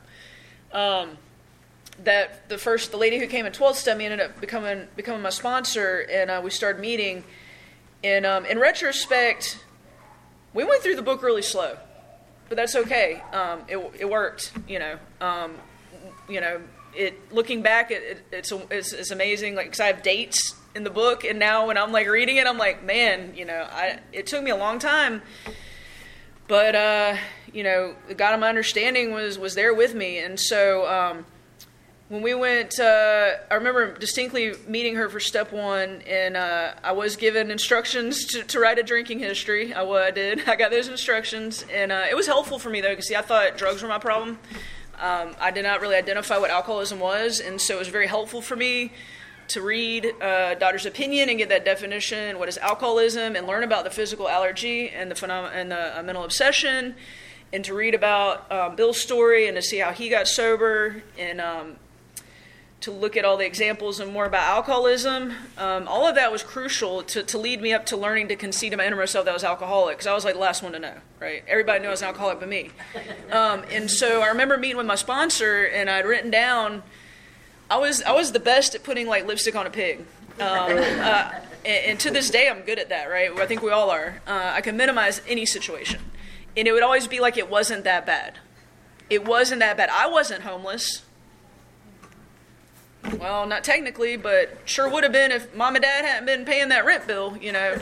Um, 0.72 1.18
that 2.00 2.50
the 2.50 2.58
first 2.58 2.92
the 2.92 2.98
lady 2.98 3.20
who 3.20 3.28
came 3.28 3.46
in 3.46 3.52
12th 3.52 3.76
step 3.76 3.98
me 3.98 4.06
ended 4.06 4.20
up 4.20 4.40
becoming 4.42 4.88
becoming 4.96 5.22
my 5.22 5.30
sponsor 5.30 6.08
and 6.12 6.32
uh, 6.32 6.42
we 6.44 6.50
started 6.50 6.82
meeting. 6.82 7.24
And 8.04 8.26
um, 8.26 8.46
in 8.46 8.60
retrospect 8.60 9.64
we 10.54 10.64
went 10.64 10.82
through 10.82 10.96
the 10.96 11.02
book 11.02 11.22
really 11.22 11.42
slow 11.42 11.78
but 12.50 12.58
that's 12.58 12.76
okay. 12.76 13.22
Um, 13.32 13.62
it, 13.68 13.78
it 14.00 14.10
worked 14.10 14.52
you 14.68 14.80
know. 14.80 14.98
Um, 15.22 15.56
you 16.30 16.40
know 16.40 16.62
it 16.96 17.34
looking 17.34 17.62
back 17.62 17.92
it, 17.92 18.04
it 18.04 18.26
it's, 18.32 18.52
it's, 18.70 18.94
it's 18.94 19.12
amazing. 19.12 19.56
Like 19.56 19.68
because 19.68 19.80
i 19.80 19.88
have 19.88 20.04
dates 20.04 20.56
in 20.76 20.84
the 20.84 20.90
book 20.90 21.24
and 21.24 21.38
now 21.38 21.68
when 21.68 21.78
i'm 21.78 21.92
like 21.92 22.08
reading 22.08 22.38
it 22.38 22.48
i'm 22.48 22.58
like 22.58 22.84
man 22.84 23.32
you 23.36 23.46
know 23.46 23.68
i 23.72 24.00
it 24.12 24.26
took 24.26 24.44
me 24.44 24.52
a 24.52 24.56
long 24.56 24.80
time. 24.80 25.22
But 26.48 26.76
uh, 26.76 27.18
you 27.52 27.64
know 27.64 27.96
god 28.16 28.34
of 28.34 28.40
my 28.40 28.50
understanding 28.50 29.12
was 29.14 29.40
was 29.40 29.56
there 29.56 29.74
with 29.74 29.96
me. 29.96 30.20
And 30.20 30.40
so 30.40 30.88
um, 30.88 31.26
when 32.14 32.22
we 32.22 32.36
went, 32.36 32.80
uh, 32.80 33.32
I 33.50 33.56
remember 33.56 33.98
distinctly 33.98 34.54
meeting 34.68 34.94
her 34.98 35.10
for 35.10 35.20
step 35.20 35.52
one, 35.52 36.04
and 36.06 36.38
uh, 36.38 36.74
I 36.84 36.92
was 36.92 37.16
given 37.16 37.50
instructions 37.50 38.26
to, 38.28 38.44
to, 38.44 38.60
write 38.60 38.78
a 38.78 38.84
drinking 38.84 39.18
history. 39.18 39.74
I, 39.74 39.84
I 39.84 40.12
did. 40.12 40.44
I 40.48 40.56
got 40.56 40.70
those 40.70 40.88
instructions, 40.88 41.66
and 41.74 41.92
uh, 41.92 42.04
it 42.08 42.16
was 42.16 42.28
helpful 42.28 42.60
for 42.60 42.70
me 42.70 42.82
though, 42.82 42.92
because 42.92 43.08
see, 43.08 43.16
I 43.16 43.24
thought 43.24 43.58
drugs 43.58 43.82
were 43.82 43.88
my 43.90 43.98
problem. 43.98 44.38
Um, 45.00 45.36
I 45.40 45.50
did 45.50 45.64
not 45.64 45.82
really 45.82 45.96
identify 45.96 46.38
what 46.38 46.52
alcoholism 46.52 47.00
was, 47.00 47.40
and 47.40 47.60
so 47.60 47.78
it 47.78 47.80
was 47.80 47.88
very 47.88 48.06
helpful 48.06 48.44
for 48.44 48.56
me 48.56 48.94
to 49.48 49.64
read 49.64 50.14
uh, 50.22 50.54
doctor's 50.54 50.86
opinion 50.86 51.30
and 51.30 51.40
get 51.40 51.50
that 51.50 51.66
definition. 51.66 52.38
What 52.38 52.48
is 52.48 52.60
alcoholism, 52.60 53.36
and 53.36 53.48
learn 53.48 53.64
about 53.64 53.86
the 53.86 53.90
physical 53.90 54.30
allergy 54.30 54.92
and 54.92 55.10
the 55.10 55.16
phenom- 55.16 55.50
and 55.52 55.72
the 55.72 55.98
uh, 55.98 56.04
mental 56.04 56.26
obsession 56.26 56.94
and 57.52 57.64
to 57.64 57.74
read 57.76 57.94
about 57.94 58.52
um, 58.52 58.76
Bill's 58.76 59.00
story 59.00 59.48
and 59.48 59.56
to 59.56 59.62
see 59.62 59.78
how 59.78 59.92
he 59.92 60.10
got 60.10 60.28
sober 60.28 61.04
and 61.20 61.40
um, 61.40 61.76
to 62.84 62.92
look 62.92 63.16
at 63.16 63.24
all 63.24 63.38
the 63.38 63.46
examples 63.46 64.00
and 64.00 64.12
more 64.12 64.26
about 64.26 64.44
alcoholism. 64.44 65.34
Um, 65.58 65.88
all 65.88 66.06
of 66.06 66.16
that 66.16 66.32
was 66.32 66.44
crucial 66.44 67.02
to, 67.04 67.24
to 67.24 67.38
lead 67.38 67.62
me 67.62 67.74
up 67.74 67.86
to 67.88 67.98
learning 67.98 68.28
to 68.28 68.36
concede 68.36 68.72
to 68.72 68.78
my 68.78 68.86
inner 68.86 69.08
self 69.08 69.26
that 69.26 69.32
I 69.32 69.34
was 69.34 69.44
alcoholic 69.44 69.98
because 69.98 70.08
I 70.08 70.14
was 70.14 70.26
like 70.26 70.34
the 70.34 70.42
last 70.42 70.62
one 70.62 70.74
to 70.74 70.80
know, 70.80 70.96
right? 71.20 71.44
Everybody 71.48 71.80
knew 71.80 71.88
I 71.88 71.92
was 71.92 72.02
an 72.02 72.10
alcoholic 72.10 72.40
but 72.40 72.50
me. 72.50 72.72
Um, 73.32 73.64
and 73.72 73.90
so 73.90 74.22
I 74.22 74.28
remember 74.28 74.58
meeting 74.58 74.78
with 74.78 74.86
my 74.86 74.96
sponsor 74.96 75.64
and 75.64 75.90
I'd 75.90 76.06
written 76.06 76.30
down, 76.30 76.84
I 77.70 77.78
was, 77.78 78.04
I 78.04 78.12
was 78.12 78.34
the 78.34 78.40
best 78.40 78.76
at 78.76 78.84
putting 78.84 79.08
like 79.08 79.26
lipstick 79.26 79.56
on 79.56 79.66
a 79.66 79.70
pig. 79.70 80.00
Um, 80.00 80.08
uh, 80.42 81.32
and, 81.66 81.86
and, 81.86 82.00
to 82.02 82.12
this 82.12 82.30
day, 82.30 82.50
I'm 82.50 82.62
good 82.62 82.80
at 82.80 82.90
that, 82.90 83.06
right? 83.06 83.32
I 83.32 83.46
think 83.46 83.62
we 83.62 83.72
all 83.72 83.90
are. 83.92 84.22
Uh, 84.28 84.52
I 84.56 84.62
can 84.62 84.76
minimize 84.76 85.22
any 85.28 85.46
situation. 85.46 86.02
And 86.58 86.68
it 86.68 86.74
would 86.74 86.84
always 86.84 87.08
be 87.08 87.20
like 87.20 87.38
it 87.38 87.50
wasn't 87.50 87.86
that 87.86 88.06
bad 88.06 88.40
it 89.14 89.26
wasn't 89.26 89.60
that 89.60 89.78
bad. 89.78 89.90
I 89.92 90.08
wasn't 90.08 90.44
homeless. 90.44 91.04
Well, 93.20 93.46
not 93.48 93.64
technically, 93.64 94.16
but 94.16 94.58
sure 94.66 94.90
would 94.90 95.04
have 95.04 95.12
been 95.12 95.32
if 95.32 95.54
mom 95.56 95.76
and 95.76 95.84
dad 95.84 96.06
hadn't 96.06 96.26
been 96.26 96.46
paying 96.46 96.70
that 96.70 96.86
rent 96.86 97.06
bill, 97.06 97.38
you 97.38 97.52
know. 97.52 97.78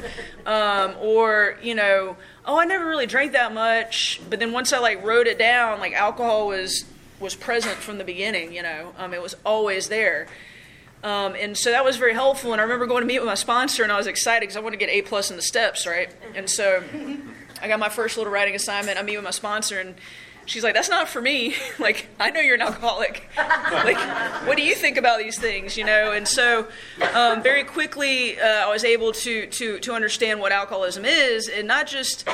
Um, 0.46 0.96
or, 1.00 1.58
you 1.62 1.76
know, 1.76 2.18
oh, 2.46 2.60
I 2.60 2.66
never 2.66 2.88
really 2.88 3.06
drank 3.06 3.34
that 3.34 3.54
much. 3.54 4.20
But 4.30 4.40
then 4.40 4.52
once 4.52 4.74
I 4.74 4.80
like 4.80 5.04
wrote 5.06 5.28
it 5.28 5.38
down, 5.38 5.80
like 5.80 5.94
alcohol 5.94 6.48
was 6.48 6.86
was 7.20 7.36
present 7.36 7.76
from 7.76 8.00
the 8.00 8.04
beginning, 8.04 8.52
you 8.52 8.64
know. 8.64 8.94
Um, 8.98 9.14
it 9.14 9.22
was 9.22 9.36
always 9.46 9.90
there. 9.90 10.28
Um, 11.04 11.36
and 11.36 11.58
so 11.58 11.72
that 11.72 11.84
was 11.84 11.98
very 11.98 12.14
helpful. 12.14 12.52
And 12.52 12.60
I 12.60 12.64
remember 12.64 12.86
going 12.86 13.02
to 13.02 13.08
meet 13.08 13.20
with 13.20 13.28
my 13.28 13.36
sponsor, 13.36 13.84
and 13.84 13.92
I 13.92 13.98
was 13.98 14.08
excited 14.08 14.42
because 14.42 14.56
I 14.56 14.60
wanted 14.60 14.80
to 14.80 14.86
get 14.86 14.94
A 14.94 15.02
plus 15.02 15.30
in 15.30 15.36
the 15.36 15.42
steps, 15.42 15.88
right? 15.88 16.10
And 16.36 16.50
so 16.50 16.84
I 17.62 17.68
got 17.68 17.80
my 17.80 17.90
first 17.90 18.18
little 18.18 18.32
writing 18.32 18.56
assignment. 18.56 18.98
I 18.98 19.04
meet 19.04 19.18
with 19.18 19.26
my 19.26 19.32
sponsor, 19.32 19.80
and 19.80 19.96
she's 20.52 20.64
like, 20.64 20.74
"That's 20.74 20.90
not 20.90 21.08
for 21.08 21.22
me. 21.22 21.56
like, 21.80 22.08
I 22.20 22.30
know 22.30 22.42
you're 22.42 22.56
an 22.56 22.62
alcoholic. 22.62 23.28
like, 23.38 23.98
what 24.46 24.58
do 24.58 24.64
you 24.64 24.76
think 24.76 24.98
about 24.98 25.20
these 25.20 25.40
things? 25.40 25.78
You 25.78 25.86
know?" 25.86 26.12
And 26.12 26.28
so, 26.28 26.68
um, 27.14 27.42
very 27.42 27.64
quickly, 27.64 28.40
uh, 28.40 28.68
I 28.68 28.70
was 28.70 28.84
able 28.84 29.14
to 29.14 29.48
to 29.48 29.80
to 29.80 29.94
understand 29.94 30.40
what 30.40 30.52
alcoholism 30.52 31.06
is, 31.06 31.48
and 31.48 31.68
not 31.68 31.88
just, 31.88 32.28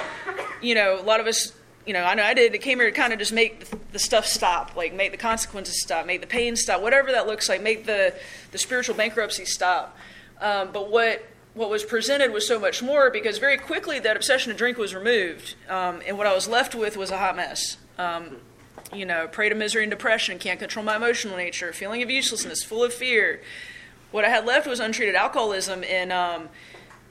you 0.62 0.76
know, 0.76 1.00
a 1.00 1.04
lot 1.04 1.20
of 1.20 1.28
us. 1.28 1.54
You 1.86 1.94
know, 1.94 2.04
I 2.04 2.16
know 2.16 2.24
I 2.24 2.34
did. 2.34 2.54
It 2.54 2.62
came 2.62 2.80
here 2.80 2.92
to 2.92 2.96
kind 2.96 3.14
of 3.14 3.20
just 3.20 3.32
make 3.32 3.66
the 3.94 4.00
stuff 4.00 4.26
stop, 4.26 4.76
like 4.76 4.94
make 4.94 5.12
the 5.12 5.18
consequences 5.18 5.82
stop, 5.82 6.06
make 6.06 6.20
the 6.20 6.28
pain 6.28 6.58
stop, 6.58 6.82
whatever 6.82 7.14
that 7.14 7.28
looks 7.28 7.48
like, 7.48 7.62
make 7.62 7.86
the 7.86 8.14
the 8.52 8.58
spiritual 8.58 8.94
bankruptcy 8.96 9.46
stop. 9.46 9.98
Um, 10.42 10.72
but 10.74 10.92
what 10.92 11.26
what 11.54 11.70
was 11.70 11.86
presented 11.86 12.34
was 12.34 12.46
so 12.46 12.60
much 12.60 12.84
more 12.84 13.10
because 13.10 13.38
very 13.38 13.58
quickly 13.58 14.00
that 14.00 14.18
obsession 14.18 14.52
to 14.52 14.58
drink 14.58 14.78
was 14.78 14.94
removed, 14.94 15.56
um, 15.70 16.02
and 16.06 16.18
what 16.18 16.28
I 16.28 16.36
was 16.36 16.50
left 16.50 16.76
with 16.76 16.98
was 16.98 17.10
a 17.10 17.18
hot 17.18 17.38
mess. 17.38 17.78
Um, 17.98 18.38
you 18.94 19.06
know, 19.06 19.28
prey 19.28 19.50
to 19.50 19.56
misery 19.56 19.84
and 19.84 19.90
depression, 19.90 20.40
can't 20.40 20.60
control 20.60 20.86
my 20.86 20.96
emotional 20.96 21.36
nature, 21.36 21.74
feeling 21.74 22.02
of 22.04 22.10
uselessness, 22.10 22.64
full 22.64 22.84
of 22.84 22.94
fear. 22.94 23.42
What 24.12 24.24
I 24.24 24.30
had 24.30 24.46
left 24.46 24.68
was 24.68 24.80
untreated 24.80 25.16
alcoholism, 25.16 25.84
and 25.84 26.12
um, 26.14 26.50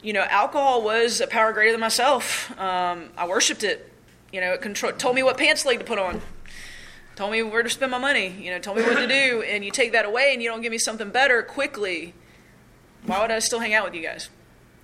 you 0.02 0.12
know, 0.12 0.22
alcohol 0.22 0.82
was 0.82 1.20
a 1.20 1.26
power 1.26 1.52
greater 1.52 1.72
than 1.72 1.80
myself. 1.80 2.50
Um, 2.58 3.10
I 3.16 3.26
worshipped 3.26 3.64
it. 3.64 3.92
You 4.32 4.40
know, 4.40 4.52
it 4.52 4.62
control- 4.62 4.92
told 4.92 5.14
me 5.14 5.22
what 5.22 5.36
pants 5.36 5.64
leg 5.66 5.78
to 5.78 5.84
put 5.84 5.98
on, 5.98 6.22
told 7.14 7.32
me 7.32 7.42
where 7.42 7.62
to 7.62 7.70
spend 7.70 7.90
my 7.90 7.98
money. 7.98 8.28
You 8.28 8.52
know, 8.52 8.58
told 8.58 8.78
me 8.78 8.84
what 8.84 8.96
to 8.96 9.06
do, 9.06 9.42
and 9.42 9.64
you 9.64 9.70
take 9.70 9.92
that 9.92 10.04
away, 10.04 10.32
and 10.32 10.42
you 10.42 10.48
don't 10.48 10.62
give 10.62 10.72
me 10.72 10.78
something 10.78 11.10
better 11.10 11.42
quickly. 11.42 12.14
Why 13.04 13.20
would 13.20 13.30
I 13.30 13.38
still 13.40 13.60
hang 13.60 13.74
out 13.74 13.84
with 13.84 13.94
you 13.94 14.02
guys? 14.02 14.30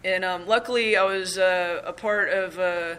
And 0.05 0.25
um, 0.25 0.47
luckily, 0.47 0.97
I 0.97 1.05
was 1.05 1.39
uh, 1.39 1.81
a 1.85 1.93
part 1.93 2.29
of. 2.29 2.59
Uh, 2.59 2.97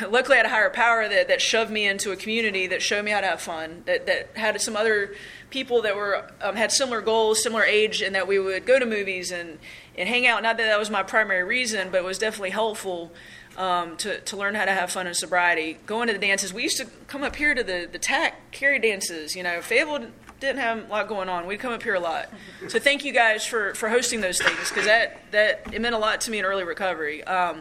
luckily, 0.10 0.34
I 0.34 0.38
had 0.38 0.46
a 0.46 0.50
higher 0.50 0.70
power 0.70 1.08
that, 1.08 1.28
that 1.28 1.40
shoved 1.40 1.70
me 1.70 1.86
into 1.86 2.12
a 2.12 2.16
community 2.16 2.66
that 2.68 2.82
showed 2.82 3.04
me 3.04 3.10
how 3.10 3.20
to 3.20 3.26
have 3.26 3.40
fun. 3.40 3.82
That 3.86 4.06
that 4.06 4.30
had 4.34 4.60
some 4.60 4.76
other 4.76 5.14
people 5.50 5.82
that 5.82 5.96
were 5.96 6.30
um, 6.40 6.56
had 6.56 6.72
similar 6.72 7.00
goals, 7.00 7.42
similar 7.42 7.64
age, 7.64 8.00
and 8.00 8.14
that 8.14 8.26
we 8.26 8.38
would 8.38 8.64
go 8.64 8.78
to 8.78 8.86
movies 8.86 9.30
and 9.30 9.58
and 9.96 10.08
hang 10.08 10.26
out. 10.26 10.42
Not 10.42 10.56
that 10.56 10.64
that 10.64 10.78
was 10.78 10.90
my 10.90 11.02
primary 11.02 11.44
reason, 11.44 11.90
but 11.90 11.98
it 11.98 12.04
was 12.04 12.18
definitely 12.18 12.50
helpful. 12.50 13.12
Um, 13.54 13.98
to, 13.98 14.18
to 14.18 14.36
learn 14.38 14.54
how 14.54 14.64
to 14.64 14.72
have 14.72 14.90
fun 14.90 15.06
in 15.06 15.12
sobriety. 15.12 15.76
Going 15.84 16.06
to 16.06 16.14
the 16.14 16.18
dances, 16.18 16.54
we 16.54 16.62
used 16.62 16.78
to 16.78 16.86
come 17.06 17.22
up 17.22 17.36
here 17.36 17.54
to 17.54 17.62
the, 17.62 17.86
the 17.92 17.98
TAC 17.98 18.50
carry 18.50 18.78
dances. 18.78 19.36
You 19.36 19.42
know, 19.42 19.60
Fayetteville 19.60 20.06
didn't 20.40 20.58
have 20.58 20.86
a 20.86 20.90
lot 20.90 21.06
going 21.06 21.28
on. 21.28 21.46
We'd 21.46 21.60
come 21.60 21.70
up 21.70 21.82
here 21.82 21.94
a 21.94 22.00
lot. 22.00 22.30
So 22.68 22.78
thank 22.78 23.04
you 23.04 23.12
guys 23.12 23.44
for, 23.44 23.74
for 23.74 23.90
hosting 23.90 24.22
those 24.22 24.40
things 24.40 24.70
because 24.70 24.86
that, 24.86 25.20
that 25.32 25.66
it 25.70 25.82
meant 25.82 25.94
a 25.94 25.98
lot 25.98 26.22
to 26.22 26.30
me 26.30 26.38
in 26.38 26.46
early 26.46 26.64
recovery. 26.64 27.22
Um, 27.24 27.60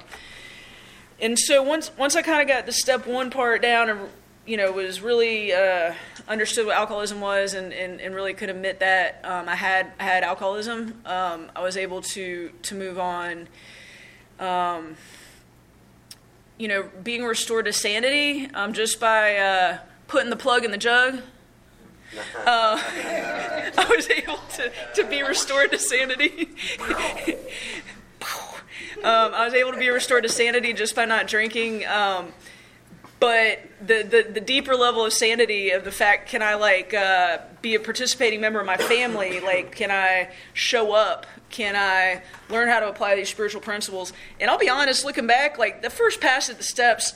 and 1.21 1.37
so 1.37 1.61
once 1.61 1.91
once 1.97 2.15
I 2.15 2.21
kind 2.21 2.41
of 2.41 2.47
got 2.47 2.65
the 2.65 2.73
step 2.73 3.05
one 3.05 3.29
part 3.29 3.61
down 3.61 3.89
and 3.89 4.09
you 4.45 4.57
know 4.57 4.71
was 4.71 5.01
really 5.01 5.53
uh, 5.53 5.93
understood 6.27 6.65
what 6.65 6.75
alcoholism 6.75 7.21
was 7.21 7.53
and, 7.53 7.71
and, 7.71 8.01
and 8.01 8.15
really 8.15 8.33
could 8.33 8.49
admit 8.49 8.79
that 8.79 9.21
um, 9.23 9.47
I 9.47 9.55
had 9.55 9.91
I 9.99 10.03
had 10.03 10.23
alcoholism, 10.23 11.01
um, 11.05 11.51
I 11.55 11.61
was 11.61 11.77
able 11.77 12.01
to 12.01 12.51
to 12.63 12.75
move 12.75 12.99
on. 12.99 13.47
Um, 14.39 14.97
you 16.57 16.67
know, 16.67 16.87
being 17.03 17.23
restored 17.23 17.65
to 17.65 17.73
sanity 17.73 18.47
um, 18.53 18.73
just 18.73 18.99
by 18.99 19.37
uh, 19.37 19.77
putting 20.07 20.29
the 20.29 20.35
plug 20.35 20.63
in 20.65 20.71
the 20.71 20.77
jug. 20.77 21.21
Uh, 22.45 22.77
I 23.77 23.85
was 23.89 24.09
able 24.09 24.35
to, 24.55 24.69
to 24.95 25.09
be 25.09 25.23
restored 25.23 25.71
to 25.71 25.79
sanity. 25.79 26.49
um, 29.03 29.33
I 29.33 29.45
was 29.45 29.53
able 29.53 29.71
to 29.71 29.77
be 29.77 29.89
restored 29.89 30.23
to 30.23 30.29
sanity 30.29 30.73
just 30.73 30.95
by 30.95 31.05
not 31.05 31.27
drinking. 31.27 31.85
Um, 31.85 32.33
but 33.19 33.59
the, 33.79 34.01
the, 34.01 34.31
the, 34.33 34.41
deeper 34.41 34.75
level 34.75 35.05
of 35.05 35.13
sanity 35.13 35.69
of 35.69 35.83
the 35.83 35.91
fact 35.91 36.27
can 36.27 36.41
I 36.41 36.55
like 36.55 36.91
uh, 36.95 37.37
be 37.61 37.75
a 37.75 37.79
participating 37.79 38.41
member 38.41 38.59
of 38.59 38.65
my 38.65 38.77
family? 38.77 39.39
Like, 39.39 39.75
can 39.75 39.91
I 39.91 40.29
show 40.53 40.93
up? 40.93 41.27
Can 41.51 41.75
I 41.75 42.23
learn 42.49 42.67
how 42.67 42.79
to 42.79 42.89
apply 42.89 43.15
these 43.15 43.29
spiritual 43.29 43.61
principles? 43.61 44.11
And 44.39 44.49
I'll 44.49 44.57
be 44.57 44.69
honest, 44.69 45.05
looking 45.05 45.27
back, 45.27 45.59
like 45.59 45.83
the 45.83 45.91
first 45.91 46.19
pass 46.19 46.49
at 46.49 46.57
the 46.57 46.63
steps 46.63 47.13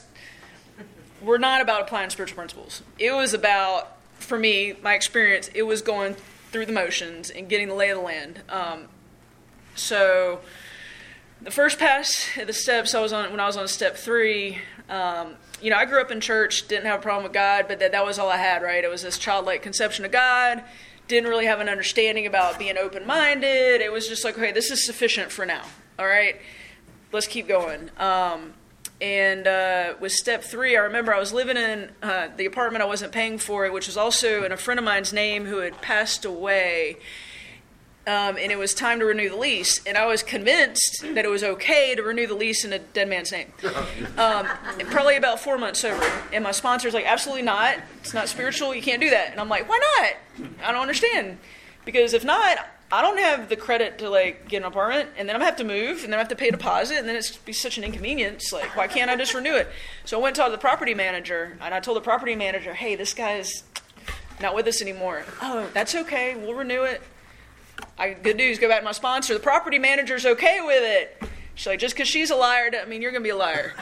were 1.24 1.39
not 1.39 1.62
about 1.62 1.82
applying 1.82 2.12
spiritual 2.12 2.36
principles. 2.36 2.84
It 3.00 3.12
was 3.12 3.34
about 3.34 3.95
for 4.19 4.38
me, 4.38 4.76
my 4.82 4.93
experience, 4.93 5.50
it 5.54 5.63
was 5.63 5.82
going 5.82 6.15
through 6.52 6.65
the 6.65 6.74
motions 6.74 7.30
and 7.30 7.48
getting 7.50 7.67
the 7.67 7.74
lay 7.74 7.89
of 7.89 7.98
the 7.98 8.04
land. 8.04 8.41
Um, 8.50 8.88
so 9.76 10.41
the 11.45 11.51
first 11.51 11.77
pass 11.77 12.27
the 12.43 12.51
steps 12.51 12.95
I 12.95 13.01
was 13.01 13.13
on 13.13 13.29
when 13.29 13.39
I 13.39 13.45
was 13.45 13.55
on 13.55 13.67
step 13.67 13.95
three, 13.95 14.58
um, 14.89 15.36
you 15.62 15.69
know, 15.69 15.77
I 15.77 15.86
grew 15.86 16.01
up 16.01 16.10
in 16.10 16.19
church, 16.19 16.67
didn't 16.67 16.88
have 16.88 16.99
a 16.99 17.03
problem 17.03 17.23
with 17.23 17.34
God, 17.34 17.65
but 17.67 17.77
that, 17.79 17.91
that 17.91 18.03
was 18.03 18.17
all 18.17 18.29
I 18.29 18.38
had, 18.38 18.63
right? 18.63 18.84
It 18.84 18.89
was 18.89 19.03
this 19.03 19.19
childlike 19.19 19.62
conception 19.62 20.05
of 20.05 20.12
God, 20.12 20.63
didn't 21.08 21.29
really 21.29 21.45
have 21.45 21.60
an 21.60 21.69
understanding 21.69 22.25
about 22.25 22.58
being 22.58 22.79
open 22.79 23.05
minded. 23.05 23.81
It 23.81 23.91
was 23.91 24.08
just 24.08 24.25
like, 24.25 24.36
okay, 24.39 24.51
this 24.53 24.71
is 24.71 24.84
sufficient 24.84 25.31
for 25.31 25.45
now, 25.45 25.62
all 25.99 26.08
right? 26.08 26.41
Let's 27.12 27.27
keep 27.27 27.47
going. 27.47 27.91
Um, 27.99 28.55
and 28.99 29.45
uh, 29.45 29.93
with 29.99 30.13
step 30.13 30.43
three, 30.43 30.75
I 30.75 30.79
remember 30.81 31.13
I 31.13 31.19
was 31.19 31.31
living 31.31 31.58
in 31.58 31.91
uh, 32.01 32.29
the 32.36 32.47
apartment 32.47 32.81
I 32.81 32.88
wasn't 32.88 33.12
paying 33.12 33.38
for, 33.38 33.67
it, 33.67 33.71
which 33.71 33.86
was 33.86 33.97
also 33.97 34.43
in 34.45 34.51
a 34.51 34.58
friend 34.58 34.79
of 34.79 34.84
mine's 34.84 35.13
name 35.13 35.45
who 35.45 35.58
had 35.58 35.79
passed 35.79 36.25
away. 36.25 36.97
Um, 38.08 38.38
and 38.38 38.52
it 38.52 38.58
was 38.58 38.76
time 38.76 39.00
to 39.00 39.06
renew 39.06 39.30
the 39.30 39.36
lease. 39.36 39.82
And 39.86 39.98
I 39.98 40.06
was 40.06 40.22
convinced 40.22 41.02
that 41.15 41.26
it 41.26 41.30
was 41.30 41.44
okay 41.44 41.96
to 41.96 42.04
renew 42.04 42.28
the 42.28 42.36
lease 42.36 42.63
in 42.63 42.72
a 42.72 42.80
dead 42.80 43.10
man's 43.10 43.32
name. 43.32 43.52
Um, 44.18 44.48
probably 44.91 45.18
about 45.18 45.41
four 45.41 45.58
months 45.58 45.82
sober. 45.82 46.06
And 46.32 46.44
my 46.44 46.52
sponsor's 46.52 46.94
like, 46.94 47.06
absolutely 47.06 47.41
not. 47.41 47.78
It's 48.00 48.13
not 48.13 48.30
spiritual. 48.30 48.74
You 48.74 48.82
can't 48.82 49.02
do 49.02 49.10
that. 49.10 49.32
And 49.32 49.41
I'm 49.41 49.50
like, 49.50 49.68
why 49.68 49.80
not? 50.00 50.50
I 50.63 50.72
don't 50.72 50.82
understand. 50.82 51.38
Because 51.84 52.13
if 52.13 52.24
not, 52.24 52.60
I 52.91 53.02
don't 53.02 53.18
have 53.18 53.50
the 53.50 53.56
credit 53.56 53.98
to 54.00 54.10
like 54.10 54.48
get 54.48 54.58
an 54.58 54.63
apartment, 54.63 55.10
and 55.18 55.28
then 55.28 55.36
I'm 55.36 55.39
gonna 55.39 55.50
have 55.50 55.58
to 55.58 55.63
move, 55.63 56.04
and 56.04 56.13
then 56.13 56.20
I 56.20 56.20
have 56.20 56.28
to 56.30 56.36
pay 56.36 56.50
a 56.50 56.52
deposit, 56.52 56.98
and 56.98 57.08
then 57.08 57.15
it's 57.15 57.36
be 57.36 57.52
such 57.52 57.78
an 57.78 57.84
inconvenience. 57.84 58.54
Like, 58.54 58.76
why 58.78 58.88
can't 58.88 59.10
I 59.10 59.15
just 59.15 59.34
renew 59.34 59.56
it? 59.56 59.68
So 60.06 60.20
I 60.20 60.22
went 60.22 60.36
to 60.38 60.46
to 60.46 60.52
the 60.52 60.58
property 60.58 60.94
manager, 60.94 61.58
and 61.60 61.74
I 61.74 61.80
told 61.80 61.98
the 61.98 62.02
property 62.02 62.36
manager, 62.36 62.74
"Hey, 62.74 62.96
this 62.96 63.13
guy's 63.13 63.63
not 64.39 64.54
with 64.56 64.68
us 64.68 64.82
anymore." 64.82 65.26
Oh, 65.41 65.68
that's 65.74 65.96
okay. 65.96 66.36
We'll 66.36 66.54
renew 66.54 66.84
it. 66.84 67.02
I, 67.97 68.13
good 68.13 68.38
news. 68.38 68.59
Go 68.59 68.67
back 68.67 68.79
to 68.79 68.85
my 68.85 68.91
sponsor. 68.91 69.33
The 69.33 69.39
property 69.39 69.79
manager's 69.79 70.25
okay 70.25 70.59
with 70.61 70.83
it. 70.83 71.29
She's 71.55 71.67
like, 71.67 71.79
just 71.79 71.95
because 71.95 72.09
she's 72.09 72.31
a 72.31 72.35
liar, 72.35 72.69
doesn't 72.69 72.89
mean, 72.89 73.01
you're 73.01 73.11
gonna 73.11 73.23
be 73.23 73.29
a 73.29 73.38
liar. 73.38 73.73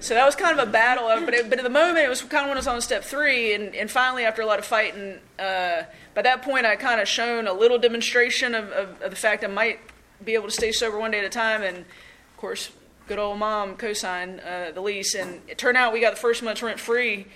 so 0.00 0.14
that 0.14 0.24
was 0.24 0.34
kind 0.34 0.58
of 0.58 0.66
a 0.66 0.70
battle. 0.70 1.08
But 1.24 1.34
it, 1.34 1.50
but 1.50 1.58
at 1.58 1.64
the 1.64 1.70
moment, 1.70 1.98
it 1.98 2.08
was 2.08 2.22
kind 2.22 2.44
of 2.44 2.48
when 2.48 2.56
I 2.56 2.60
was 2.60 2.66
on 2.66 2.80
step 2.80 3.04
three, 3.04 3.52
and, 3.52 3.74
and 3.74 3.90
finally, 3.90 4.24
after 4.24 4.40
a 4.40 4.46
lot 4.46 4.58
of 4.58 4.64
fighting. 4.64 5.18
Uh, 5.38 5.82
by 6.14 6.22
that 6.22 6.42
point, 6.42 6.64
I 6.64 6.76
kind 6.76 7.00
of 7.00 7.08
shown 7.08 7.46
a 7.46 7.52
little 7.52 7.78
demonstration 7.78 8.54
of, 8.54 8.70
of, 8.70 9.02
of, 9.02 9.10
the 9.10 9.16
fact 9.16 9.44
I 9.44 9.48
might 9.48 9.80
be 10.24 10.34
able 10.34 10.46
to 10.46 10.52
stay 10.52 10.72
sober 10.72 10.98
one 10.98 11.10
day 11.10 11.18
at 11.18 11.24
a 11.26 11.28
time. 11.28 11.62
And 11.62 11.78
of 11.78 12.36
course, 12.38 12.70
good 13.06 13.18
old 13.18 13.38
mom 13.38 13.76
co-signed 13.76 14.40
uh, 14.40 14.70
the 14.72 14.80
lease, 14.80 15.14
and 15.14 15.40
it 15.46 15.58
turned 15.58 15.76
out 15.76 15.92
we 15.92 16.00
got 16.00 16.14
the 16.14 16.20
first 16.20 16.42
month's 16.42 16.62
rent 16.62 16.80
free. 16.80 17.26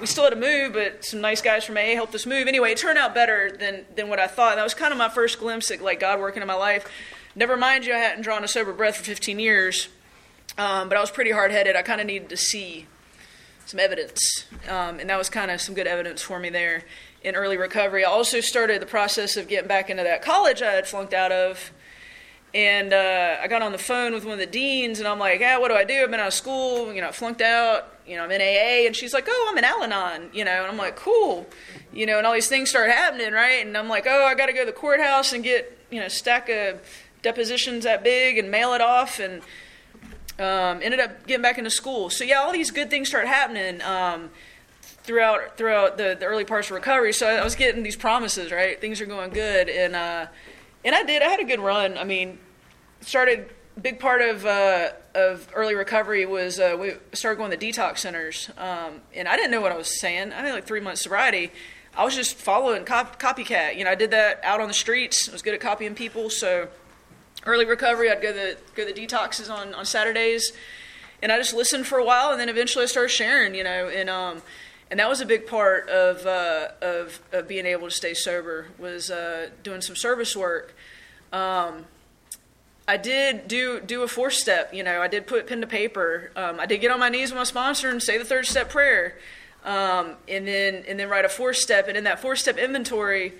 We 0.00 0.06
still 0.06 0.24
had 0.24 0.30
to 0.30 0.36
move, 0.36 0.74
but 0.74 1.04
some 1.04 1.20
nice 1.20 1.40
guys 1.40 1.64
from 1.64 1.76
AA 1.76 1.94
helped 1.94 2.14
us 2.14 2.26
move. 2.26 2.46
Anyway, 2.46 2.72
it 2.72 2.78
turned 2.78 2.98
out 2.98 3.14
better 3.14 3.50
than 3.50 3.84
than 3.96 4.08
what 4.08 4.18
I 4.18 4.26
thought. 4.26 4.56
That 4.56 4.64
was 4.64 4.74
kind 4.74 4.92
of 4.92 4.98
my 4.98 5.08
first 5.08 5.38
glimpse 5.38 5.70
at 5.70 5.80
like 5.80 6.00
God 6.00 6.20
working 6.20 6.42
in 6.42 6.48
my 6.48 6.54
life. 6.54 6.86
Never 7.34 7.56
mind 7.56 7.86
you, 7.86 7.94
I 7.94 7.98
hadn't 7.98 8.22
drawn 8.22 8.44
a 8.44 8.48
sober 8.48 8.72
breath 8.72 8.96
for 8.96 9.04
15 9.04 9.38
years, 9.38 9.88
um, 10.58 10.88
but 10.88 10.98
I 10.98 11.00
was 11.00 11.10
pretty 11.10 11.30
hard 11.30 11.50
headed. 11.50 11.76
I 11.76 11.82
kind 11.82 12.00
of 12.00 12.06
needed 12.06 12.28
to 12.28 12.36
see 12.36 12.86
some 13.64 13.80
evidence, 13.80 14.44
um, 14.68 15.00
and 15.00 15.08
that 15.08 15.16
was 15.16 15.30
kind 15.30 15.50
of 15.50 15.60
some 15.60 15.74
good 15.74 15.86
evidence 15.86 16.20
for 16.20 16.38
me 16.38 16.50
there 16.50 16.84
in 17.24 17.34
early 17.34 17.56
recovery. 17.56 18.04
I 18.04 18.10
also 18.10 18.40
started 18.40 18.82
the 18.82 18.86
process 18.86 19.36
of 19.36 19.48
getting 19.48 19.68
back 19.68 19.88
into 19.88 20.02
that 20.02 20.22
college 20.22 20.60
I 20.60 20.72
had 20.72 20.86
flunked 20.86 21.14
out 21.14 21.32
of. 21.32 21.72
And 22.54 22.92
uh, 22.92 23.36
I 23.40 23.48
got 23.48 23.62
on 23.62 23.72
the 23.72 23.78
phone 23.78 24.12
with 24.12 24.24
one 24.24 24.34
of 24.34 24.38
the 24.38 24.46
deans, 24.46 24.98
and 24.98 25.08
I'm 25.08 25.18
like, 25.18 25.40
"Yeah, 25.40 25.56
what 25.58 25.68
do 25.68 25.74
I 25.74 25.84
do? 25.84 26.02
I've 26.02 26.10
been 26.10 26.20
out 26.20 26.28
of 26.28 26.34
school, 26.34 26.92
you 26.92 27.00
know, 27.00 27.08
I 27.08 27.12
flunked 27.12 27.40
out, 27.40 27.88
you 28.06 28.16
know, 28.16 28.24
I'm 28.24 28.30
in 28.30 28.42
AA." 28.42 28.86
And 28.86 28.94
she's 28.94 29.14
like, 29.14 29.24
"Oh, 29.26 29.48
I'm 29.50 29.56
in 29.56 29.64
Al-Anon, 29.64 30.28
you 30.34 30.44
know." 30.44 30.50
And 30.50 30.66
I'm 30.66 30.76
like, 30.76 30.94
"Cool," 30.94 31.46
you 31.94 32.04
know. 32.04 32.18
And 32.18 32.26
all 32.26 32.34
these 32.34 32.48
things 32.48 32.68
start 32.68 32.90
happening, 32.90 33.32
right? 33.32 33.64
And 33.64 33.76
I'm 33.76 33.88
like, 33.88 34.06
"Oh, 34.06 34.26
I 34.26 34.34
got 34.34 34.46
to 34.46 34.52
go 34.52 34.60
to 34.60 34.66
the 34.66 34.72
courthouse 34.72 35.32
and 35.32 35.42
get, 35.42 35.78
you 35.90 35.98
know, 35.98 36.08
stack 36.08 36.50
of 36.50 36.80
depositions 37.22 37.84
that 37.84 38.04
big 38.04 38.36
and 38.36 38.50
mail 38.50 38.74
it 38.74 38.82
off." 38.82 39.18
And 39.18 39.40
um, 40.38 40.82
ended 40.82 41.00
up 41.00 41.26
getting 41.26 41.42
back 41.42 41.56
into 41.56 41.70
school. 41.70 42.10
So 42.10 42.22
yeah, 42.22 42.36
all 42.36 42.52
these 42.52 42.70
good 42.70 42.90
things 42.90 43.08
start 43.08 43.26
happening. 43.26 43.80
Um, 43.80 44.28
throughout 45.04 45.56
throughout 45.56 45.96
the, 45.96 46.16
the 46.18 46.26
early 46.26 46.44
parts 46.44 46.68
of 46.68 46.74
recovery. 46.74 47.12
So 47.12 47.26
I 47.26 47.42
was 47.42 47.54
getting 47.54 47.82
these 47.82 47.96
promises, 47.96 48.52
right? 48.52 48.80
Things 48.80 49.00
are 49.00 49.06
going 49.06 49.30
good, 49.30 49.68
and 49.68 49.96
uh, 49.96 50.26
and 50.84 50.94
I 50.94 51.02
did. 51.02 51.22
I 51.22 51.28
had 51.28 51.40
a 51.40 51.44
good 51.44 51.60
run. 51.60 51.96
I 51.96 52.04
mean, 52.04 52.38
started 53.00 53.50
big 53.80 53.98
part 53.98 54.20
of 54.20 54.44
uh, 54.44 54.90
of 55.14 55.48
early 55.54 55.74
recovery 55.74 56.26
was 56.26 56.58
uh, 56.58 56.76
we 56.78 56.92
started 57.12 57.36
going 57.36 57.50
to 57.50 57.56
detox 57.56 57.98
centers, 57.98 58.50
um, 58.58 59.00
and 59.14 59.28
I 59.28 59.36
didn't 59.36 59.50
know 59.50 59.60
what 59.60 59.72
I 59.72 59.76
was 59.76 60.00
saying. 60.00 60.32
I 60.32 60.36
had 60.36 60.52
like 60.52 60.66
three 60.66 60.80
months 60.80 61.02
sobriety. 61.02 61.50
I 61.96 62.04
was 62.04 62.14
just 62.14 62.36
following 62.36 62.84
cop- 62.84 63.20
copycat. 63.20 63.76
You 63.76 63.84
know, 63.84 63.90
I 63.90 63.94
did 63.94 64.10
that 64.12 64.40
out 64.44 64.60
on 64.60 64.68
the 64.68 64.74
streets. 64.74 65.28
I 65.28 65.32
was 65.32 65.42
good 65.42 65.54
at 65.54 65.60
copying 65.60 65.94
people. 65.94 66.30
So 66.30 66.68
early 67.44 67.66
recovery, 67.66 68.10
I'd 68.10 68.22
go 68.22 68.32
to 68.32 68.56
go 68.74 68.90
to 68.90 68.92
detoxes 68.92 69.50
on 69.50 69.74
on 69.74 69.84
Saturdays, 69.84 70.52
and 71.22 71.32
I 71.32 71.38
just 71.38 71.54
listened 71.54 71.86
for 71.86 71.98
a 71.98 72.04
while, 72.04 72.30
and 72.30 72.40
then 72.40 72.48
eventually 72.48 72.84
I 72.84 72.86
started 72.86 73.10
sharing. 73.10 73.54
You 73.54 73.64
know, 73.64 73.88
and 73.88 74.10
um, 74.10 74.42
and 74.92 75.00
that 75.00 75.08
was 75.08 75.22
a 75.22 75.26
big 75.26 75.46
part 75.46 75.88
of 75.88 76.26
uh, 76.26 76.68
of, 76.82 77.18
of 77.32 77.48
being 77.48 77.64
able 77.64 77.88
to 77.88 77.90
stay 77.90 78.12
sober 78.12 78.66
was 78.78 79.10
uh, 79.10 79.48
doing 79.62 79.80
some 79.80 79.96
service 79.96 80.36
work. 80.36 80.76
Um, 81.32 81.86
I 82.86 82.98
did 82.98 83.48
do 83.48 83.80
do 83.80 84.02
a 84.02 84.08
four 84.08 84.30
step. 84.30 84.74
You 84.74 84.82
know, 84.82 85.00
I 85.00 85.08
did 85.08 85.26
put 85.26 85.46
pen 85.46 85.62
to 85.62 85.66
paper. 85.66 86.30
Um, 86.36 86.60
I 86.60 86.66
did 86.66 86.82
get 86.82 86.90
on 86.90 87.00
my 87.00 87.08
knees 87.08 87.30
with 87.30 87.38
my 87.38 87.44
sponsor 87.44 87.88
and 87.88 88.02
say 88.02 88.18
the 88.18 88.24
third 88.26 88.44
step 88.44 88.68
prayer, 88.68 89.16
um, 89.64 90.16
and 90.28 90.46
then 90.46 90.84
and 90.86 91.00
then 91.00 91.08
write 91.08 91.24
a 91.24 91.30
four 91.30 91.54
step. 91.54 91.88
And 91.88 91.96
in 91.96 92.04
that 92.04 92.20
four 92.20 92.36
step 92.36 92.58
inventory, 92.58 93.32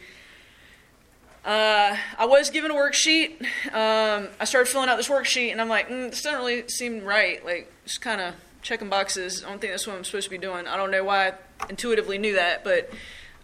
uh, 1.44 1.98
I 2.18 2.24
was 2.24 2.48
given 2.48 2.70
a 2.70 2.74
worksheet. 2.74 3.42
Um, 3.74 4.28
I 4.40 4.46
started 4.46 4.72
filling 4.72 4.88
out 4.88 4.96
this 4.96 5.10
worksheet, 5.10 5.52
and 5.52 5.60
I'm 5.60 5.68
like, 5.68 5.90
mm, 5.90 6.08
this 6.08 6.22
doesn't 6.22 6.38
really 6.38 6.66
seem 6.68 7.04
right. 7.04 7.44
Like, 7.44 7.70
just 7.84 8.00
kind 8.00 8.22
of 8.22 8.34
checking 8.62 8.88
boxes. 8.88 9.44
I 9.44 9.50
don't 9.50 9.60
think 9.60 9.72
that's 9.72 9.86
what 9.86 9.96
I'm 9.96 10.04
supposed 10.04 10.24
to 10.24 10.30
be 10.30 10.38
doing. 10.38 10.66
I 10.66 10.76
don't 10.76 10.90
know 10.90 11.04
why 11.04 11.28
I 11.28 11.34
intuitively 11.68 12.18
knew 12.18 12.34
that, 12.34 12.64
but 12.64 12.90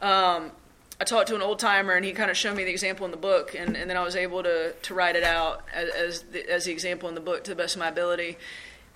um, 0.00 0.52
I 1.00 1.04
talked 1.04 1.28
to 1.28 1.34
an 1.34 1.42
old 1.42 1.58
timer, 1.58 1.92
and 1.92 2.04
he 2.04 2.12
kind 2.12 2.30
of 2.30 2.36
showed 2.36 2.56
me 2.56 2.64
the 2.64 2.70
example 2.70 3.04
in 3.04 3.10
the 3.10 3.16
book, 3.18 3.54
and, 3.54 3.76
and 3.76 3.90
then 3.90 3.96
I 3.96 4.02
was 4.02 4.16
able 4.16 4.42
to 4.44 4.72
to 4.72 4.94
write 4.94 5.16
it 5.16 5.24
out 5.24 5.62
as 5.74 5.90
as 5.90 6.22
the, 6.22 6.50
as 6.50 6.64
the 6.64 6.72
example 6.72 7.08
in 7.08 7.14
the 7.14 7.20
book 7.20 7.44
to 7.44 7.50
the 7.50 7.56
best 7.56 7.74
of 7.74 7.80
my 7.80 7.88
ability. 7.88 8.38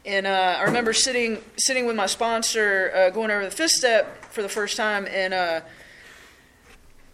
And 0.04 0.26
uh, 0.26 0.56
I 0.58 0.62
remember 0.62 0.92
sitting 0.92 1.42
sitting 1.56 1.86
with 1.86 1.94
my 1.94 2.06
sponsor, 2.06 2.92
uh, 2.94 3.10
going 3.10 3.30
over 3.30 3.44
the 3.44 3.50
fifth 3.50 3.72
step 3.72 4.24
for 4.24 4.42
the 4.42 4.48
first 4.48 4.76
time, 4.76 5.06
and 5.08 5.34
uh, 5.34 5.60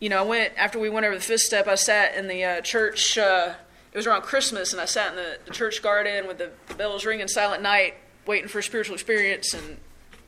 you 0.01 0.09
know, 0.09 0.21
I 0.21 0.23
went 0.23 0.53
after 0.57 0.79
we 0.79 0.91
went 0.91 1.05
over 1.05 1.15
the 1.15 1.21
fifth 1.21 1.43
step. 1.43 1.67
I 1.67 1.75
sat 1.75 2.15
in 2.15 2.29
the 2.29 2.45
uh, 2.45 2.61
church. 2.61 3.19
Uh, 3.19 3.55
it 3.93 3.97
was 3.97 4.07
around 4.07 4.23
Christmas, 4.23 4.73
and 4.73 4.81
I 4.81 4.85
sat 4.85 5.11
in 5.11 5.17
the, 5.17 5.39
the 5.47 5.51
church 5.51 5.83
garden 5.83 6.27
with 6.27 6.39
the, 6.39 6.51
the 6.69 6.75
bells 6.75 7.05
ringing, 7.05 7.27
silent 7.27 7.63
night, 7.63 7.95
waiting 8.29 8.47
for 8.47 8.59
a 8.59 8.63
spiritual 8.63 8.95
experience 8.95 9.55
and 9.55 9.79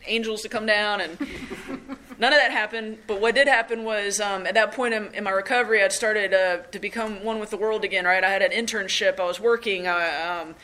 angels 0.07 0.41
to 0.41 0.49
come 0.49 0.65
down 0.65 1.03
and 1.03 1.21
none 2.19 2.33
of 2.33 2.39
that 2.39 2.51
happened. 2.51 2.99
But 3.07 3.21
what 3.21 3.35
did 3.35 3.47
happen 3.47 3.85
was 3.85 4.21
um, 4.21 4.47
at 4.47 4.55
that 4.55 4.73
point 4.73 4.95
in, 4.95 5.15
in, 5.15 5.25
my 5.25 5.31
recovery, 5.31 5.85
I'd 5.85 5.93
started 5.93 6.33
uh, 6.33 6.63
to 6.73 6.79
become 6.79 7.23
one 7.23 7.39
with 7.39 7.51
the 7.51 7.59
world 7.59 7.85
again. 7.85 8.07
Right, 8.07 8.25
I 8.25 8.31
had 8.31 8.43
an 8.43 8.53
internship. 8.53 9.21
I 9.21 9.27
was 9.27 9.39
working. 9.39 9.87
I, 9.87 10.41
um, 10.41 10.55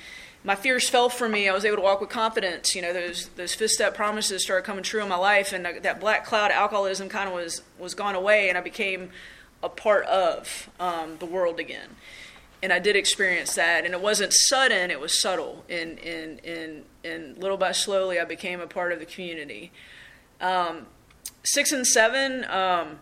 my 0.43 0.55
fears 0.55 0.89
fell 0.89 1.11
from 1.11 1.33
me. 1.33 1.49
I 1.49 1.53
was 1.53 1.65
able 1.65 1.77
to 1.77 1.83
walk 1.83 2.01
with 2.01 2.09
confidence. 2.09 2.75
You 2.75 2.83
know, 2.83 2.95
those 2.95 3.29
those 3.37 3.55
fifth 3.55 3.73
step 3.73 3.95
promises 3.95 4.43
started 4.43 4.65
coming 4.65 4.83
true 4.83 5.03
in 5.03 5.09
my 5.09 5.17
life, 5.17 5.53
and 5.53 5.67
that 5.83 6.01
black 6.01 6.25
cloud 6.25 6.51
alcoholism 6.51 7.09
kind 7.09 7.29
of 7.29 7.35
was 7.35 7.63
was 7.79 7.95
gone 7.95 8.15
away, 8.15 8.49
and 8.49 8.57
I 8.57 8.63
became 8.63 9.11
a 9.63 9.69
part 9.69 10.07
of 10.07 10.71
um, 10.81 11.17
the 11.19 11.27
world 11.27 11.59
again. 11.61 11.89
And 12.67 12.73
I 12.73 12.81
did 12.81 12.97
experience 12.97 13.55
that, 13.55 13.85
and 13.85 13.95
it 13.95 14.01
wasn't 14.01 14.33
sudden; 14.33 14.91
it 14.91 14.99
was 14.99 15.21
subtle. 15.21 15.65
And 15.69 16.01
and 16.01 16.45
and 16.45 16.85
and 17.05 17.39
little 17.39 17.57
by 17.57 17.71
slowly, 17.71 18.19
I 18.19 18.25
became 18.25 18.61
a 18.61 18.67
part 18.67 18.91
of 18.91 18.99
the 18.99 19.07
community. 19.07 19.71
Um, 20.41 20.87
six 21.45 21.71
and 21.71 21.87
seven, 21.87 22.45
um, 22.47 22.99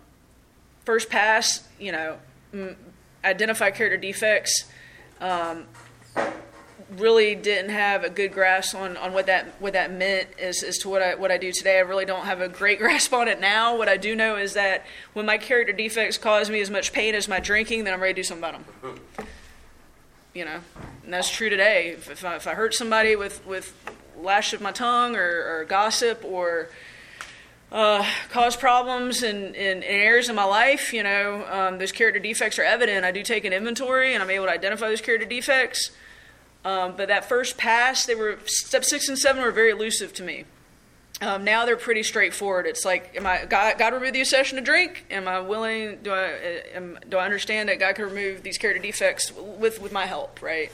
first 0.84 1.08
pass, 1.08 1.66
you 1.80 1.92
know, 1.92 2.18
m- 2.52 2.76
identify 3.24 3.70
character 3.70 3.96
defects. 3.96 4.70
Um, 5.18 5.64
really 6.98 7.34
didn't 7.34 7.70
have 7.70 8.04
a 8.04 8.10
good 8.10 8.34
grasp 8.34 8.74
on, 8.74 8.98
on 8.98 9.14
what 9.14 9.24
that 9.24 9.46
what 9.62 9.72
that 9.72 9.90
meant 9.90 10.28
as, 10.38 10.62
as 10.62 10.76
to 10.76 10.90
what 10.90 11.00
I 11.00 11.14
what 11.14 11.30
I 11.32 11.38
do 11.38 11.52
today. 11.52 11.78
I 11.78 11.80
really 11.80 12.04
don't 12.04 12.26
have 12.26 12.42
a 12.42 12.50
great 12.50 12.78
grasp 12.84 13.14
on 13.14 13.28
it 13.28 13.40
now. 13.40 13.78
What 13.78 13.88
I 13.88 13.96
do 13.96 14.14
know 14.14 14.36
is 14.36 14.52
that 14.52 14.84
when 15.14 15.24
my 15.24 15.38
character 15.38 15.72
defects 15.72 16.18
cause 16.18 16.50
me 16.50 16.60
as 16.60 16.68
much 16.68 16.92
pain 16.92 17.14
as 17.14 17.28
my 17.28 17.40
drinking, 17.40 17.84
then 17.84 17.94
I'm 17.94 18.02
ready 18.02 18.12
to 18.12 18.18
do 18.18 18.24
something 18.24 18.44
about 18.44 18.66
them. 18.82 19.00
You 20.34 20.44
know, 20.44 20.60
and 21.04 21.12
that's 21.12 21.30
true 21.30 21.48
today. 21.48 21.90
If, 21.90 22.10
if, 22.10 22.24
I, 22.24 22.36
if 22.36 22.46
I 22.46 22.54
hurt 22.54 22.74
somebody 22.74 23.14
with 23.14 23.46
with 23.46 23.72
lash 24.16 24.52
of 24.52 24.60
my 24.60 24.72
tongue 24.72 25.16
or, 25.16 25.60
or 25.60 25.64
gossip 25.64 26.24
or 26.24 26.68
uh, 27.70 28.06
cause 28.30 28.56
problems 28.56 29.22
in, 29.22 29.54
in, 29.54 29.78
in, 29.78 29.82
areas 29.82 30.28
of 30.28 30.36
my 30.36 30.44
life. 30.44 30.92
You 30.92 31.02
know, 31.02 31.44
um, 31.50 31.78
those 31.78 31.92
character 31.92 32.20
defects 32.20 32.58
are 32.58 32.64
evident. 32.64 33.04
I 33.04 33.10
do 33.10 33.22
take 33.22 33.44
an 33.44 33.52
inventory 33.52 34.14
and 34.14 34.22
I'm 34.22 34.30
able 34.30 34.46
to 34.46 34.52
identify 34.52 34.88
those 34.88 35.00
character 35.00 35.26
defects. 35.26 35.90
Um, 36.64 36.94
but 36.96 37.08
that 37.08 37.28
first 37.28 37.58
pass, 37.58 38.06
they 38.06 38.14
were 38.14 38.38
step 38.46 38.84
six 38.84 39.08
and 39.08 39.18
seven 39.18 39.42
were 39.42 39.50
very 39.50 39.70
elusive 39.70 40.14
to 40.14 40.22
me. 40.22 40.44
Um, 41.20 41.44
now 41.44 41.64
they're 41.64 41.76
pretty 41.76 42.02
straightforward. 42.02 42.66
It's 42.66 42.84
like, 42.84 43.14
am 43.16 43.26
I 43.26 43.44
God, 43.44 43.78
God 43.78 43.94
remove 43.94 44.12
the 44.12 44.20
obsession 44.20 44.56
to 44.56 44.62
drink? 44.62 45.06
Am 45.10 45.28
I 45.28 45.40
willing? 45.40 45.98
Do 46.02 46.12
I 46.12 46.62
am, 46.74 46.98
do 47.08 47.16
I 47.18 47.24
understand 47.24 47.68
that 47.68 47.78
God 47.78 47.94
can 47.94 48.04
remove 48.06 48.42
these 48.42 48.58
character 48.58 48.82
defects 48.82 49.32
with 49.32 49.80
with 49.80 49.92
my 49.92 50.06
help? 50.06 50.42
Right? 50.42 50.72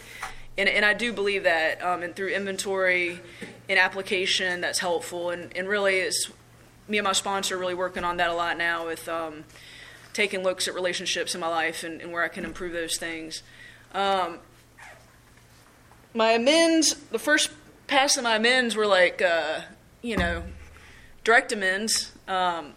And, 0.58 0.68
and 0.68 0.84
I 0.84 0.94
do 0.94 1.12
believe 1.12 1.44
that, 1.44 1.82
um, 1.82 2.02
and 2.02 2.14
through 2.14 2.28
inventory 2.28 3.20
and 3.68 3.78
application, 3.78 4.60
that's 4.60 4.80
helpful. 4.80 5.30
And, 5.30 5.56
and 5.56 5.68
really, 5.68 5.96
it's 5.96 6.30
me 6.88 6.98
and 6.98 7.04
my 7.04 7.12
sponsor 7.12 7.56
really 7.56 7.74
working 7.74 8.04
on 8.04 8.16
that 8.16 8.30
a 8.30 8.34
lot 8.34 8.58
now 8.58 8.86
with 8.86 9.08
um, 9.08 9.44
taking 10.12 10.42
looks 10.42 10.66
at 10.68 10.74
relationships 10.74 11.34
in 11.34 11.40
my 11.40 11.48
life 11.48 11.84
and, 11.84 12.00
and 12.00 12.12
where 12.12 12.24
I 12.24 12.28
can 12.28 12.44
improve 12.44 12.72
those 12.72 12.96
things. 12.96 13.42
Um, 13.94 14.38
my 16.14 16.32
amends, 16.32 16.94
the 16.94 17.18
first 17.18 17.50
pass 17.86 18.16
of 18.16 18.24
my 18.24 18.36
amends 18.36 18.74
were 18.74 18.86
like, 18.86 19.22
uh, 19.22 19.60
you 20.02 20.16
know, 20.16 20.42
direct 21.24 21.52
amends. 21.52 22.12
Um, 22.28 22.74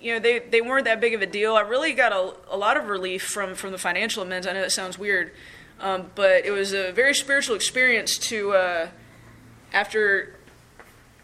you 0.00 0.12
know, 0.12 0.18
they, 0.18 0.38
they 0.38 0.60
weren't 0.60 0.84
that 0.84 1.00
big 1.00 1.14
of 1.14 1.22
a 1.22 1.26
deal. 1.26 1.54
I 1.54 1.62
really 1.62 1.92
got 1.92 2.12
a, 2.12 2.34
a 2.50 2.56
lot 2.56 2.76
of 2.76 2.88
relief 2.88 3.22
from, 3.22 3.54
from 3.54 3.72
the 3.72 3.78
financial 3.78 4.22
amends. 4.22 4.46
I 4.46 4.52
know 4.52 4.60
that 4.60 4.72
sounds 4.72 4.98
weird, 4.98 5.32
um, 5.80 6.10
but 6.14 6.44
it 6.44 6.50
was 6.50 6.72
a 6.72 6.92
very 6.92 7.14
spiritual 7.14 7.56
experience 7.56 8.18
to, 8.18 8.52
uh, 8.52 8.88
after 9.72 10.36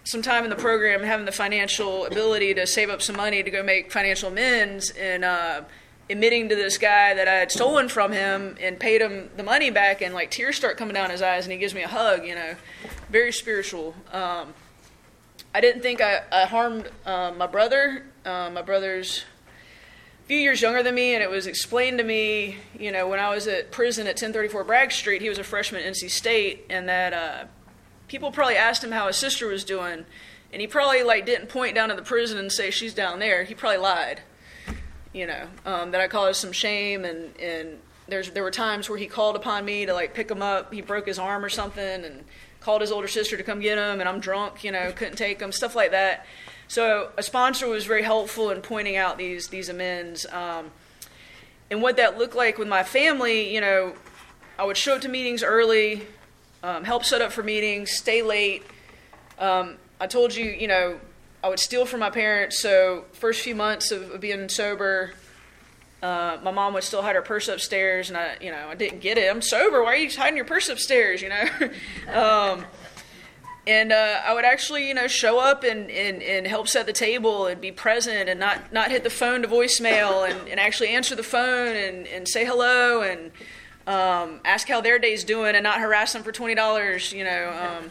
some 0.05 0.23
time 0.23 0.45
in 0.45 0.51
the 0.51 0.57
program, 0.57 1.03
having 1.03 1.27
the 1.27 1.33
financial 1.33 2.07
ability 2.07 2.55
to 2.55 2.67
save 2.67 2.89
up 2.89 3.03
some 3.03 3.17
money 3.17 3.43
to 3.43 3.51
go 3.51 3.63
make 3.63 3.93
financial 3.93 4.31
amends 4.31 4.91
and 4.93 5.25
uh, 5.25 5.63
admitting 6.09 6.49
to 6.49 6.57
this 6.57 6.79
guy 6.79 7.15
that 7.15 7.29
I 7.29 7.35
had 7.35 7.53
stolen 7.53 7.89
from 7.89 8.13
him 8.13 8.57
and 8.61 8.81
paid 8.81 9.03
him 9.03 9.31
the 9.37 9.43
money 9.43 9.71
back, 9.71 10.01
and 10.01 10.15
like 10.15 10.31
tears 10.31 10.57
start 10.57 10.79
coming 10.79 10.95
down 10.95 11.11
his 11.11 11.23
eyes, 11.23 11.45
and 11.45 11.53
he 11.53 11.59
gives 11.59 11.75
me 11.75 11.83
a 11.83 11.89
hug. 11.89 12.25
You 12.25 12.35
know, 12.35 12.55
very 13.11 13.33
spiritual. 13.33 13.95
Um, 14.11 14.55
I 15.55 15.61
didn't 15.61 15.83
think 15.83 16.01
I, 16.01 16.23
I 16.31 16.45
harmed 16.45 16.91
uh, 17.05 17.33
my 17.37 17.47
brother. 17.47 18.05
Uh, 18.25 18.51
my 18.53 18.63
brother's 18.63 19.25
a 20.25 20.27
few 20.27 20.39
years 20.39 20.63
younger 20.63 20.83
than 20.83 20.95
me, 20.95 21.15
and 21.15 21.23
it 21.23 21.31
was 21.31 21.47
explained 21.47 21.99
to 21.99 22.05
me, 22.05 22.59
you 22.79 22.93
know, 22.93 23.09
when 23.09 23.19
I 23.19 23.31
was 23.35 23.47
at 23.49 23.73
prison 23.73 24.07
at 24.07 24.11
1034 24.11 24.65
Bragg 24.65 24.93
Street, 24.93 25.23
he 25.23 25.29
was 25.29 25.39
a 25.39 25.45
freshman 25.45 25.83
at 25.83 25.93
NC 25.93 26.11
State, 26.11 26.67
and 26.71 26.89
that 26.89 27.13
uh, 27.13 27.45
people 28.09 28.31
probably 28.31 28.57
asked 28.57 28.85
him 28.85 28.93
how 28.93 29.09
his 29.09 29.17
sister 29.17 29.49
was 29.49 29.65
doing, 29.65 30.05
and 30.53 30.61
he 30.61 30.67
probably 30.67 31.03
like 31.03 31.27
didn't 31.27 31.49
point 31.49 31.75
down 31.75 31.89
to 31.89 31.95
the 31.95 32.03
prison 32.03 32.39
and 32.39 32.53
say 32.53 32.71
she's 32.71 32.95
down 32.95 33.19
there. 33.19 33.45
He 33.45 33.55
probably 33.55 33.79
lied 33.79 34.23
you 35.13 35.27
know, 35.27 35.47
um, 35.67 35.91
that 35.91 36.01
I 36.01 36.09
caused 36.09 36.41
some 36.41 36.53
shame 36.53 37.05
and, 37.05 37.37
and 37.39 37.79
there's, 38.09 38.31
there 38.31 38.43
were 38.43 38.51
times 38.51 38.89
where 38.89 38.99
he 38.99 39.07
called 39.07 39.37
upon 39.37 39.65
me 39.65 39.87
to 39.87 39.95
like 39.95 40.15
pick 40.15 40.31
him 40.31 40.43
up. 40.43 40.73
He 40.73 40.81
broke 40.81 41.07
his 41.07 41.19
arm 41.19 41.45
or 41.45 41.49
something 41.49 42.05
and 42.05 42.25
called 42.61 42.83
his 42.83 42.93
older 42.93 43.09
sister 43.09 43.37
to 43.37 43.43
come 43.43 43.61
get 43.61 43.79
him 43.79 44.01
and 44.01 44.09
I'm 44.09 44.21
drunk, 44.21 44.65
you 44.65 44.71
know, 44.71 44.93
couldn't 44.93 45.17
take 45.17 45.41
him, 45.41 45.53
stuff 45.53 45.75
like 45.75 45.91
that. 45.91 46.27
So 46.69 47.11
a 47.17 47.23
sponsor 47.23 47.67
was 47.67 47.85
very 47.85 48.03
helpful 48.03 48.51
in 48.51 48.61
pointing 48.63 48.97
out 48.97 49.19
these, 49.19 49.49
these 49.49 49.69
amends. 49.69 50.25
Um, 50.27 50.71
and 51.71 51.83
what 51.83 51.97
that 51.97 52.19
looked 52.19 52.35
like 52.35 52.59
with 52.59 52.69
my 52.69 52.83
family, 52.83 53.53
you 53.53 53.61
know, 53.61 53.95
I 54.59 54.65
would 54.65 54.77
show 54.77 54.95
up 54.95 55.01
to 55.03 55.09
meetings 55.09 55.43
early, 55.43 56.07
um, 56.63 56.85
help 56.85 57.05
set 57.05 57.23
up 57.23 57.33
for 57.33 57.43
meetings, 57.43 57.93
stay 57.93 58.23
late. 58.23 58.63
Um, 59.39 59.79
I 59.99 60.07
told 60.07 60.35
you, 60.35 60.45
you 60.45 60.69
know, 60.69 61.01
I 61.43 61.49
would 61.49 61.59
steal 61.59 61.87
from 61.87 62.01
my 62.01 62.11
parents. 62.11 62.61
So 62.61 63.07
first 63.13 63.41
few 63.41 63.55
months 63.55 63.91
of, 63.91 64.21
being 64.21 64.49
sober, 64.49 65.13
uh, 66.03 66.39
my 66.43 66.51
mom 66.51 66.75
would 66.75 66.85
still 66.85 67.03
hide 67.03 67.15
her 67.15 67.23
purse 67.23 67.49
upstairs, 67.49 68.09
and 68.09 68.17
I, 68.17 68.37
you 68.41 68.51
know, 68.51 68.69
I 68.69 68.75
didn't 68.75 69.01
get 69.01 69.19
it. 69.19 69.31
I'm 69.31 69.43
sober. 69.43 69.83
Why 69.83 69.93
are 69.93 69.97
you 69.97 70.11
hiding 70.11 70.37
your 70.37 70.47
purse 70.47 70.69
upstairs? 70.69 71.23
You 71.23 71.31
know. 71.31 71.45
um, 72.13 72.65
and 73.67 73.93
uh, 73.93 74.21
I 74.25 74.35
would 74.35 74.45
actually, 74.45 74.89
you 74.89 74.95
know, 74.95 75.07
show 75.07 75.39
up 75.39 75.65
and, 75.65 75.91
and, 75.91 76.23
and 76.23 76.47
help 76.47 76.67
set 76.67 76.87
the 76.87 76.93
table 76.93 77.47
and 77.47 77.61
be 77.61 77.71
present 77.71 78.29
and 78.29 78.41
not, 78.41 78.73
not 78.73 78.91
hit 78.91 79.05
the 79.05 79.11
phone 79.11 79.43
to 79.43 79.49
voicemail 79.49 80.29
and, 80.29 80.49
and 80.49 80.59
actually 80.59 80.89
answer 80.89 81.15
the 81.15 81.23
phone 81.23 81.77
and, 81.77 82.07
and 82.09 82.27
say 82.27 82.45
hello 82.45 83.03
and 83.03 83.31
um, 83.87 84.41
ask 84.45 84.67
how 84.67 84.81
their 84.81 84.99
day's 84.99 85.25
doing 85.25 85.55
and 85.55 85.63
not 85.63 85.79
harass 85.79 86.13
them 86.13 86.23
for 86.23 86.33
twenty 86.33 86.55
dollars, 86.55 87.13
you 87.13 87.25
know. 87.25 87.51
Um, 87.51 87.91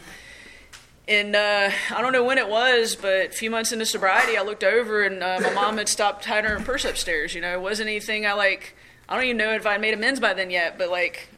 and 1.10 1.34
uh, 1.34 1.70
I 1.90 2.00
don't 2.00 2.12
know 2.12 2.22
when 2.22 2.38
it 2.38 2.48
was, 2.48 2.94
but 2.94 3.26
a 3.26 3.30
few 3.30 3.50
months 3.50 3.72
into 3.72 3.84
sobriety, 3.84 4.36
I 4.36 4.42
looked 4.42 4.62
over 4.62 5.02
and 5.02 5.22
uh, 5.24 5.40
my 5.42 5.52
mom 5.52 5.76
had 5.76 5.88
stopped 5.88 6.24
hiding 6.24 6.48
her 6.48 6.60
purse 6.60 6.84
upstairs. 6.84 7.34
You 7.34 7.40
know, 7.40 7.52
it 7.52 7.60
wasn't 7.60 7.88
anything 7.88 8.26
I 8.26 8.34
like. 8.34 8.76
I 9.08 9.16
don't 9.16 9.24
even 9.24 9.36
know 9.36 9.50
if 9.50 9.66
I 9.66 9.76
made 9.76 9.92
amends 9.92 10.20
by 10.20 10.34
then 10.34 10.50
yet, 10.50 10.78
but 10.78 10.88
like, 10.88 11.28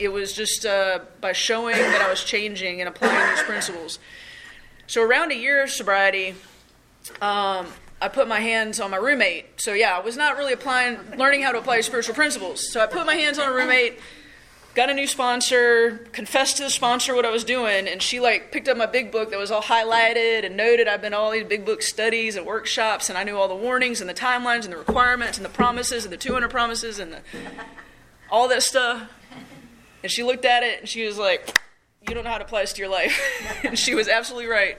it 0.00 0.08
was 0.08 0.32
just 0.32 0.66
uh, 0.66 0.98
by 1.20 1.30
showing 1.30 1.76
that 1.76 2.02
I 2.02 2.10
was 2.10 2.24
changing 2.24 2.80
and 2.80 2.88
applying 2.88 3.30
these 3.30 3.44
principles. 3.44 4.00
So 4.88 5.00
around 5.00 5.30
a 5.30 5.36
year 5.36 5.62
of 5.62 5.70
sobriety, 5.70 6.34
um, 7.22 7.68
I 8.02 8.08
put 8.08 8.26
my 8.26 8.40
hands 8.40 8.80
on 8.80 8.90
my 8.90 8.96
roommate. 8.96 9.60
So 9.60 9.74
yeah, 9.74 9.96
I 9.96 10.00
was 10.00 10.16
not 10.16 10.38
really 10.38 10.54
applying, 10.54 10.98
learning 11.16 11.42
how 11.42 11.52
to 11.52 11.58
apply 11.58 11.82
spiritual 11.82 12.16
principles. 12.16 12.72
So 12.72 12.80
I 12.80 12.86
put 12.86 13.06
my 13.06 13.14
hands 13.14 13.38
on 13.38 13.48
a 13.48 13.52
roommate 13.52 14.00
got 14.80 14.88
a 14.88 14.94
new 14.94 15.06
sponsor, 15.06 15.98
confessed 16.12 16.56
to 16.56 16.62
the 16.62 16.70
sponsor 16.70 17.14
what 17.14 17.26
I 17.26 17.30
was 17.30 17.44
doing, 17.44 17.86
and 17.86 18.00
she 18.00 18.18
like 18.18 18.50
picked 18.50 18.66
up 18.66 18.78
my 18.78 18.86
big 18.86 19.12
book 19.12 19.28
that 19.28 19.38
was 19.38 19.50
all 19.50 19.60
highlighted 19.60 20.46
and 20.46 20.56
noted. 20.56 20.88
I've 20.88 21.02
been 21.02 21.12
all 21.12 21.30
these 21.30 21.44
big 21.44 21.66
book 21.66 21.82
studies 21.82 22.34
and 22.34 22.46
workshops, 22.46 23.10
and 23.10 23.18
I 23.18 23.22
knew 23.22 23.36
all 23.36 23.46
the 23.46 23.54
warnings 23.54 24.00
and 24.00 24.08
the 24.08 24.14
timelines 24.14 24.64
and 24.64 24.72
the 24.72 24.78
requirements 24.78 25.36
and 25.36 25.44
the 25.44 25.50
promises 25.50 26.04
and 26.04 26.12
the 26.12 26.16
200 26.16 26.48
promises 26.48 26.98
and 26.98 27.12
the, 27.12 27.20
all 28.30 28.48
that 28.48 28.62
stuff. 28.62 29.10
And 30.02 30.10
she 30.10 30.22
looked 30.22 30.46
at 30.46 30.62
it 30.62 30.80
and 30.80 30.88
she 30.88 31.04
was 31.04 31.18
like, 31.18 31.60
"You 32.08 32.14
don't 32.14 32.24
know 32.24 32.30
how 32.30 32.38
to 32.38 32.44
apply 32.44 32.62
this 32.62 32.72
to 32.72 32.78
your 32.80 32.90
life," 32.90 33.20
and 33.62 33.78
she 33.78 33.94
was 33.94 34.08
absolutely 34.08 34.48
right. 34.48 34.78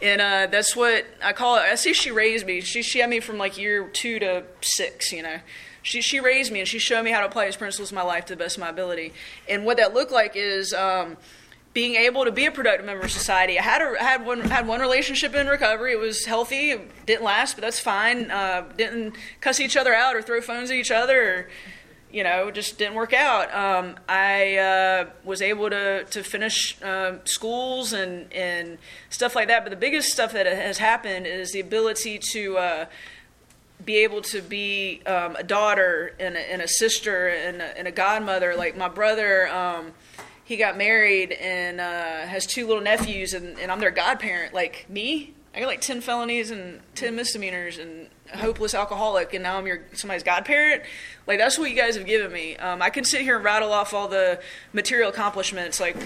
And 0.00 0.22
uh, 0.22 0.46
that's 0.50 0.74
what 0.74 1.04
I 1.22 1.34
call 1.34 1.56
it. 1.56 1.60
I 1.60 1.74
see 1.74 1.92
she 1.92 2.10
raised 2.10 2.46
me. 2.46 2.62
She 2.62 2.80
she 2.80 3.00
had 3.00 3.10
me 3.10 3.20
from 3.20 3.36
like 3.36 3.58
year 3.58 3.86
two 3.86 4.18
to 4.18 4.44
six, 4.62 5.12
you 5.12 5.22
know 5.22 5.40
she, 5.86 6.00
she 6.02 6.18
raised 6.18 6.52
me 6.52 6.58
and 6.58 6.68
she 6.68 6.80
showed 6.80 7.04
me 7.04 7.12
how 7.12 7.20
to 7.20 7.26
apply 7.26 7.46
these 7.46 7.56
principles 7.56 7.92
in 7.92 7.94
my 7.94 8.02
life 8.02 8.24
to 8.26 8.32
the 8.34 8.38
best 8.38 8.56
of 8.56 8.60
my 8.60 8.68
ability. 8.68 9.12
And 9.48 9.64
what 9.64 9.76
that 9.76 9.94
looked 9.94 10.10
like 10.10 10.32
is 10.34 10.74
um, 10.74 11.16
being 11.72 11.94
able 11.94 12.24
to 12.24 12.32
be 12.32 12.44
a 12.44 12.50
productive 12.50 12.84
member 12.84 13.04
of 13.04 13.12
society. 13.12 13.56
I 13.56 13.62
had 13.62 13.82
a, 13.82 14.02
had 14.02 14.26
one 14.26 14.40
had 14.40 14.66
one 14.66 14.80
relationship 14.80 15.34
in 15.34 15.46
recovery. 15.46 15.92
It 15.92 16.00
was 16.00 16.24
healthy. 16.24 16.72
It 16.72 17.06
didn't 17.06 17.22
last, 17.22 17.54
but 17.54 17.62
that's 17.62 17.78
fine. 17.78 18.32
Uh, 18.32 18.64
didn't 18.76 19.14
cuss 19.40 19.60
each 19.60 19.76
other 19.76 19.94
out 19.94 20.16
or 20.16 20.22
throw 20.22 20.40
phones 20.40 20.70
at 20.70 20.76
each 20.76 20.90
other. 20.90 21.22
Or, 21.22 21.48
you 22.10 22.24
know, 22.24 22.50
just 22.50 22.78
didn't 22.78 22.94
work 22.94 23.12
out. 23.12 23.54
Um, 23.54 23.96
I 24.08 24.56
uh, 24.56 25.10
was 25.22 25.40
able 25.40 25.70
to 25.70 26.04
to 26.04 26.24
finish 26.24 26.82
uh, 26.82 27.18
schools 27.24 27.92
and 27.92 28.32
and 28.32 28.78
stuff 29.08 29.36
like 29.36 29.46
that. 29.46 29.62
But 29.62 29.70
the 29.70 29.76
biggest 29.76 30.08
stuff 30.10 30.32
that 30.32 30.46
has 30.46 30.78
happened 30.78 31.26
is 31.28 31.52
the 31.52 31.60
ability 31.60 32.18
to 32.32 32.58
uh, 32.58 32.86
be 33.84 33.98
able 33.98 34.22
to 34.22 34.40
be 34.42 35.02
um, 35.06 35.36
a 35.36 35.42
daughter 35.42 36.14
and 36.18 36.36
a, 36.36 36.52
and 36.52 36.62
a 36.62 36.68
sister 36.68 37.28
and 37.28 37.60
a, 37.60 37.78
and 37.78 37.86
a, 37.86 37.92
godmother. 37.92 38.56
Like 38.56 38.76
my 38.76 38.88
brother, 38.88 39.48
um, 39.48 39.92
he 40.44 40.56
got 40.56 40.76
married 40.76 41.32
and 41.32 41.80
uh, 41.80 42.26
has 42.26 42.46
two 42.46 42.66
little 42.66 42.82
nephews, 42.82 43.34
and, 43.34 43.58
and 43.58 43.70
I'm 43.70 43.80
their 43.80 43.90
godparent. 43.90 44.54
Like 44.54 44.86
me, 44.88 45.34
I 45.54 45.60
got 45.60 45.66
like 45.66 45.80
10 45.80 46.00
felonies 46.00 46.50
and 46.50 46.80
10 46.94 47.14
misdemeanors 47.16 47.78
and 47.78 48.08
a 48.32 48.38
hopeless 48.38 48.74
alcoholic, 48.74 49.34
and 49.34 49.42
now 49.42 49.58
I'm 49.58 49.66
your 49.66 49.80
somebody's 49.92 50.22
godparent. 50.22 50.82
Like 51.26 51.38
that's 51.38 51.58
what 51.58 51.70
you 51.70 51.76
guys 51.76 51.96
have 51.96 52.06
given 52.06 52.32
me. 52.32 52.56
Um, 52.56 52.82
I 52.82 52.90
can 52.90 53.04
sit 53.04 53.22
here 53.22 53.36
and 53.36 53.44
rattle 53.44 53.72
off 53.72 53.94
all 53.94 54.08
the 54.08 54.40
material 54.72 55.10
accomplishments, 55.10 55.80
like 55.80 55.96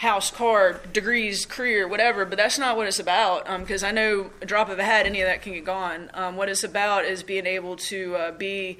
house, 0.00 0.30
car, 0.30 0.80
degrees, 0.94 1.44
career, 1.44 1.86
whatever, 1.86 2.24
but 2.24 2.38
that's 2.38 2.58
not 2.58 2.74
what 2.74 2.86
it's 2.86 2.98
about. 2.98 3.44
Because 3.60 3.84
um, 3.84 3.88
I 3.90 3.92
know 3.92 4.30
a 4.40 4.46
drop 4.46 4.70
of 4.70 4.78
a 4.78 4.82
hat, 4.82 5.04
any 5.04 5.20
of 5.20 5.28
that 5.28 5.42
can 5.42 5.52
get 5.52 5.66
gone. 5.66 6.10
Um, 6.14 6.36
what 6.36 6.48
it's 6.48 6.64
about 6.64 7.04
is 7.04 7.22
being 7.22 7.44
able 7.44 7.76
to 7.76 8.16
uh, 8.16 8.32
be 8.32 8.78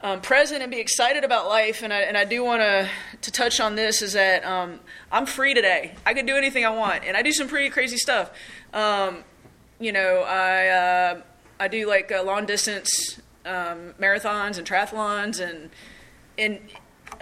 um, 0.00 0.22
present 0.22 0.62
and 0.62 0.70
be 0.70 0.80
excited 0.80 1.24
about 1.24 1.46
life. 1.46 1.82
And 1.82 1.92
I, 1.92 2.00
and 2.00 2.16
I 2.16 2.24
do 2.24 2.42
want 2.42 2.62
to 2.62 2.88
to 3.20 3.30
touch 3.30 3.60
on 3.60 3.74
this 3.74 4.00
is 4.00 4.14
that 4.14 4.46
um, 4.46 4.80
I'm 5.12 5.26
free 5.26 5.52
today. 5.52 5.94
I 6.06 6.14
can 6.14 6.24
do 6.24 6.36
anything 6.36 6.64
I 6.64 6.70
want, 6.70 7.04
and 7.04 7.18
I 7.18 7.22
do 7.22 7.32
some 7.32 7.48
pretty 7.48 7.68
crazy 7.68 7.98
stuff. 7.98 8.30
Um, 8.72 9.24
you 9.78 9.92
know, 9.92 10.24
I 10.26 10.68
uh, 10.68 11.20
I 11.60 11.68
do 11.68 11.86
like 11.86 12.10
uh, 12.10 12.22
long 12.22 12.46
distance 12.46 13.20
um, 13.44 13.92
marathons 14.00 14.56
and 14.56 14.66
triathlons 14.66 15.38
and 15.38 15.68
and 16.38 16.60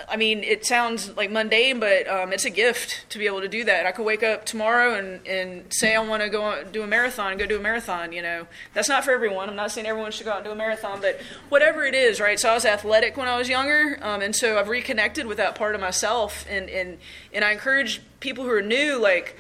I 0.08 0.16
mean, 0.16 0.42
it 0.42 0.64
sounds 0.64 1.16
like 1.16 1.30
mundane, 1.30 1.80
but 1.80 2.08
um, 2.08 2.32
it's 2.32 2.44
a 2.44 2.50
gift 2.50 3.04
to 3.10 3.18
be 3.18 3.26
able 3.26 3.40
to 3.40 3.48
do 3.48 3.64
that. 3.64 3.86
I 3.86 3.92
could 3.92 4.04
wake 4.04 4.22
up 4.22 4.44
tomorrow 4.44 4.94
and, 4.94 5.26
and 5.26 5.72
say 5.72 5.94
I 5.94 6.00
want 6.00 6.22
to 6.22 6.28
go 6.28 6.64
do 6.64 6.82
a 6.82 6.86
marathon 6.86 7.32
and 7.32 7.40
go 7.40 7.46
do 7.46 7.56
a 7.58 7.62
marathon. 7.62 8.12
You 8.12 8.22
know, 8.22 8.46
that's 8.72 8.88
not 8.88 9.04
for 9.04 9.12
everyone. 9.12 9.48
I'm 9.48 9.56
not 9.56 9.70
saying 9.70 9.86
everyone 9.86 10.12
should 10.12 10.26
go 10.26 10.32
out 10.32 10.38
and 10.38 10.44
do 10.44 10.50
a 10.50 10.56
marathon, 10.56 11.00
but 11.00 11.20
whatever 11.48 11.84
it 11.84 11.94
is, 11.94 12.20
right? 12.20 12.38
So 12.38 12.50
I 12.50 12.54
was 12.54 12.64
athletic 12.64 13.16
when 13.16 13.28
I 13.28 13.36
was 13.36 13.48
younger, 13.48 13.98
um, 14.02 14.22
and 14.22 14.34
so 14.34 14.58
I've 14.58 14.68
reconnected 14.68 15.26
with 15.26 15.38
that 15.38 15.54
part 15.54 15.74
of 15.74 15.80
myself, 15.80 16.46
and 16.48 16.68
and 16.70 16.98
and 17.32 17.44
I 17.44 17.52
encourage 17.52 18.00
people 18.20 18.44
who 18.44 18.50
are 18.50 18.62
new, 18.62 18.98
like. 19.00 19.36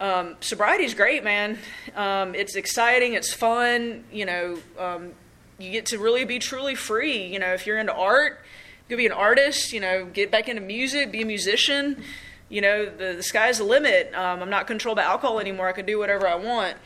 Um, 0.00 0.36
sobriety 0.38 0.84
is 0.84 0.94
great, 0.94 1.24
man. 1.24 1.58
Um, 1.96 2.36
it's 2.36 2.54
exciting. 2.54 3.14
It's 3.14 3.34
fun. 3.34 4.04
You 4.12 4.26
know, 4.26 4.58
um, 4.78 5.10
you 5.58 5.72
get 5.72 5.86
to 5.86 5.98
really 5.98 6.24
be 6.24 6.38
truly 6.38 6.76
free. 6.76 7.26
You 7.26 7.40
know, 7.40 7.52
if 7.52 7.66
you're 7.66 7.78
into 7.80 7.92
art, 7.92 8.40
go 8.88 8.96
be 8.96 9.06
an 9.06 9.12
artist, 9.12 9.72
you 9.72 9.80
know, 9.80 10.06
get 10.06 10.30
back 10.30 10.48
into 10.48 10.62
music, 10.62 11.12
be 11.12 11.22
a 11.22 11.26
musician. 11.26 12.02
You 12.48 12.62
know, 12.62 12.86
the, 12.86 13.14
the 13.16 13.22
sky's 13.22 13.58
the 13.58 13.64
limit. 13.64 14.14
Um, 14.14 14.42
I'm 14.42 14.50
not 14.50 14.66
controlled 14.66 14.96
by 14.96 15.02
alcohol 15.02 15.38
anymore. 15.38 15.68
I 15.68 15.72
can 15.72 15.84
do 15.84 15.98
whatever 15.98 16.26
I 16.26 16.36
want. 16.36 16.76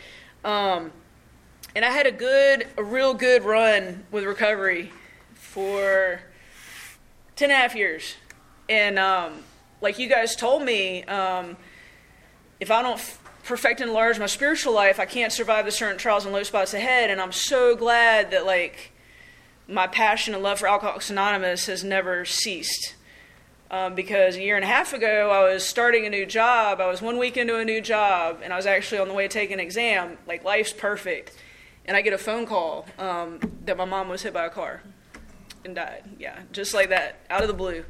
Um, 0.44 0.90
and 1.74 1.84
I 1.84 1.90
had 1.90 2.06
a 2.06 2.12
good, 2.12 2.66
a 2.76 2.82
real 2.82 3.14
good 3.14 3.44
run 3.44 4.04
with 4.10 4.24
recovery 4.24 4.92
for 5.34 6.20
10 7.36 7.50
and 7.50 7.56
a 7.56 7.60
half 7.60 7.76
years. 7.76 8.16
And 8.68 8.98
um, 8.98 9.44
like 9.80 9.98
you 9.98 10.08
guys 10.08 10.34
told 10.34 10.62
me, 10.62 11.04
um, 11.04 11.56
if 12.58 12.70
I 12.70 12.82
don't 12.82 12.94
f- 12.94 13.20
perfect 13.44 13.80
and 13.80 13.90
enlarge 13.90 14.18
my 14.18 14.26
spiritual 14.26 14.72
life, 14.72 14.98
I 15.00 15.04
can't 15.04 15.32
survive 15.32 15.64
the 15.64 15.70
certain 15.70 15.98
trials 15.98 16.24
and 16.24 16.34
low 16.34 16.42
spots 16.42 16.74
ahead. 16.74 17.10
And 17.10 17.20
I'm 17.20 17.32
so 17.32 17.76
glad 17.76 18.30
that, 18.32 18.46
like, 18.46 18.91
my 19.72 19.86
passion 19.86 20.34
and 20.34 20.42
love 20.42 20.58
for 20.58 20.68
Alcoholics 20.68 21.10
Anonymous 21.10 21.66
has 21.66 21.82
never 21.82 22.24
ceased. 22.24 22.94
Um, 23.70 23.94
because 23.94 24.36
a 24.36 24.42
year 24.42 24.56
and 24.56 24.64
a 24.64 24.68
half 24.68 24.92
ago, 24.92 25.30
I 25.30 25.50
was 25.50 25.66
starting 25.66 26.04
a 26.04 26.10
new 26.10 26.26
job. 26.26 26.78
I 26.78 26.86
was 26.88 27.00
one 27.00 27.16
week 27.16 27.38
into 27.38 27.56
a 27.56 27.64
new 27.64 27.80
job, 27.80 28.40
and 28.42 28.52
I 28.52 28.56
was 28.56 28.66
actually 28.66 28.98
on 28.98 29.08
the 29.08 29.14
way 29.14 29.26
to 29.26 29.32
take 29.32 29.50
an 29.50 29.58
exam. 29.58 30.18
Like, 30.26 30.44
life's 30.44 30.74
perfect. 30.74 31.34
And 31.86 31.96
I 31.96 32.02
get 32.02 32.12
a 32.12 32.18
phone 32.18 32.44
call 32.44 32.86
um, 32.98 33.40
that 33.64 33.78
my 33.78 33.86
mom 33.86 34.10
was 34.10 34.22
hit 34.22 34.34
by 34.34 34.44
a 34.44 34.50
car 34.50 34.82
and 35.64 35.74
died. 35.74 36.04
Yeah, 36.18 36.38
just 36.52 36.74
like 36.74 36.90
that, 36.90 37.20
out 37.30 37.40
of 37.40 37.48
the 37.48 37.54
blue. 37.54 37.84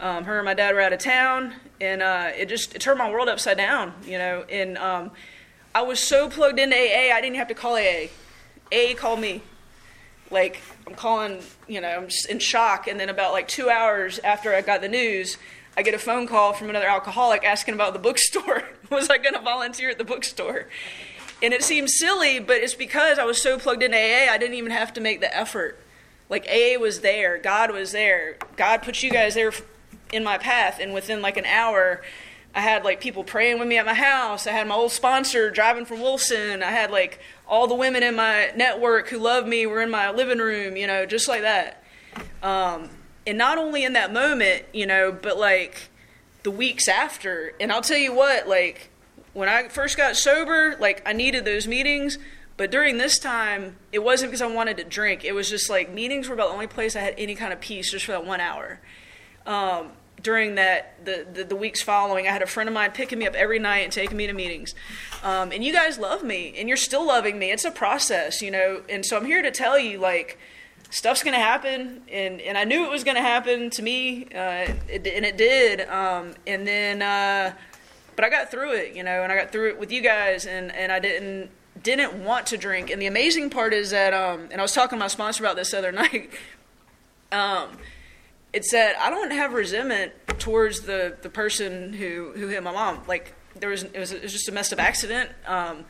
Um, 0.00 0.24
her 0.24 0.38
and 0.38 0.46
my 0.46 0.54
dad 0.54 0.74
were 0.74 0.80
out 0.80 0.94
of 0.94 1.00
town, 1.00 1.52
and 1.82 2.00
uh, 2.00 2.30
it 2.34 2.48
just 2.48 2.74
it 2.74 2.80
turned 2.80 2.98
my 2.98 3.10
world 3.10 3.28
upside 3.28 3.58
down, 3.58 3.92
you 4.06 4.16
know. 4.16 4.46
And 4.48 4.78
um, 4.78 5.10
I 5.74 5.82
was 5.82 6.00
so 6.00 6.30
plugged 6.30 6.58
into 6.58 6.74
AA, 6.74 7.14
I 7.14 7.20
didn't 7.20 7.36
have 7.36 7.48
to 7.48 7.54
call 7.54 7.74
AA. 7.74 8.06
AA 8.72 8.94
called 8.96 9.20
me 9.20 9.42
like 10.30 10.60
I'm 10.86 10.94
calling, 10.94 11.40
you 11.68 11.80
know, 11.80 11.88
I'm 11.88 12.08
just 12.08 12.28
in 12.28 12.38
shock. 12.38 12.86
And 12.86 12.98
then 12.98 13.08
about 13.08 13.32
like 13.32 13.48
two 13.48 13.68
hours 13.68 14.18
after 14.20 14.54
I 14.54 14.60
got 14.62 14.80
the 14.80 14.88
news, 14.88 15.36
I 15.76 15.82
get 15.82 15.94
a 15.94 15.98
phone 15.98 16.26
call 16.26 16.52
from 16.52 16.70
another 16.70 16.86
alcoholic 16.86 17.44
asking 17.44 17.74
about 17.74 17.92
the 17.92 17.98
bookstore. 17.98 18.64
was 18.90 19.08
I 19.08 19.18
going 19.18 19.34
to 19.34 19.40
volunteer 19.40 19.90
at 19.90 19.98
the 19.98 20.04
bookstore? 20.04 20.66
And 21.42 21.54
it 21.54 21.62
seems 21.62 21.98
silly, 21.98 22.38
but 22.38 22.58
it's 22.58 22.74
because 22.74 23.18
I 23.18 23.24
was 23.24 23.40
so 23.40 23.58
plugged 23.58 23.82
into 23.82 23.96
AA, 23.96 24.30
I 24.30 24.36
didn't 24.36 24.56
even 24.56 24.72
have 24.72 24.92
to 24.94 25.00
make 25.00 25.20
the 25.20 25.34
effort. 25.34 25.78
Like 26.28 26.46
AA 26.46 26.78
was 26.78 27.00
there, 27.00 27.38
God 27.38 27.72
was 27.72 27.92
there, 27.92 28.36
God 28.56 28.82
put 28.82 29.02
you 29.02 29.10
guys 29.10 29.34
there 29.34 29.52
in 30.12 30.22
my 30.22 30.38
path, 30.38 30.78
and 30.80 30.92
within 30.92 31.22
like 31.22 31.36
an 31.36 31.46
hour, 31.46 32.02
I 32.54 32.60
had 32.60 32.84
like 32.84 33.00
people 33.00 33.24
praying 33.24 33.58
with 33.58 33.68
me 33.68 33.78
at 33.78 33.86
my 33.86 33.94
house. 33.94 34.46
I 34.46 34.52
had 34.52 34.66
my 34.66 34.74
old 34.74 34.90
sponsor 34.90 35.50
driving 35.50 35.84
from 35.84 36.00
Wilson. 36.00 36.62
I 36.62 36.70
had 36.70 36.90
like 36.90 37.20
all 37.50 37.66
the 37.66 37.74
women 37.74 38.02
in 38.02 38.14
my 38.14 38.52
network 38.54 39.08
who 39.08 39.18
loved 39.18 39.46
me 39.46 39.66
were 39.66 39.82
in 39.82 39.90
my 39.90 40.10
living 40.10 40.38
room, 40.38 40.76
you 40.76 40.86
know, 40.86 41.04
just 41.04 41.28
like 41.28 41.42
that. 41.42 41.82
Um, 42.42 42.88
and 43.26 43.36
not 43.36 43.58
only 43.58 43.84
in 43.84 43.92
that 43.94 44.12
moment, 44.12 44.64
you 44.72 44.86
know, 44.86 45.12
but 45.12 45.36
like 45.36 45.90
the 46.44 46.50
weeks 46.50 46.88
after. 46.88 47.52
And 47.60 47.72
I'll 47.72 47.82
tell 47.82 47.98
you 47.98 48.14
what, 48.14 48.48
like 48.48 48.90
when 49.32 49.48
I 49.48 49.68
first 49.68 49.96
got 49.96 50.16
sober, 50.16 50.76
like 50.78 51.02
I 51.04 51.12
needed 51.12 51.44
those 51.44 51.66
meetings. 51.66 52.18
But 52.56 52.70
during 52.70 52.98
this 52.98 53.18
time, 53.18 53.76
it 53.90 54.00
wasn't 54.00 54.30
because 54.30 54.42
I 54.42 54.46
wanted 54.46 54.76
to 54.76 54.84
drink. 54.84 55.24
It 55.24 55.32
was 55.32 55.50
just 55.50 55.68
like 55.68 55.92
meetings 55.92 56.28
were 56.28 56.34
about 56.34 56.48
the 56.48 56.54
only 56.54 56.66
place 56.66 56.94
I 56.94 57.00
had 57.00 57.14
any 57.18 57.34
kind 57.34 57.52
of 57.52 57.60
peace 57.60 57.90
just 57.90 58.04
for 58.04 58.12
that 58.12 58.24
one 58.24 58.40
hour. 58.40 58.80
Um, 59.44 59.92
during 60.20 60.56
that 60.56 61.04
the, 61.04 61.26
the, 61.32 61.44
the, 61.44 61.56
weeks 61.56 61.82
following 61.82 62.26
i 62.26 62.30
had 62.30 62.42
a 62.42 62.46
friend 62.46 62.68
of 62.68 62.74
mine 62.74 62.90
picking 62.92 63.18
me 63.18 63.26
up 63.26 63.34
every 63.34 63.58
night 63.58 63.80
and 63.80 63.92
taking 63.92 64.16
me 64.16 64.26
to 64.26 64.32
meetings. 64.32 64.74
Um, 65.22 65.52
and 65.52 65.62
you 65.62 65.72
guys 65.72 65.98
love 65.98 66.24
me 66.24 66.54
and 66.56 66.68
you're 66.68 66.76
still 66.76 67.06
loving 67.06 67.38
me. 67.38 67.50
It's 67.50 67.64
a 67.64 67.70
process 67.70 68.42
you 68.42 68.50
know? 68.50 68.82
And 68.88 69.04
so 69.04 69.16
i'm 69.16 69.24
here 69.24 69.42
to 69.42 69.50
tell 69.50 69.78
you 69.78 69.98
like 69.98 70.38
stuff's 70.90 71.22
to 71.34 71.42
happen 71.42 72.02
and, 72.10 72.40
and 72.40 72.58
i 72.58 72.64
knew 72.64 72.84
it 72.84 72.90
was 72.90 73.04
to 73.04 73.22
happen 73.22 73.70
to 73.70 73.82
me 73.82 74.24
uh, 74.34 74.66
it, 74.88 75.06
and 75.06 75.24
it 75.24 75.36
did 75.36 75.82
um, 75.88 76.34
and 76.46 76.66
then 76.66 77.00
uh, 77.00 77.54
but 78.16 78.24
i 78.24 78.28
got 78.28 78.50
through 78.50 78.72
it 78.72 78.94
you 78.94 79.04
know 79.04 79.22
and 79.22 79.30
i 79.30 79.36
got 79.36 79.52
through 79.52 79.68
it 79.68 79.78
with 79.78 79.92
you 79.92 80.00
guys 80.00 80.46
and, 80.46 80.74
and 80.74 80.90
i 80.90 80.98
didn't 80.98 81.50
didn't 81.82 82.24
want 82.24 82.46
to 82.48 82.56
drink. 82.56 82.90
And 82.90 83.00
the 83.00 83.06
amazing 83.06 83.50
part 83.50 83.72
is 83.72 83.90
that 83.90 84.12
um, 84.12 84.48
and 84.50 84.60
i 84.60 84.62
was 84.62 84.72
talking 84.72 84.98
to 84.98 85.00
my 85.00 85.08
sponsor 85.08 85.44
about 85.44 85.56
this 85.56 85.72
other 85.72 85.92
night 86.02 86.30
um, 87.32 87.68
it's 88.52 88.70
said 88.70 88.94
I 89.00 89.10
don't 89.10 89.30
have 89.32 89.52
resentment 89.52 90.12
towards 90.38 90.80
the, 90.80 91.16
the 91.22 91.30
person 91.30 91.92
who, 91.92 92.32
who 92.34 92.48
hit 92.48 92.62
my 92.62 92.72
mom. 92.72 93.00
Like 93.06 93.34
there 93.54 93.70
was 93.70 93.84
it 93.84 93.98
was, 93.98 94.12
it 94.12 94.22
was 94.22 94.32
just 94.32 94.48
a 94.48 94.52
messed 94.52 94.72
up 94.72 94.80
accident. 94.80 95.30
Um, 95.46 95.84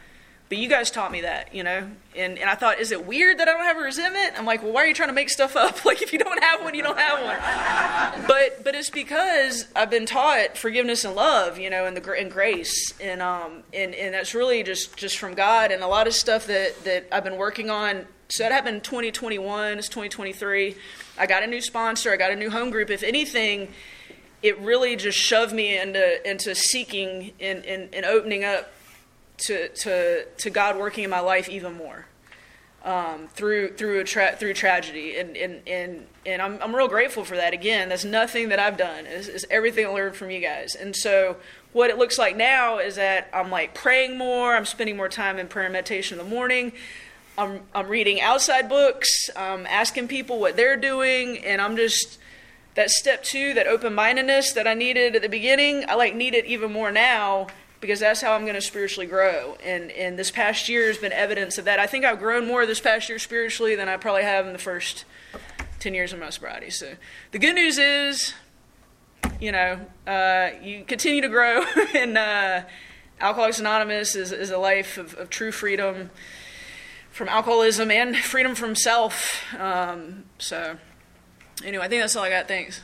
but 0.51 0.59
you 0.59 0.69
guys 0.69 0.91
taught 0.91 1.13
me 1.13 1.21
that, 1.21 1.55
you 1.55 1.63
know, 1.63 1.89
and, 2.17 2.37
and 2.37 2.51
I 2.51 2.57
thought, 2.57 2.81
is 2.81 2.91
it 2.91 3.07
weird 3.07 3.39
that 3.39 3.47
I 3.47 3.53
don't 3.53 3.63
have 3.63 3.77
a 3.77 3.83
resentment? 3.83 4.33
I'm 4.37 4.45
like, 4.45 4.65
well, 4.65 4.73
why 4.73 4.83
are 4.83 4.87
you 4.89 4.95
trying 4.95 5.09
to 5.09 5.15
make 5.15 5.31
stuff 5.31 5.55
up? 5.55 5.85
Like, 5.91 6.03
if 6.03 6.13
you 6.13 6.19
don't 6.19 6.43
have 6.43 6.63
one, 6.63 6.75
you 6.75 6.83
don't 6.83 6.99
have 6.99 8.17
one. 8.19 8.27
but 8.27 8.65
but 8.65 8.75
it's 8.75 8.91
because 8.91 9.67
I've 9.77 9.91
been 9.91 10.07
taught 10.07 10.59
forgiveness 10.59 11.05
and 11.05 11.15
love, 11.15 11.59
you 11.59 11.71
know, 11.71 11.87
and 11.87 11.97
the 11.97 12.13
and 12.13 12.31
grace, 12.31 12.95
and 13.01 13.23
um 13.23 13.63
and 13.73 13.95
and 13.95 14.15
that's 14.15 14.35
really 14.35 14.63
just 14.63 14.97
just 14.97 15.19
from 15.19 15.35
God, 15.35 15.71
and 15.71 15.83
a 15.83 15.87
lot 15.87 16.09
of 16.09 16.15
stuff 16.15 16.47
that 16.49 16.85
that 16.85 17.07
I've 17.13 17.25
been 17.25 17.37
working 17.37 17.71
on. 17.71 18.07
So 18.31 18.45
that 18.45 18.53
happened 18.53 18.77
in 18.77 18.81
2021. 18.83 19.79
It's 19.79 19.89
2023. 19.89 20.77
I 21.19 21.27
got 21.27 21.43
a 21.43 21.47
new 21.47 21.61
sponsor. 21.61 22.13
I 22.13 22.17
got 22.17 22.31
a 22.31 22.37
new 22.37 22.51
home 22.51 22.71
group. 22.71 22.89
If 22.89 23.03
anything, 23.03 23.69
it 24.43 24.59
really 24.61 24.97
just 24.97 25.19
shoved 25.19 25.53
me 25.53 25.79
into 25.79 26.29
into 26.29 26.55
seeking 26.55 27.33
and, 27.41 27.65
and, 27.67 27.95
and 27.95 28.05
opening 28.07 28.45
up 28.45 28.73
to, 29.39 29.69
to, 29.69 30.25
to 30.25 30.51
God 30.51 30.79
working 30.79 31.05
in 31.05 31.11
my 31.11 31.21
life 31.21 31.49
even 31.49 31.75
more 31.75 32.07
um, 32.85 33.29
through 33.29 33.75
through 33.75 34.01
a 34.01 34.05
tra- 34.05 34.37
through 34.37 34.55
tragedy, 34.55 35.17
and 35.17 35.37
and 35.37 35.61
and, 35.67 36.07
and 36.25 36.41
I'm 36.41 36.59
I'm 36.63 36.75
real 36.75 36.89
grateful 36.89 37.25
for 37.25 37.37
that. 37.37 37.53
Again, 37.53 37.91
that's 37.91 38.05
nothing 38.05 38.49
that 38.51 38.59
I've 38.59 38.77
done. 38.77 39.07
It's, 39.07 39.29
it's 39.29 39.45
everything 39.51 39.87
I 39.87 39.91
learned 39.91 40.17
from 40.17 40.31
you 40.31 40.41
guys. 40.41 40.75
And 40.75 40.97
so, 40.97 41.37
what 41.73 41.91
it 41.91 41.99
looks 41.99 42.19
like 42.19 42.37
now 42.37 42.79
is 42.79 42.97
that 42.97 43.29
I'm 43.35 43.51
like 43.51 43.75
praying 43.75 44.17
more. 44.17 44.55
I'm 44.55 44.65
spending 44.65 44.97
more 44.97 45.09
time 45.09 45.39
in 45.39 45.49
prayer 45.49 45.67
and 45.67 45.73
meditation 45.73 46.19
in 46.19 46.25
the 46.25 46.31
morning. 46.31 46.73
I'm 47.41 47.63
I'm 47.75 47.89
reading 47.89 48.21
outside 48.21 48.69
books. 48.69 49.31
I'm 49.35 49.67
asking 49.67 50.09
people 50.09 50.39
what 50.39 50.57
they're 50.57 50.77
doing, 50.77 51.39
and 51.39 51.63
I'm 51.63 51.75
just 51.75 52.19
that 52.75 52.91
step 52.91 53.25
two, 53.25 53.55
that 53.55 53.67
open 53.67 53.95
mindedness 53.95 54.53
that 54.53 54.67
I 54.67 54.75
needed 54.75 55.17
at 55.17 55.23
the 55.23 55.29
beginning. 55.29 55.87
I 55.89 55.95
like 55.95 56.15
need 56.15 56.35
it 56.35 56.45
even 56.45 56.71
more 56.71 56.93
now 56.93 57.47
because 57.81 57.99
that's 57.99 58.21
how 58.21 58.33
I'm 58.35 58.43
going 58.43 58.57
to 58.57 58.61
spiritually 58.61 59.07
grow. 59.07 59.57
And 59.65 59.91
and 59.93 60.19
this 60.19 60.31
past 60.31 60.69
year 60.69 60.87
has 60.89 60.99
been 60.99 61.13
evidence 61.13 61.57
of 61.57 61.65
that. 61.65 61.79
I 61.79 61.87
think 61.87 62.05
I've 62.05 62.19
grown 62.19 62.47
more 62.47 62.67
this 62.67 62.81
past 62.81 63.09
year 63.09 63.19
spiritually 63.19 63.75
than 63.75 63.89
I 63.89 63.97
probably 63.97 64.25
have 64.25 64.47
in 64.47 64.53
the 64.53 64.59
first 64.59 65.07
ten 65.79 65.95
years 65.95 66.13
of 66.13 66.19
my 66.19 66.29
sobriety. 66.29 66.69
So 66.69 66.93
the 67.31 67.39
good 67.39 67.55
news 67.55 67.79
is, 67.79 68.35
you 69.41 69.51
know, 69.51 69.81
uh, 70.07 70.51
you 70.63 70.85
continue 70.85 71.23
to 71.23 71.29
grow, 71.29 71.65
and 71.95 72.19
uh, 72.19 72.63
Alcoholics 73.19 73.61
Anonymous 73.61 74.15
is, 74.15 74.31
is 74.31 74.51
a 74.51 74.59
life 74.59 74.99
of, 74.99 75.15
of, 75.15 75.31
true 75.31 75.53
freedom 75.53 76.11
from 77.21 77.29
alcoholism 77.29 77.91
and 77.91 78.17
freedom 78.17 78.55
from 78.55 78.75
self. 78.75 79.45
Um, 79.61 80.25
so 80.39 80.79
anyway, 81.63 81.85
I 81.85 81.89
think 81.89 82.01
that's 82.01 82.17
all 82.17 82.25
I 82.25 82.31
got. 82.31 82.49
Thanks. 82.49 82.81